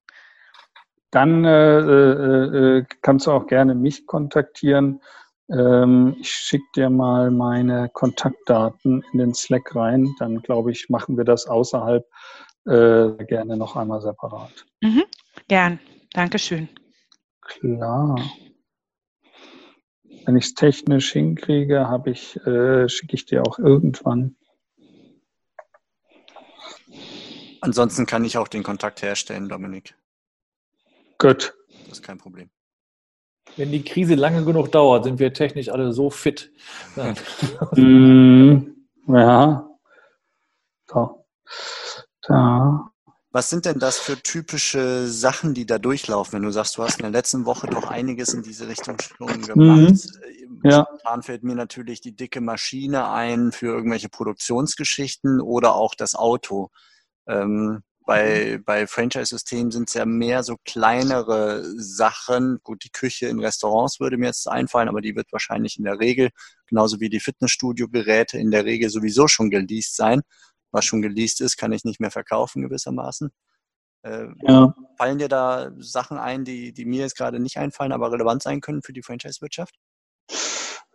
Dann 1.11 1.45
äh, 1.45 1.79
äh, 1.79 2.77
äh, 2.77 2.85
kannst 3.01 3.27
du 3.27 3.31
auch 3.31 3.47
gerne 3.47 3.75
mich 3.75 4.05
kontaktieren. 4.05 5.01
Ähm, 5.49 6.17
ich 6.19 6.29
schicke 6.29 6.65
dir 6.75 6.89
mal 6.89 7.31
meine 7.31 7.89
Kontaktdaten 7.93 9.03
in 9.13 9.19
den 9.19 9.33
Slack 9.33 9.73
rein. 9.75 10.09
Dann 10.19 10.41
glaube 10.41 10.71
ich, 10.71 10.89
machen 10.89 11.17
wir 11.17 11.23
das 11.23 11.47
außerhalb 11.47 12.05
äh, 12.65 13.23
gerne 13.25 13.55
noch 13.55 13.77
einmal 13.77 14.01
separat. 14.01 14.65
Mhm. 14.81 15.03
Gern. 15.47 15.79
Dankeschön. 16.11 16.67
Klar. 17.41 18.19
Wenn 20.25 20.35
ich 20.35 20.45
es 20.45 20.53
technisch 20.55 21.13
hinkriege, 21.13 21.87
habe 21.87 22.09
ich, 22.09 22.35
äh, 22.45 22.89
schicke 22.89 23.15
ich 23.15 23.25
dir 23.25 23.43
auch 23.43 23.59
irgendwann 23.59 24.35
Ansonsten 27.61 28.05
kann 28.05 28.23
ich 28.23 28.37
auch 28.37 28.47
den 28.47 28.63
Kontakt 28.63 29.01
herstellen, 29.01 29.49
Dominik. 29.49 29.95
Gut. 31.17 31.55
Das 31.83 31.99
ist 31.99 32.03
kein 32.03 32.17
Problem. 32.17 32.49
Wenn 33.55 33.71
die 33.71 33.83
Krise 33.83 34.15
lange 34.15 34.43
genug 34.43 34.71
dauert, 34.71 35.05
sind 35.05 35.19
wir 35.19 35.33
technisch 35.33 35.69
alle 35.69 35.91
so 35.93 36.09
fit. 36.09 36.51
mm, 37.75 38.57
ja. 39.07 39.69
So. 40.87 41.25
Da. 42.21 42.91
Was 43.31 43.49
sind 43.49 43.65
denn 43.65 43.79
das 43.79 43.99
für 43.99 44.17
typische 44.21 45.07
Sachen, 45.07 45.53
die 45.53 45.65
da 45.65 45.77
durchlaufen, 45.79 46.33
wenn 46.33 46.43
du 46.43 46.51
sagst, 46.51 46.77
du 46.77 46.83
hast 46.83 46.99
in 46.99 47.03
der 47.03 47.11
letzten 47.11 47.45
Woche 47.45 47.67
doch 47.67 47.87
einiges 47.87 48.33
in 48.33 48.41
diese 48.41 48.67
Richtung 48.67 48.97
schon 48.99 49.41
gemacht? 49.41 49.57
Mhm. 49.59 50.61
Ja. 50.63 50.85
Spontan 50.85 51.23
fällt 51.23 51.43
mir 51.43 51.55
natürlich 51.55 52.01
die 52.01 52.15
dicke 52.15 52.41
Maschine 52.41 53.09
ein 53.09 53.51
für 53.51 53.67
irgendwelche 53.67 54.09
Produktionsgeschichten 54.09 55.39
oder 55.39 55.75
auch 55.75 55.93
das 55.93 56.15
Auto. 56.15 56.71
Ähm, 57.27 57.83
bei, 58.07 58.57
mhm. 58.57 58.63
bei 58.63 58.87
Franchise-Systemen 58.87 59.69
sind 59.69 59.89
es 59.89 59.93
ja 59.93 60.05
mehr 60.05 60.41
so 60.41 60.55
kleinere 60.65 61.63
Sachen. 61.77 62.59
Gut, 62.63 62.83
die 62.85 62.89
Küche 62.89 63.27
in 63.27 63.39
Restaurants 63.39 63.99
würde 63.99 64.17
mir 64.17 64.27
jetzt 64.27 64.47
einfallen, 64.47 64.87
aber 64.87 65.01
die 65.01 65.15
wird 65.15 65.31
wahrscheinlich 65.31 65.77
in 65.77 65.83
der 65.83 65.99
Regel, 65.99 66.29
genauso 66.67 67.01
wie 67.01 67.09
die 67.09 67.19
Fitnessstudio-Geräte, 67.19 68.39
in 68.39 68.49
der 68.49 68.63
Regel 68.63 68.89
sowieso 68.89 69.27
schon 69.27 69.49
geleast 69.49 69.97
sein. 69.97 70.21
Was 70.71 70.85
schon 70.85 71.01
geleast 71.01 71.41
ist, 71.41 71.57
kann 71.57 71.73
ich 71.73 71.83
nicht 71.83 71.99
mehr 71.99 72.11
verkaufen 72.11 72.61
gewissermaßen. 72.61 73.29
Äh, 74.03 74.27
ja. 74.41 74.73
Fallen 74.97 75.17
dir 75.17 75.27
da 75.27 75.71
Sachen 75.77 76.17
ein, 76.17 76.45
die, 76.45 76.71
die 76.71 76.85
mir 76.85 77.01
jetzt 77.01 77.17
gerade 77.17 77.41
nicht 77.41 77.57
einfallen, 77.57 77.91
aber 77.91 78.11
relevant 78.11 78.41
sein 78.41 78.61
können 78.61 78.83
für 78.83 78.93
die 78.93 79.03
Franchise-Wirtschaft? 79.03 79.75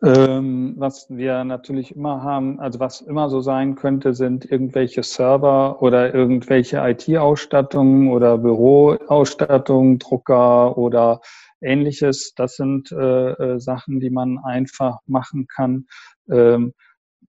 Ähm, 0.05 0.75
was 0.79 1.07
wir 1.11 1.45
natürlich 1.45 1.95
immer 1.95 2.25
haben, 2.25 2.59
also 2.59 2.81
was 2.81 3.01
immer 3.03 3.31
so 3.31 3.41
sein 3.41 3.77
könnte, 3.77 4.15
sind 4.15 4.45
irgendwelche 4.51 5.05
Server 5.05 5.81
oder 5.81 6.13
irgendwelche 6.13 6.79
IT-Ausstattungen 6.79 8.11
oder 8.11 8.39
Büroausstattungen, 8.39 10.01
Drucker 10.01 10.77
oder 10.77 11.21
ähnliches. 11.61 12.35
Das 12.35 12.57
sind 12.57 12.91
äh, 12.91 13.31
äh, 13.31 13.61
Sachen, 13.61 14.01
die 14.01 14.11
man 14.11 14.39
einfach 14.39 14.99
machen 15.07 15.47
kann. 15.47 15.87
Ähm, 16.29 16.75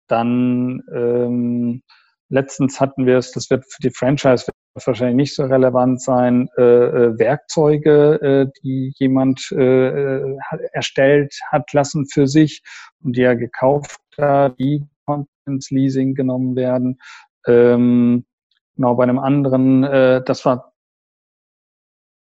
dann 0.09 0.83
ähm, 0.93 1.83
letztens 2.29 2.81
hatten 2.81 3.07
wir 3.07 3.19
es, 3.19 3.33
das 3.33 3.51
wird 3.51 3.65
für 3.65 3.83
die 3.83 3.91
Franchise 3.91 4.51
wahrscheinlich 4.85 5.17
nicht 5.17 5.35
so 5.35 5.45
relevant 5.45 6.03
sein, 6.03 6.49
äh, 6.59 6.63
äh, 6.63 7.19
Werkzeuge, 7.19 8.21
äh, 8.21 8.61
die 8.63 8.93
jemand 8.97 9.51
äh, 9.53 9.89
äh 9.89 10.37
erstellt 10.73 11.35
hat 11.51 11.73
lassen 11.73 12.07
für 12.07 12.27
sich 12.27 12.63
und 13.03 13.17
die 13.17 13.23
er 13.23 13.37
gekauft 13.37 14.01
hat, 14.19 14.59
die 14.59 14.85
konnten 15.07 15.29
ins 15.47 15.71
Leasing 15.71 16.15
genommen 16.15 16.57
werden. 16.57 16.99
Ähm, 17.47 18.27
genau, 18.75 18.95
bei 18.97 19.05
einem 19.05 19.19
anderen, 19.19 19.85
äh, 19.85 20.23
das 20.25 20.45
war 20.45 20.73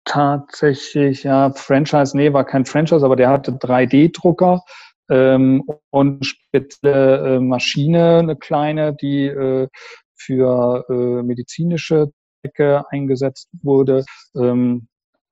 tatsächlich, 0.04 1.22
ja, 1.22 1.50
Franchise, 1.52 2.16
nee, 2.16 2.32
war 2.32 2.44
kein 2.44 2.66
Franchise, 2.66 3.04
aber 3.04 3.16
der 3.16 3.30
hatte 3.30 3.52
3D-Drucker 3.52 4.62
ähm, 5.10 5.64
und 5.90 6.24
spezielle 6.24 7.36
äh, 7.36 7.40
Maschine, 7.40 8.18
eine 8.18 8.36
kleine, 8.36 8.94
die 8.94 9.26
äh, 9.26 9.68
für 10.14 10.84
äh, 10.88 11.22
medizinische 11.22 12.10
Zwecke 12.40 12.84
eingesetzt 12.90 13.48
wurde. 13.62 14.04
Ähm, 14.34 14.88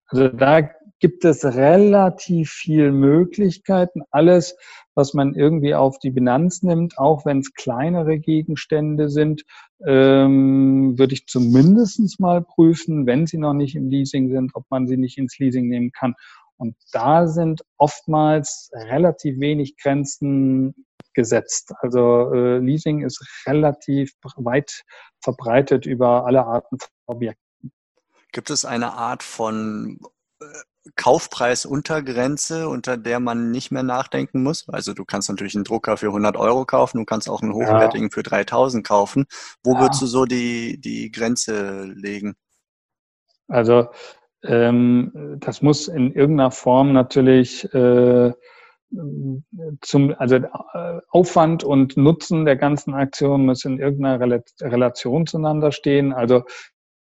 also 0.08 0.28
da 0.28 0.68
gibt 1.02 1.24
es 1.24 1.44
relativ 1.44 2.50
viel 2.50 2.92
Möglichkeiten. 2.92 4.02
Alles, 4.10 4.56
was 4.94 5.14
man 5.14 5.34
irgendwie 5.34 5.74
auf 5.74 5.98
die 5.98 6.10
Bilanz 6.10 6.62
nimmt, 6.62 6.96
auch 6.96 7.26
wenn 7.26 7.40
es 7.40 7.54
kleinere 7.54 8.20
Gegenstände 8.20 9.08
sind, 9.08 9.42
ähm, 9.84 10.96
würde 10.96 11.14
ich 11.14 11.26
zumindest 11.26 12.20
mal 12.20 12.40
prüfen, 12.40 13.06
wenn 13.06 13.26
sie 13.26 13.38
noch 13.38 13.52
nicht 13.52 13.74
im 13.74 13.88
Leasing 13.88 14.30
sind, 14.30 14.52
ob 14.54 14.64
man 14.70 14.86
sie 14.86 14.96
nicht 14.96 15.18
ins 15.18 15.38
Leasing 15.40 15.66
nehmen 15.68 15.90
kann. 15.90 16.14
Und 16.62 16.76
da 16.92 17.26
sind 17.26 17.64
oftmals 17.76 18.70
relativ 18.72 19.40
wenig 19.40 19.76
Grenzen 19.78 20.86
gesetzt. 21.12 21.72
Also 21.80 22.32
äh, 22.32 22.58
Leasing 22.58 23.02
ist 23.02 23.20
relativ 23.48 24.12
weit 24.36 24.84
verbreitet 25.20 25.86
über 25.86 26.24
alle 26.24 26.46
Arten 26.46 26.78
von 26.78 26.88
Objekten. 27.06 27.72
Gibt 28.30 28.50
es 28.50 28.64
eine 28.64 28.92
Art 28.92 29.24
von 29.24 29.98
äh, 30.40 30.44
Kaufpreisuntergrenze, 30.94 32.68
unter 32.68 32.96
der 32.96 33.18
man 33.18 33.50
nicht 33.50 33.72
mehr 33.72 33.82
nachdenken 33.82 34.44
muss? 34.44 34.68
Also 34.68 34.94
du 34.94 35.04
kannst 35.04 35.28
natürlich 35.28 35.56
einen 35.56 35.64
Drucker 35.64 35.96
für 35.96 36.06
100 36.06 36.36
Euro 36.36 36.64
kaufen, 36.64 36.98
du 36.98 37.04
kannst 37.04 37.28
auch 37.28 37.42
einen 37.42 37.54
hochwertigen 37.54 38.06
ja. 38.06 38.14
für 38.14 38.22
3000 38.22 38.86
kaufen. 38.86 39.26
Wo 39.64 39.74
ja. 39.74 39.80
würdest 39.80 40.00
du 40.00 40.06
so 40.06 40.26
die, 40.26 40.80
die 40.80 41.10
Grenze 41.10 41.86
legen? 41.86 42.36
Also 43.48 43.88
ähm, 44.44 45.36
das 45.40 45.62
muss 45.62 45.88
in 45.88 46.12
irgendeiner 46.12 46.50
Form 46.50 46.92
natürlich 46.92 47.64
äh, 47.74 48.32
zum, 49.80 50.14
also 50.18 50.36
äh, 50.36 51.00
Aufwand 51.10 51.64
und 51.64 51.96
Nutzen 51.96 52.44
der 52.44 52.56
ganzen 52.56 52.94
Aktion 52.94 53.46
müssen 53.46 53.74
in 53.74 53.80
irgendeiner 53.80 54.20
Relation 54.60 55.26
zueinander 55.26 55.72
stehen. 55.72 56.12
Also 56.12 56.42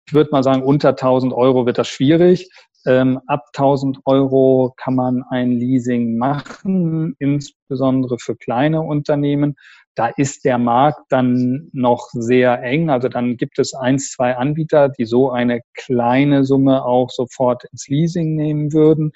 ich 0.07 0.13
würde 0.13 0.31
mal 0.31 0.43
sagen, 0.43 0.63
unter 0.63 0.89
1000 0.89 1.33
Euro 1.33 1.65
wird 1.65 1.77
das 1.77 1.87
schwierig. 1.87 2.49
Ähm, 2.85 3.19
ab 3.27 3.45
1000 3.53 3.99
Euro 4.05 4.73
kann 4.77 4.95
man 4.95 5.23
ein 5.29 5.51
Leasing 5.51 6.17
machen, 6.17 7.15
insbesondere 7.19 8.17
für 8.17 8.35
kleine 8.35 8.81
Unternehmen. 8.81 9.55
Da 9.97 10.09
ist 10.15 10.45
der 10.45 10.59
Markt 10.59 11.05
dann 11.09 11.69
noch 11.73 12.09
sehr 12.11 12.61
eng. 12.61 12.91
Also 12.91 13.09
dann 13.09 13.35
gibt 13.35 13.57
es 13.57 13.73
eins, 13.73 14.11
zwei 14.11 14.37
Anbieter, 14.37 14.89
die 14.89 15.05
so 15.05 15.31
eine 15.31 15.61
kleine 15.73 16.43
Summe 16.43 16.85
auch 16.85 17.09
sofort 17.09 17.63
ins 17.71 17.87
Leasing 17.87 18.35
nehmen 18.35 18.73
würden. 18.73 19.11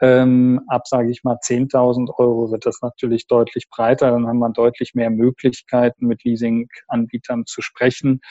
Ähm, 0.00 0.62
ab, 0.66 0.86
sage 0.86 1.10
ich 1.10 1.24
mal, 1.24 1.36
10.000 1.42 2.18
Euro 2.18 2.50
wird 2.50 2.64
das 2.64 2.78
natürlich 2.80 3.26
deutlich 3.26 3.68
breiter. 3.68 4.10
Dann 4.12 4.26
haben 4.26 4.38
wir 4.38 4.48
deutlich 4.48 4.94
mehr 4.94 5.10
Möglichkeiten, 5.10 6.06
mit 6.06 6.24
Leasing-Anbietern 6.24 7.44
zu 7.44 7.60
sprechen. 7.60 8.22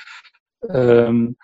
Ähm, 0.69 1.37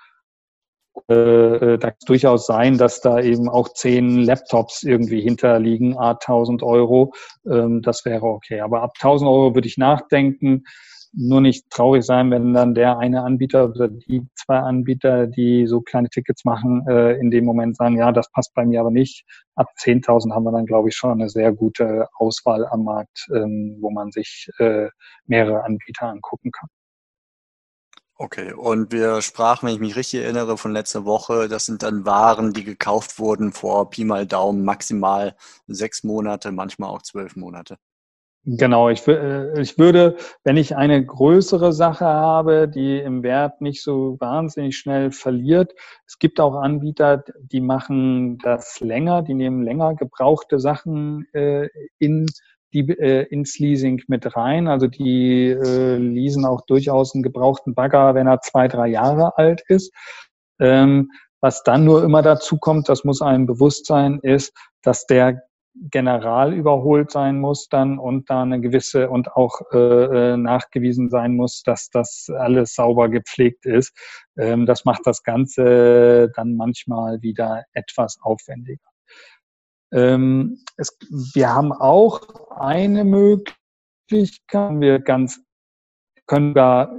äh, 1.07 1.77
da 1.77 1.91
kann 1.91 1.95
es 1.99 2.05
durchaus 2.05 2.45
sein, 2.45 2.77
dass 2.77 3.01
da 3.01 3.19
eben 3.19 3.49
auch 3.49 3.69
zehn 3.69 4.19
Laptops 4.23 4.83
irgendwie 4.83 5.21
hinterliegen, 5.21 5.97
a 5.97 6.11
1000 6.11 6.63
Euro. 6.63 7.13
Ähm, 7.45 7.81
das 7.81 8.05
wäre 8.05 8.25
okay. 8.25 8.61
Aber 8.61 8.81
ab 8.83 8.91
1000 8.95 9.29
Euro 9.29 9.55
würde 9.55 9.67
ich 9.67 9.77
nachdenken. 9.77 10.63
Nur 11.11 11.41
nicht 11.41 11.71
traurig 11.71 12.05
sein, 12.05 12.29
wenn 12.29 12.53
dann 12.53 12.75
der 12.75 12.99
eine 12.99 13.23
Anbieter 13.23 13.69
oder 13.69 13.87
die 13.87 14.27
zwei 14.35 14.59
Anbieter, 14.59 15.25
die 15.25 15.65
so 15.65 15.81
kleine 15.81 16.09
Tickets 16.09 16.45
machen, 16.45 16.85
äh, 16.87 17.13
in 17.13 17.31
dem 17.31 17.45
Moment 17.45 17.77
sagen, 17.77 17.97
ja, 17.97 18.11
das 18.11 18.31
passt 18.31 18.53
bei 18.53 18.63
mir 18.63 18.81
aber 18.81 18.91
nicht. 18.91 19.25
Ab 19.55 19.69
10.000 19.79 20.31
haben 20.33 20.43
wir 20.43 20.51
dann, 20.51 20.67
glaube 20.67 20.89
ich, 20.89 20.95
schon 20.95 21.13
eine 21.13 21.29
sehr 21.29 21.51
gute 21.51 22.07
Auswahl 22.19 22.65
am 22.67 22.83
Markt, 22.83 23.27
ähm, 23.33 23.77
wo 23.81 23.89
man 23.89 24.11
sich 24.11 24.49
äh, 24.59 24.89
mehrere 25.25 25.63
Anbieter 25.63 26.07
angucken 26.09 26.51
kann. 26.51 26.69
Okay, 28.21 28.51
und 28.51 28.91
wir 28.91 29.21
sprachen, 29.21 29.65
wenn 29.65 29.75
ich 29.75 29.79
mich 29.79 29.95
richtig 29.95 30.21
erinnere, 30.23 30.57
von 30.57 30.73
letzter 30.73 31.05
Woche, 31.05 31.47
das 31.47 31.65
sind 31.65 31.83
dann 31.83 32.05
Waren, 32.05 32.51
die 32.51 32.65
gekauft 32.65 33.17
wurden 33.17 33.53
vor 33.53 33.89
Pi 33.89 34.03
mal 34.03 34.27
Daumen, 34.27 34.65
maximal 34.65 35.37
sechs 35.67 36.03
Monate, 36.03 36.51
manchmal 36.51 36.89
auch 36.89 37.01
zwölf 37.01 37.37
Monate. 37.37 37.77
Genau, 38.43 38.89
ich, 38.89 39.07
äh, 39.07 39.61
ich 39.61 39.77
würde, 39.77 40.17
wenn 40.43 40.57
ich 40.57 40.75
eine 40.75 41.05
größere 41.05 41.71
Sache 41.71 42.05
habe, 42.07 42.67
die 42.67 42.97
im 42.97 43.23
Wert 43.23 43.61
nicht 43.61 43.81
so 43.81 44.17
wahnsinnig 44.19 44.77
schnell 44.77 45.13
verliert, 45.13 45.73
es 46.05 46.19
gibt 46.19 46.41
auch 46.41 46.55
Anbieter, 46.55 47.23
die 47.39 47.61
machen 47.61 48.37
das 48.39 48.81
länger, 48.81 49.21
die 49.21 49.33
nehmen 49.33 49.63
länger 49.63 49.95
gebrauchte 49.95 50.59
Sachen 50.59 51.25
äh, 51.33 51.69
in 51.99 52.25
die 52.73 52.89
äh, 52.89 53.23
ins 53.29 53.59
Leasing 53.59 54.01
mit 54.07 54.35
rein. 54.35 54.67
Also 54.67 54.87
die 54.87 55.49
äh, 55.49 55.97
leasen 55.97 56.45
auch 56.45 56.61
durchaus 56.65 57.13
einen 57.13 57.23
gebrauchten 57.23 57.75
Bagger, 57.75 58.15
wenn 58.15 58.27
er 58.27 58.41
zwei, 58.41 58.67
drei 58.67 58.87
Jahre 58.87 59.37
alt 59.37 59.63
ist. 59.67 59.93
Ähm, 60.59 61.11
was 61.41 61.63
dann 61.63 61.85
nur 61.85 62.03
immer 62.03 62.21
dazu 62.21 62.57
kommt, 62.57 62.89
das 62.89 63.03
muss 63.03 63.21
einem 63.21 63.45
bewusst 63.45 63.85
sein, 63.85 64.19
ist, 64.21 64.53
dass 64.81 65.05
der 65.05 65.41
general 65.91 66.53
überholt 66.53 67.11
sein 67.11 67.39
muss 67.39 67.69
dann 67.69 67.99
und 67.99 68.29
da 68.29 68.41
eine 68.41 68.59
gewisse 68.59 69.09
und 69.09 69.31
auch 69.33 69.61
äh, 69.71 70.33
äh 70.33 70.37
nachgewiesen 70.37 71.09
sein 71.09 71.35
muss, 71.35 71.63
dass 71.63 71.89
das 71.89 72.29
alles 72.35 72.73
sauber 72.73 73.07
gepflegt 73.07 73.65
ist. 73.65 73.95
Ähm, 74.37 74.65
das 74.65 74.83
macht 74.83 75.01
das 75.05 75.23
Ganze 75.23 76.31
dann 76.35 76.55
manchmal 76.55 77.21
wieder 77.21 77.63
etwas 77.73 78.17
aufwendiger. 78.21 78.88
Ähm, 79.91 80.59
es, 80.77 80.97
wir 81.33 81.53
haben 81.53 81.71
auch 81.71 82.21
eine 82.51 83.03
Möglichkeit, 83.03 84.79
wir 84.79 84.99
ganz, 84.99 85.41
können 86.27 86.53
da 86.53 86.91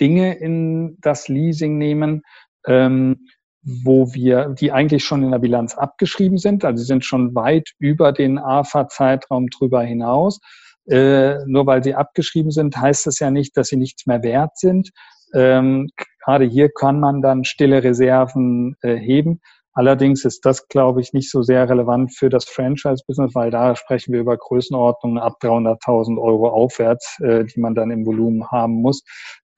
Dinge 0.00 0.38
in 0.38 0.98
das 1.00 1.28
Leasing 1.28 1.78
nehmen, 1.78 2.22
ähm, 2.66 3.26
wo 3.62 4.12
wir, 4.12 4.48
die 4.48 4.72
eigentlich 4.72 5.04
schon 5.04 5.22
in 5.22 5.30
der 5.30 5.38
Bilanz 5.38 5.74
abgeschrieben 5.76 6.38
sind, 6.38 6.64
also 6.64 6.80
sie 6.80 6.86
sind 6.86 7.04
schon 7.04 7.34
weit 7.34 7.70
über 7.78 8.12
den 8.12 8.38
AFA-Zeitraum 8.38 9.48
drüber 9.48 9.82
hinaus. 9.82 10.40
Äh, 10.88 11.44
nur 11.46 11.66
weil 11.66 11.84
sie 11.84 11.94
abgeschrieben 11.94 12.50
sind, 12.50 12.76
heißt 12.76 13.06
das 13.06 13.20
ja 13.20 13.30
nicht, 13.30 13.56
dass 13.56 13.68
sie 13.68 13.76
nichts 13.76 14.06
mehr 14.06 14.22
wert 14.22 14.58
sind. 14.58 14.90
Ähm, 15.32 15.88
gerade 16.24 16.44
hier 16.44 16.70
kann 16.70 16.98
man 16.98 17.22
dann 17.22 17.44
stille 17.44 17.84
Reserven 17.84 18.76
äh, 18.82 18.96
heben. 18.96 19.40
Allerdings 19.74 20.24
ist 20.24 20.44
das, 20.44 20.68
glaube 20.68 21.00
ich, 21.00 21.12
nicht 21.12 21.30
so 21.30 21.42
sehr 21.42 21.68
relevant 21.68 22.14
für 22.14 22.28
das 22.28 22.44
Franchise-Business, 22.44 23.34
weil 23.34 23.50
da 23.50 23.74
sprechen 23.74 24.12
wir 24.12 24.20
über 24.20 24.36
Größenordnungen 24.36 25.18
ab 25.18 25.38
300.000 25.40 26.20
Euro 26.20 26.48
aufwärts, 26.48 27.18
äh, 27.20 27.44
die 27.44 27.60
man 27.60 27.74
dann 27.74 27.90
im 27.90 28.04
Volumen 28.04 28.50
haben 28.50 28.82
muss. 28.82 29.02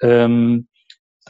Ähm, 0.01 0.69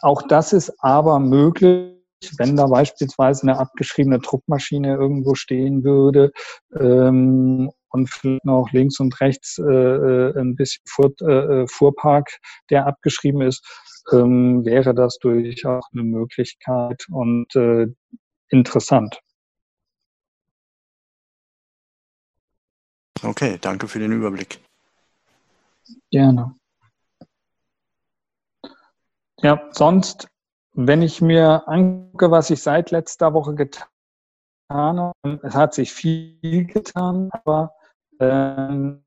auch 0.03 0.23
das 0.23 0.53
ist 0.53 0.73
aber 0.81 1.19
möglich, 1.19 1.95
wenn 2.39 2.57
da 2.57 2.67
beispielsweise 2.67 3.43
eine 3.43 3.59
abgeschriebene 3.59 4.19
Druckmaschine 4.19 4.95
irgendwo 4.95 5.35
stehen 5.35 5.85
würde 5.85 6.33
ähm, 6.79 7.71
und 7.91 8.11
vielleicht 8.11 8.45
noch 8.45 8.71
links 8.73 8.99
und 9.01 9.21
rechts 9.21 9.59
äh, 9.59 9.63
äh 9.63 10.39
ein 10.39 10.57
bisschen 10.57 10.83
Fuhr, 10.87 11.13
äh, 11.23 11.63
äh, 11.63 11.67
Fuhrpark, 11.69 12.29
der 12.71 12.87
abgeschrieben 12.87 13.43
ist, 13.43 13.65
ähm, 14.13 14.65
wäre 14.65 14.95
das 14.95 15.19
durchaus 15.19 15.85
eine 15.93 16.03
Möglichkeit. 16.03 17.07
Und 17.11 17.55
äh, 17.57 17.87
interessant. 18.49 19.21
Okay, 23.23 23.59
danke 23.61 23.89
für 23.89 23.99
den 23.99 24.13
Überblick. 24.13 24.61
Gerne. 26.11 26.55
Ja, 29.41 29.69
sonst 29.73 30.29
wenn 30.73 31.03
ich 31.03 31.21
mir 31.21 31.69
angucke, 31.69 32.31
was 32.31 32.51
ich 32.51 32.63
seit 32.63 32.91
letzter 32.91 33.33
Woche 33.33 33.55
getan 33.55 33.89
habe, 34.71 35.13
es 35.43 35.55
hat 35.55 35.75
sich 35.75 35.93
viel 35.93 36.67
getan, 36.67 37.31
aber 37.33 37.75
ähm, 38.19 39.05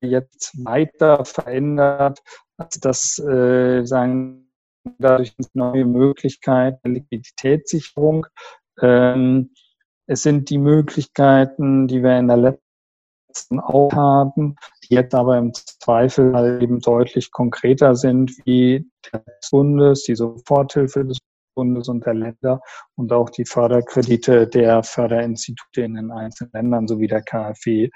jetzt 0.00 0.64
weiter 0.64 1.24
verändert, 1.24 2.22
als 2.56 2.78
das 2.80 3.18
äh, 3.18 3.84
sagen 3.84 4.52
dadurch 4.98 5.34
neue 5.54 5.84
Möglichkeiten 5.84 6.78
der 6.84 6.92
Liquiditätssicherung. 6.92 8.26
Ähm, 8.80 9.50
es 10.06 10.22
sind 10.22 10.50
die 10.50 10.58
Möglichkeiten, 10.58 11.86
die 11.88 12.02
wir 12.02 12.18
in 12.18 12.28
der 12.28 12.36
letzten 12.36 13.60
auch 13.60 13.92
haben, 13.92 14.56
die 14.84 14.94
jetzt 14.94 15.14
aber 15.14 15.38
im 15.38 15.52
Zweifel 15.54 16.34
halt 16.34 16.62
eben 16.62 16.80
deutlich 16.80 17.30
konkreter 17.30 17.94
sind, 17.94 18.32
wie 18.44 18.86
des 19.12 19.50
Bundes, 19.50 20.04
die 20.04 20.14
Soforthilfe 20.14 21.04
des 21.04 21.18
Bundes 21.54 21.88
und 21.88 22.04
der 22.04 22.14
Länder 22.14 22.60
und 22.96 23.12
auch 23.12 23.30
die 23.30 23.44
Förderkredite 23.44 24.46
der 24.46 24.82
Förderinstitute 24.82 25.82
in 25.82 25.94
den 25.94 26.10
einzelnen 26.10 26.52
Ländern 26.52 26.88
sowie 26.88 27.06
der 27.06 27.22
KfW. 27.22 27.90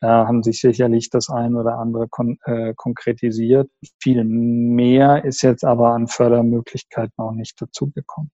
Da 0.00 0.26
haben 0.26 0.42
sich 0.42 0.60
sicherlich 0.60 1.10
das 1.10 1.30
ein 1.30 1.54
oder 1.54 1.78
andere 1.78 2.08
kon 2.08 2.38
äh, 2.44 2.74
konkretisiert. 2.74 3.70
Viel 4.02 4.24
mehr 4.24 5.24
ist 5.24 5.42
jetzt 5.42 5.64
aber 5.64 5.90
an 5.90 6.08
Fördermöglichkeiten 6.08 7.14
auch 7.18 7.32
nicht 7.32 7.60
dazugekommen. 7.60 8.30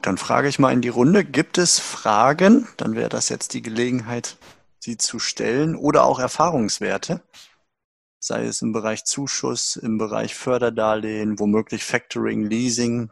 Gut, 0.00 0.06
dann 0.06 0.16
frage 0.16 0.48
ich 0.48 0.58
mal 0.58 0.72
in 0.72 0.80
die 0.80 0.88
Runde. 0.88 1.24
Gibt 1.24 1.58
es 1.58 1.78
Fragen? 1.78 2.66
Dann 2.78 2.94
wäre 2.96 3.10
das 3.10 3.28
jetzt 3.28 3.52
die 3.52 3.60
Gelegenheit, 3.60 4.38
sie 4.78 4.96
zu 4.96 5.18
stellen 5.18 5.76
oder 5.76 6.04
auch 6.04 6.18
Erfahrungswerte 6.18 7.20
sei 8.18 8.44
es 8.44 8.62
im 8.62 8.72
Bereich 8.72 9.04
Zuschuss, 9.04 9.76
im 9.76 9.98
Bereich 9.98 10.34
Förderdarlehen, 10.34 11.38
womöglich 11.38 11.84
Factoring, 11.84 12.44
Leasing. 12.44 13.10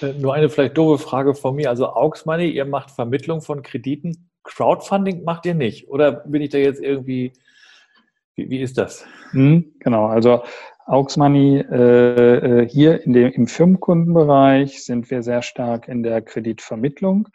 Äh, 0.00 0.12
nur 0.14 0.34
eine 0.34 0.48
vielleicht 0.50 0.76
doofe 0.76 1.02
Frage 1.02 1.34
von 1.34 1.56
mir. 1.56 1.70
Also 1.70 1.88
Aux 1.94 2.24
Money, 2.26 2.50
ihr 2.50 2.66
macht 2.66 2.90
Vermittlung 2.90 3.40
von 3.40 3.62
Krediten. 3.62 4.30
Crowdfunding 4.42 5.24
macht 5.24 5.46
ihr 5.46 5.54
nicht? 5.54 5.88
Oder 5.88 6.12
bin 6.12 6.42
ich 6.42 6.50
da 6.50 6.58
jetzt 6.58 6.80
irgendwie, 6.80 7.32
wie, 8.34 8.50
wie 8.50 8.60
ist 8.60 8.78
das? 8.78 9.04
Hm, 9.30 9.72
genau, 9.80 10.06
also 10.06 10.42
Aux 10.86 11.16
Money 11.16 11.58
äh, 11.58 12.62
äh, 12.62 12.68
hier 12.68 13.04
in 13.04 13.12
dem, 13.12 13.32
im 13.32 13.46
Firmenkundenbereich 13.46 14.84
sind 14.84 15.10
wir 15.10 15.22
sehr 15.22 15.42
stark 15.42 15.88
in 15.88 16.02
der 16.02 16.22
Kreditvermittlung 16.22 17.28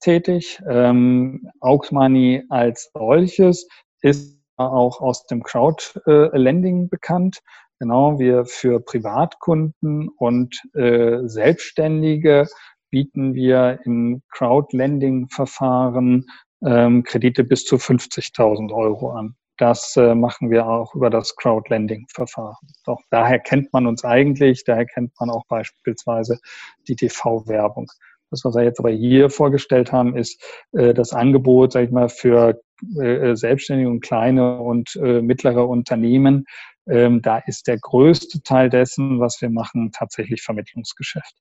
tätig. 0.00 0.60
Ähm, 0.68 1.50
Aux 1.60 1.90
Money 1.90 2.44
als 2.50 2.90
solches 2.94 3.66
ist 4.00 4.38
auch 4.56 5.00
aus 5.00 5.26
dem 5.26 5.42
Crowdlending 5.42 6.88
bekannt. 6.88 7.40
Genau, 7.80 8.18
wir 8.20 8.44
für 8.44 8.80
Privatkunden 8.80 10.08
und 10.08 10.62
äh, 10.74 11.18
Selbstständige 11.24 12.46
bieten 12.90 13.34
wir 13.34 13.80
im 13.84 14.22
Crowdlending-Verfahren 14.30 16.26
ähm, 16.64 17.02
Kredite 17.02 17.42
bis 17.42 17.64
zu 17.64 17.76
50.000 17.76 18.72
Euro 18.72 19.10
an. 19.10 19.34
Das 19.56 19.96
äh, 19.96 20.14
machen 20.14 20.50
wir 20.50 20.66
auch 20.66 20.94
über 20.94 21.10
das 21.10 21.36
Crowdlending-Verfahren. 21.36 22.66
Doch 22.84 23.00
daher 23.10 23.38
kennt 23.38 23.72
man 23.72 23.86
uns 23.86 24.04
eigentlich, 24.04 24.64
daher 24.64 24.86
kennt 24.86 25.12
man 25.20 25.30
auch 25.30 25.46
beispielsweise 25.46 26.40
die 26.88 26.96
TV-Werbung. 26.96 27.86
Das, 28.30 28.44
was 28.44 28.56
wir 28.56 28.64
jetzt 28.64 28.80
aber 28.80 28.90
hier 28.90 29.30
vorgestellt 29.30 29.92
haben, 29.92 30.16
ist 30.16 30.42
äh, 30.72 30.92
das 30.92 31.12
Angebot, 31.12 31.72
sage 31.72 31.86
ich 31.86 31.92
mal, 31.92 32.08
für 32.08 32.60
äh, 33.00 33.36
Selbstständige 33.36 33.88
und 33.88 34.00
kleine 34.00 34.60
und 34.60 34.96
äh, 34.96 35.22
mittlere 35.22 35.68
Unternehmen. 35.68 36.46
Ähm, 36.88 37.22
da 37.22 37.38
ist 37.38 37.68
der 37.68 37.78
größte 37.78 38.42
Teil 38.42 38.70
dessen, 38.70 39.20
was 39.20 39.40
wir 39.40 39.50
machen, 39.50 39.92
tatsächlich 39.92 40.42
Vermittlungsgeschäft. 40.42 41.34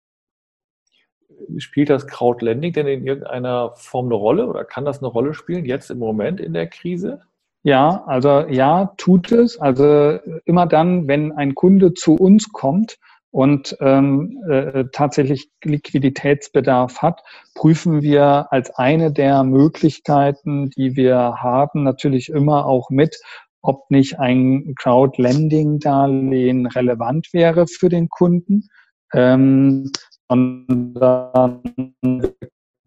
Spielt 1.57 1.89
das 1.89 2.05
Crowdlending 2.05 2.74
denn 2.74 2.88
in 2.88 3.07
irgendeiner 3.07 3.74
Form 3.76 4.05
eine 4.05 4.16
Rolle 4.16 4.47
oder 4.47 4.64
kann 4.64 4.86
das 4.86 4.99
eine 4.99 5.07
Rolle 5.07 5.34
spielen 5.34 5.66
jetzt 5.66 5.89
im 5.89 5.97
Moment 5.97 6.39
in 6.39 6.53
der 6.53 6.68
Krise? 6.68 7.22
Ja, 7.64 8.03
also 8.07 8.41
ja, 8.49 8.93
tut 8.97 9.32
es. 9.32 9.57
Also 9.59 10.20
immer 10.45 10.68
dann, 10.68 11.07
wenn 11.07 11.32
ein 11.32 11.55
Kunde 11.55 11.93
zu 11.93 12.16
uns 12.16 12.51
kommt 12.51 12.97
und 13.32 13.78
ähm, 13.80 14.38
äh, 14.49 14.86
tatsächlich 14.91 15.49
Liquiditätsbedarf 15.64 17.01
hat, 17.01 17.24
prüfen 17.55 18.01
wir 18.01 18.51
als 18.51 18.70
eine 18.76 19.14
der 19.14 19.45
Möglichkeiten, 19.45 20.70
die 20.72 20.97
wir 20.97 21.16
haben, 21.41 21.84
natürlich 21.84 22.30
immer 22.30 22.66
auch 22.66 22.89
mit, 22.89 23.18
ob 23.61 23.89
nicht 23.89 24.20
ein 24.20 24.76
Crowdlending-Darlehen 24.78 26.66
relevant 26.68 27.30
wäre 27.32 27.66
für 27.68 27.88
den 27.88 28.09
Kunden. 28.09 28.68
Ähm, 29.14 29.89
und 30.28 30.95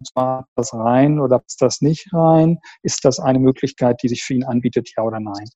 zwar 0.05 0.49
das 0.55 0.75
rein 0.75 1.21
oder 1.21 1.43
ist 1.47 1.63
das 1.63 1.81
nicht 1.81 2.13
rein? 2.13 2.59
Ist 2.83 3.05
das 3.05 3.19
eine 3.21 3.39
Möglichkeit, 3.39 4.03
die 4.03 4.09
sich 4.09 4.23
für 4.23 4.35
ihn 4.35 4.45
anbietet, 4.45 4.91
ja 4.97 5.03
oder 5.03 5.21
nein? 5.21 5.49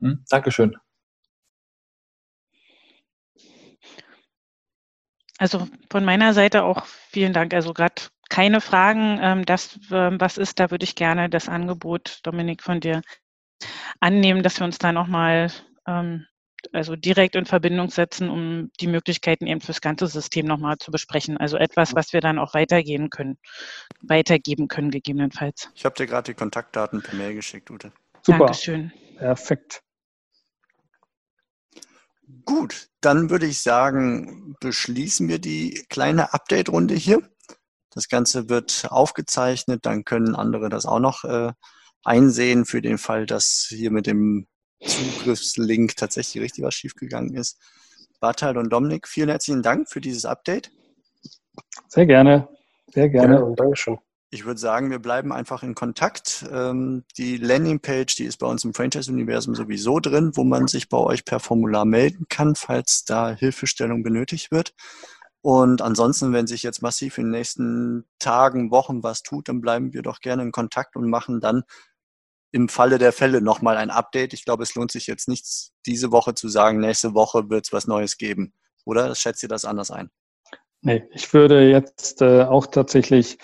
Hm, 0.00 0.24
Dankeschön. 0.28 0.76
Also 5.38 5.66
von 5.90 6.04
meiner 6.04 6.34
Seite 6.34 6.62
auch 6.62 6.84
vielen 6.86 7.32
Dank. 7.32 7.52
Also 7.54 7.72
gerade 7.72 8.02
keine 8.28 8.60
Fragen. 8.60 9.18
Ähm, 9.20 9.44
das, 9.44 9.78
ähm, 9.90 10.20
was 10.20 10.38
ist, 10.38 10.60
da 10.60 10.70
würde 10.70 10.84
ich 10.84 10.94
gerne 10.94 11.28
das 11.28 11.48
Angebot, 11.48 12.20
Dominik, 12.22 12.62
von 12.62 12.80
dir 12.80 13.02
annehmen, 14.00 14.42
dass 14.42 14.60
wir 14.60 14.64
uns 14.64 14.78
da 14.78 14.92
nochmal 14.92 15.50
ähm, 15.86 16.26
also 16.72 16.96
direkt 16.96 17.34
in 17.34 17.46
Verbindung 17.46 17.90
setzen, 17.90 18.30
um 18.30 18.70
die 18.80 18.86
Möglichkeiten 18.86 19.46
eben 19.46 19.60
fürs 19.60 19.80
ganze 19.80 20.06
System 20.06 20.46
nochmal 20.46 20.78
zu 20.78 20.90
besprechen. 20.90 21.36
Also 21.36 21.56
etwas, 21.56 21.94
was 21.94 22.12
wir 22.12 22.20
dann 22.20 22.38
auch 22.38 22.54
weitergehen 22.54 23.10
können, 23.10 23.38
weitergeben 24.00 24.68
können, 24.68 24.90
gegebenenfalls. 24.90 25.70
Ich 25.74 25.84
habe 25.84 25.94
dir 25.96 26.06
gerade 26.06 26.32
die 26.32 26.34
Kontaktdaten 26.34 27.02
per 27.02 27.14
Mail 27.14 27.34
geschickt, 27.34 27.70
Ute. 27.70 27.92
Super. 28.22 28.38
Dankeschön. 28.38 28.92
Perfekt. 29.16 29.82
Gut, 32.44 32.88
dann 33.00 33.30
würde 33.30 33.46
ich 33.46 33.60
sagen, 33.62 34.56
beschließen 34.60 35.28
wir 35.28 35.38
die 35.38 35.84
kleine 35.88 36.32
Update-Runde 36.32 36.94
hier. 36.94 37.28
Das 37.90 38.08
Ganze 38.08 38.48
wird 38.48 38.86
aufgezeichnet, 38.88 39.84
dann 39.84 40.04
können 40.04 40.34
andere 40.34 40.68
das 40.70 40.86
auch 40.86 40.98
noch 40.98 41.24
äh, 41.24 41.52
einsehen 42.04 42.64
für 42.64 42.80
den 42.80 42.98
Fall, 42.98 43.26
dass 43.26 43.66
hier 43.68 43.90
mit 43.90 44.06
dem 44.06 44.46
Zugriffslink 44.84 45.96
tatsächlich 45.96 46.42
richtig 46.42 46.64
was 46.64 46.74
schiefgegangen 46.74 47.34
ist. 47.34 47.58
Bartal 48.20 48.56
und 48.56 48.70
Dominik, 48.70 49.08
vielen 49.08 49.28
herzlichen 49.28 49.62
Dank 49.62 49.88
für 49.88 50.00
dieses 50.00 50.24
Update. 50.24 50.70
Sehr 51.88 52.06
gerne. 52.06 52.48
Sehr 52.92 53.08
gerne 53.08 53.34
ja, 53.34 53.40
und 53.40 53.58
Dankeschön 53.58 53.98
ich 54.32 54.46
würde 54.46 54.58
sagen, 54.58 54.90
wir 54.90 54.98
bleiben 54.98 55.30
einfach 55.30 55.62
in 55.62 55.74
Kontakt. 55.74 56.46
Ähm, 56.50 57.04
die 57.18 57.36
Landingpage, 57.36 58.16
die 58.16 58.24
ist 58.24 58.38
bei 58.38 58.46
uns 58.46 58.64
im 58.64 58.72
Franchise-Universum 58.72 59.54
sowieso 59.54 60.00
drin, 60.00 60.32
wo 60.34 60.42
man 60.42 60.68
sich 60.68 60.88
bei 60.88 60.96
euch 60.96 61.26
per 61.26 61.38
Formular 61.38 61.84
melden 61.84 62.24
kann, 62.30 62.54
falls 62.54 63.04
da 63.04 63.30
Hilfestellung 63.30 64.02
benötigt 64.02 64.50
wird. 64.50 64.72
Und 65.42 65.82
ansonsten, 65.82 66.32
wenn 66.32 66.46
sich 66.46 66.62
jetzt 66.62 66.80
massiv 66.80 67.18
in 67.18 67.24
den 67.24 67.32
nächsten 67.32 68.06
Tagen, 68.18 68.70
Wochen 68.70 69.02
was 69.02 69.22
tut, 69.22 69.48
dann 69.48 69.60
bleiben 69.60 69.92
wir 69.92 70.00
doch 70.00 70.20
gerne 70.20 70.42
in 70.42 70.52
Kontakt 70.52 70.96
und 70.96 71.10
machen 71.10 71.40
dann 71.40 71.64
im 72.52 72.68
Falle 72.68 72.98
der 72.98 73.12
Fälle 73.12 73.40
nochmal 73.40 73.76
ein 73.76 73.90
Update. 73.90 74.34
Ich 74.34 74.44
glaube, 74.44 74.62
es 74.62 74.74
lohnt 74.74 74.92
sich 74.92 75.06
jetzt 75.06 75.26
nichts, 75.26 75.72
diese 75.86 76.12
Woche 76.12 76.34
zu 76.34 76.48
sagen, 76.48 76.78
nächste 76.78 77.14
Woche 77.14 77.48
wird 77.50 77.66
es 77.66 77.72
was 77.72 77.86
Neues 77.86 78.18
geben. 78.18 78.52
Oder 78.84 79.14
schätzt 79.14 79.42
ihr 79.42 79.48
das 79.48 79.64
anders 79.64 79.90
ein? 79.90 80.10
Nee, 80.82 81.04
ich 81.12 81.32
würde 81.32 81.68
jetzt 81.70 82.20
äh, 82.22 82.42
auch 82.42 82.66
tatsächlich 82.66 83.38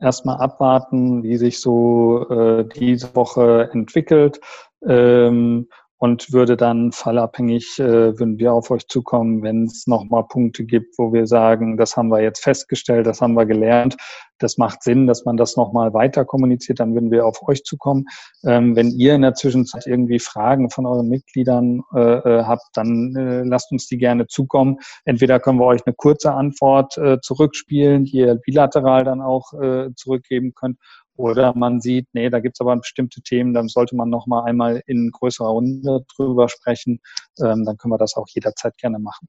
erstmal 0.00 0.38
abwarten, 0.38 1.22
wie 1.22 1.36
sich 1.36 1.60
so 1.60 2.28
äh, 2.30 2.68
diese 2.76 3.14
Woche 3.14 3.68
entwickelt. 3.72 4.40
Ähm, 4.86 5.68
und 6.04 6.34
würde 6.34 6.58
dann 6.58 6.92
fallabhängig, 6.92 7.78
äh, 7.78 8.18
würden 8.18 8.38
wir 8.38 8.52
auf 8.52 8.70
euch 8.70 8.86
zukommen, 8.88 9.42
wenn 9.42 9.64
es 9.64 9.86
nochmal 9.86 10.24
Punkte 10.28 10.66
gibt, 10.66 10.98
wo 10.98 11.14
wir 11.14 11.26
sagen, 11.26 11.78
das 11.78 11.96
haben 11.96 12.10
wir 12.10 12.20
jetzt 12.20 12.42
festgestellt, 12.42 13.06
das 13.06 13.22
haben 13.22 13.32
wir 13.32 13.46
gelernt, 13.46 13.96
das 14.38 14.58
macht 14.58 14.82
Sinn, 14.82 15.06
dass 15.06 15.24
man 15.24 15.38
das 15.38 15.56
nochmal 15.56 15.94
weiter 15.94 16.26
kommuniziert, 16.26 16.80
dann 16.80 16.92
würden 16.92 17.10
wir 17.10 17.24
auf 17.24 17.40
euch 17.48 17.64
zukommen. 17.64 18.04
Ähm, 18.44 18.76
wenn 18.76 18.90
ihr 18.90 19.14
in 19.14 19.22
der 19.22 19.32
Zwischenzeit 19.32 19.86
irgendwie 19.86 20.18
Fragen 20.18 20.68
von 20.68 20.84
euren 20.84 21.08
Mitgliedern 21.08 21.80
äh, 21.94 22.00
äh, 22.00 22.44
habt, 22.44 22.66
dann 22.74 23.16
äh, 23.16 23.42
lasst 23.42 23.72
uns 23.72 23.86
die 23.86 23.96
gerne 23.96 24.26
zukommen. 24.26 24.80
Entweder 25.06 25.40
können 25.40 25.58
wir 25.58 25.64
euch 25.64 25.86
eine 25.86 25.94
kurze 25.94 26.34
Antwort 26.34 26.98
äh, 26.98 27.18
zurückspielen, 27.22 28.04
die 28.04 28.18
ihr 28.18 28.34
bilateral 28.34 29.04
dann 29.04 29.22
auch 29.22 29.54
äh, 29.54 29.88
zurückgeben 29.94 30.52
könnt, 30.54 30.76
oder 31.16 31.54
man 31.56 31.80
sieht, 31.80 32.08
nee, 32.12 32.30
da 32.30 32.40
gibt 32.40 32.56
es 32.56 32.60
aber 32.60 32.76
bestimmte 32.76 33.22
Themen, 33.22 33.54
dann 33.54 33.68
sollte 33.68 33.96
man 33.96 34.10
noch 34.10 34.26
mal 34.26 34.44
einmal 34.44 34.82
in 34.86 35.10
größerer 35.10 35.48
Runde 35.48 36.04
drüber 36.16 36.48
sprechen. 36.48 37.00
Ähm, 37.38 37.64
dann 37.64 37.76
können 37.76 37.92
wir 37.92 37.98
das 37.98 38.16
auch 38.16 38.26
jederzeit 38.28 38.76
gerne 38.78 38.98
machen. 38.98 39.28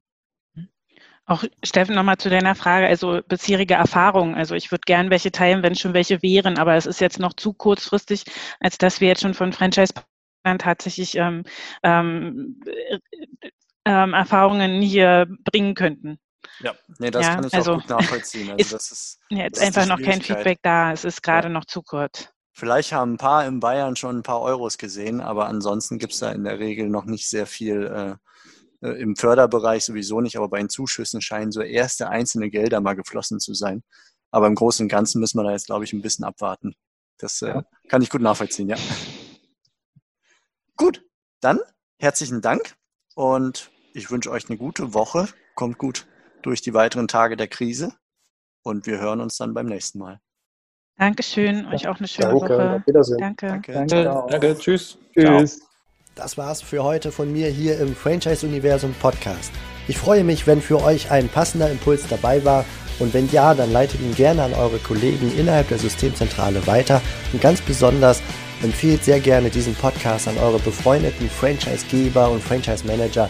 Auch 1.28 1.44
Steffen, 1.64 1.96
nochmal 1.96 2.18
zu 2.18 2.30
deiner 2.30 2.54
Frage, 2.54 2.86
also 2.86 3.22
bisherige 3.28 3.74
Erfahrungen. 3.74 4.36
Also 4.36 4.54
ich 4.54 4.72
würde 4.72 4.84
gern 4.86 5.10
welche 5.10 5.32
teilen, 5.32 5.64
wenn 5.64 5.74
schon 5.76 5.96
welche 5.96 6.22
wären, 6.22 6.60
aber 6.60 6.76
es 6.76 6.86
ist 6.86 7.02
jetzt 7.02 7.20
noch 7.20 7.34
zu 7.34 7.54
kurzfristig, 7.54 8.26
als 8.60 8.78
dass 8.78 9.02
wir 9.02 9.08
jetzt 9.08 9.22
schon 9.22 9.34
von 9.34 9.52
Franchise 9.52 9.94
tatsächlich 10.60 11.16
ähm, 11.16 11.44
ähm, 11.82 12.62
ähm, 13.86 14.14
Erfahrungen 14.14 14.82
hier 14.82 15.28
bringen 15.44 15.74
könnten. 15.74 16.20
Ja, 16.60 16.74
nee, 17.00 17.12
das 17.12 17.26
ja, 17.26 17.36
kann 17.36 17.46
ich 17.46 17.54
also, 17.54 17.74
auch 17.74 17.82
gut 17.82 17.90
nachvollziehen. 17.90 18.52
Also 18.52 18.62
ist, 18.62 18.74
das 18.74 18.92
ist, 18.92 19.20
jetzt 19.30 19.58
das 19.58 19.68
einfach 19.68 19.86
noch 19.86 20.02
kein 20.02 20.22
Feedback 20.22 20.60
da. 20.62 20.92
Es 20.92 21.06
ist 21.06 21.22
gerade 21.22 21.48
ja. 21.48 21.54
noch 21.54 21.66
zu 21.66 21.82
kurz. 21.82 22.30
Vielleicht 22.54 22.94
haben 22.94 23.14
ein 23.14 23.18
paar 23.18 23.46
in 23.46 23.60
Bayern 23.60 23.98
schon 23.98 24.20
ein 24.20 24.24
paar 24.24 24.42
Euros 24.42 24.78
gesehen, 24.78 25.20
aber 25.20 25.48
ansonsten 25.48 26.00
gibt 26.00 26.14
es 26.14 26.20
da 26.20 26.32
in 26.32 26.46
der 26.46 26.60
Regel 26.60 26.88
noch 26.88 27.04
nicht 27.04 27.30
sehr 27.30 27.48
viel 27.48 27.86
äh, 27.86 28.16
äh, 28.86 29.02
im 29.02 29.16
Förderbereich 29.16 29.84
sowieso 29.84 30.22
nicht, 30.22 30.38
aber 30.38 30.48
bei 30.48 30.60
den 30.60 30.70
Zuschüssen 30.70 31.22
scheinen 31.22 31.52
so 31.52 31.62
erste 31.62 32.10
einzelne 32.10 32.50
Gelder 32.50 32.82
mal 32.82 32.96
geflossen 32.96 33.40
zu 33.40 33.54
sein. 33.54 33.84
Aber 34.32 34.48
im 34.48 34.56
Großen 34.56 34.86
und 34.86 34.90
Ganzen 34.90 35.20
müssen 35.20 35.38
wir 35.38 35.44
da 35.44 35.52
jetzt, 35.52 35.68
glaube 35.68 35.84
ich, 35.84 35.94
ein 35.94 36.02
bisschen 36.02 36.26
abwarten. 36.26 36.76
Das 37.18 37.42
äh, 37.42 37.62
kann 37.90 38.02
ich 38.02 38.10
gut 38.10 38.22
nachvollziehen, 38.22 38.70
ja. 38.70 38.78
Gut, 40.78 41.06
dann 41.40 41.60
herzlichen 42.00 42.42
Dank 42.42 42.76
und 43.16 43.72
ich 43.94 44.12
wünsche 44.12 44.30
euch 44.30 44.50
eine 44.50 44.58
gute 44.58 44.94
Woche. 44.94 45.30
Kommt 45.56 45.78
gut 45.78 46.06
durch 46.46 46.62
die 46.62 46.74
weiteren 46.74 47.08
Tage 47.08 47.36
der 47.36 47.48
Krise 47.48 47.94
und 48.64 48.86
wir 48.86 49.00
hören 49.00 49.22
uns 49.22 49.38
dann 49.38 49.54
beim 49.54 49.66
nächsten 49.66 50.00
Mal. 50.00 50.20
Dankeschön, 50.98 51.66
euch 51.68 51.88
auch 51.88 51.98
eine 51.98 52.08
schöne 52.08 52.30
Danke. 52.30 52.42
Woche. 52.42 52.84
Danke. 53.18 53.48
Danke. 53.48 53.74
Danke. 53.74 54.26
Danke. 54.30 54.58
Tschüss. 54.58 54.98
Tschüss. 55.14 55.62
Das 56.16 56.38
war's 56.38 56.62
für 56.62 56.84
heute 56.84 57.12
von 57.12 57.34
mir 57.34 57.50
hier 57.50 57.78
im 57.80 57.94
Franchise-Universum 57.94 58.94
Podcast. 59.02 59.52
Ich 59.90 59.98
freue 59.98 60.24
mich, 60.24 60.48
wenn 60.48 60.62
für 60.62 60.82
euch 60.82 61.12
ein 61.12 61.28
passender 61.28 61.70
Impuls 61.70 62.08
dabei 62.08 62.46
war 62.46 62.64
und 63.00 63.14
wenn 63.14 63.30
ja, 63.32 63.54
dann 63.54 63.74
leitet 63.74 64.00
ihn 64.00 64.16
gerne 64.16 64.44
an 64.44 64.54
eure 64.54 64.78
Kollegen 64.80 65.38
innerhalb 65.38 65.68
der 65.68 65.78
Systemzentrale 65.78 66.66
weiter 66.66 67.02
und 67.34 67.42
ganz 67.42 67.60
besonders 67.60 68.22
empfehlt 68.64 69.04
sehr 69.04 69.20
gerne 69.20 69.50
diesen 69.50 69.76
Podcast 69.76 70.30
an 70.30 70.38
eure 70.38 70.60
befreundeten 70.60 71.30
Franchise-Geber 71.30 72.32
und 72.32 72.42
Franchise-Manager, 72.42 73.30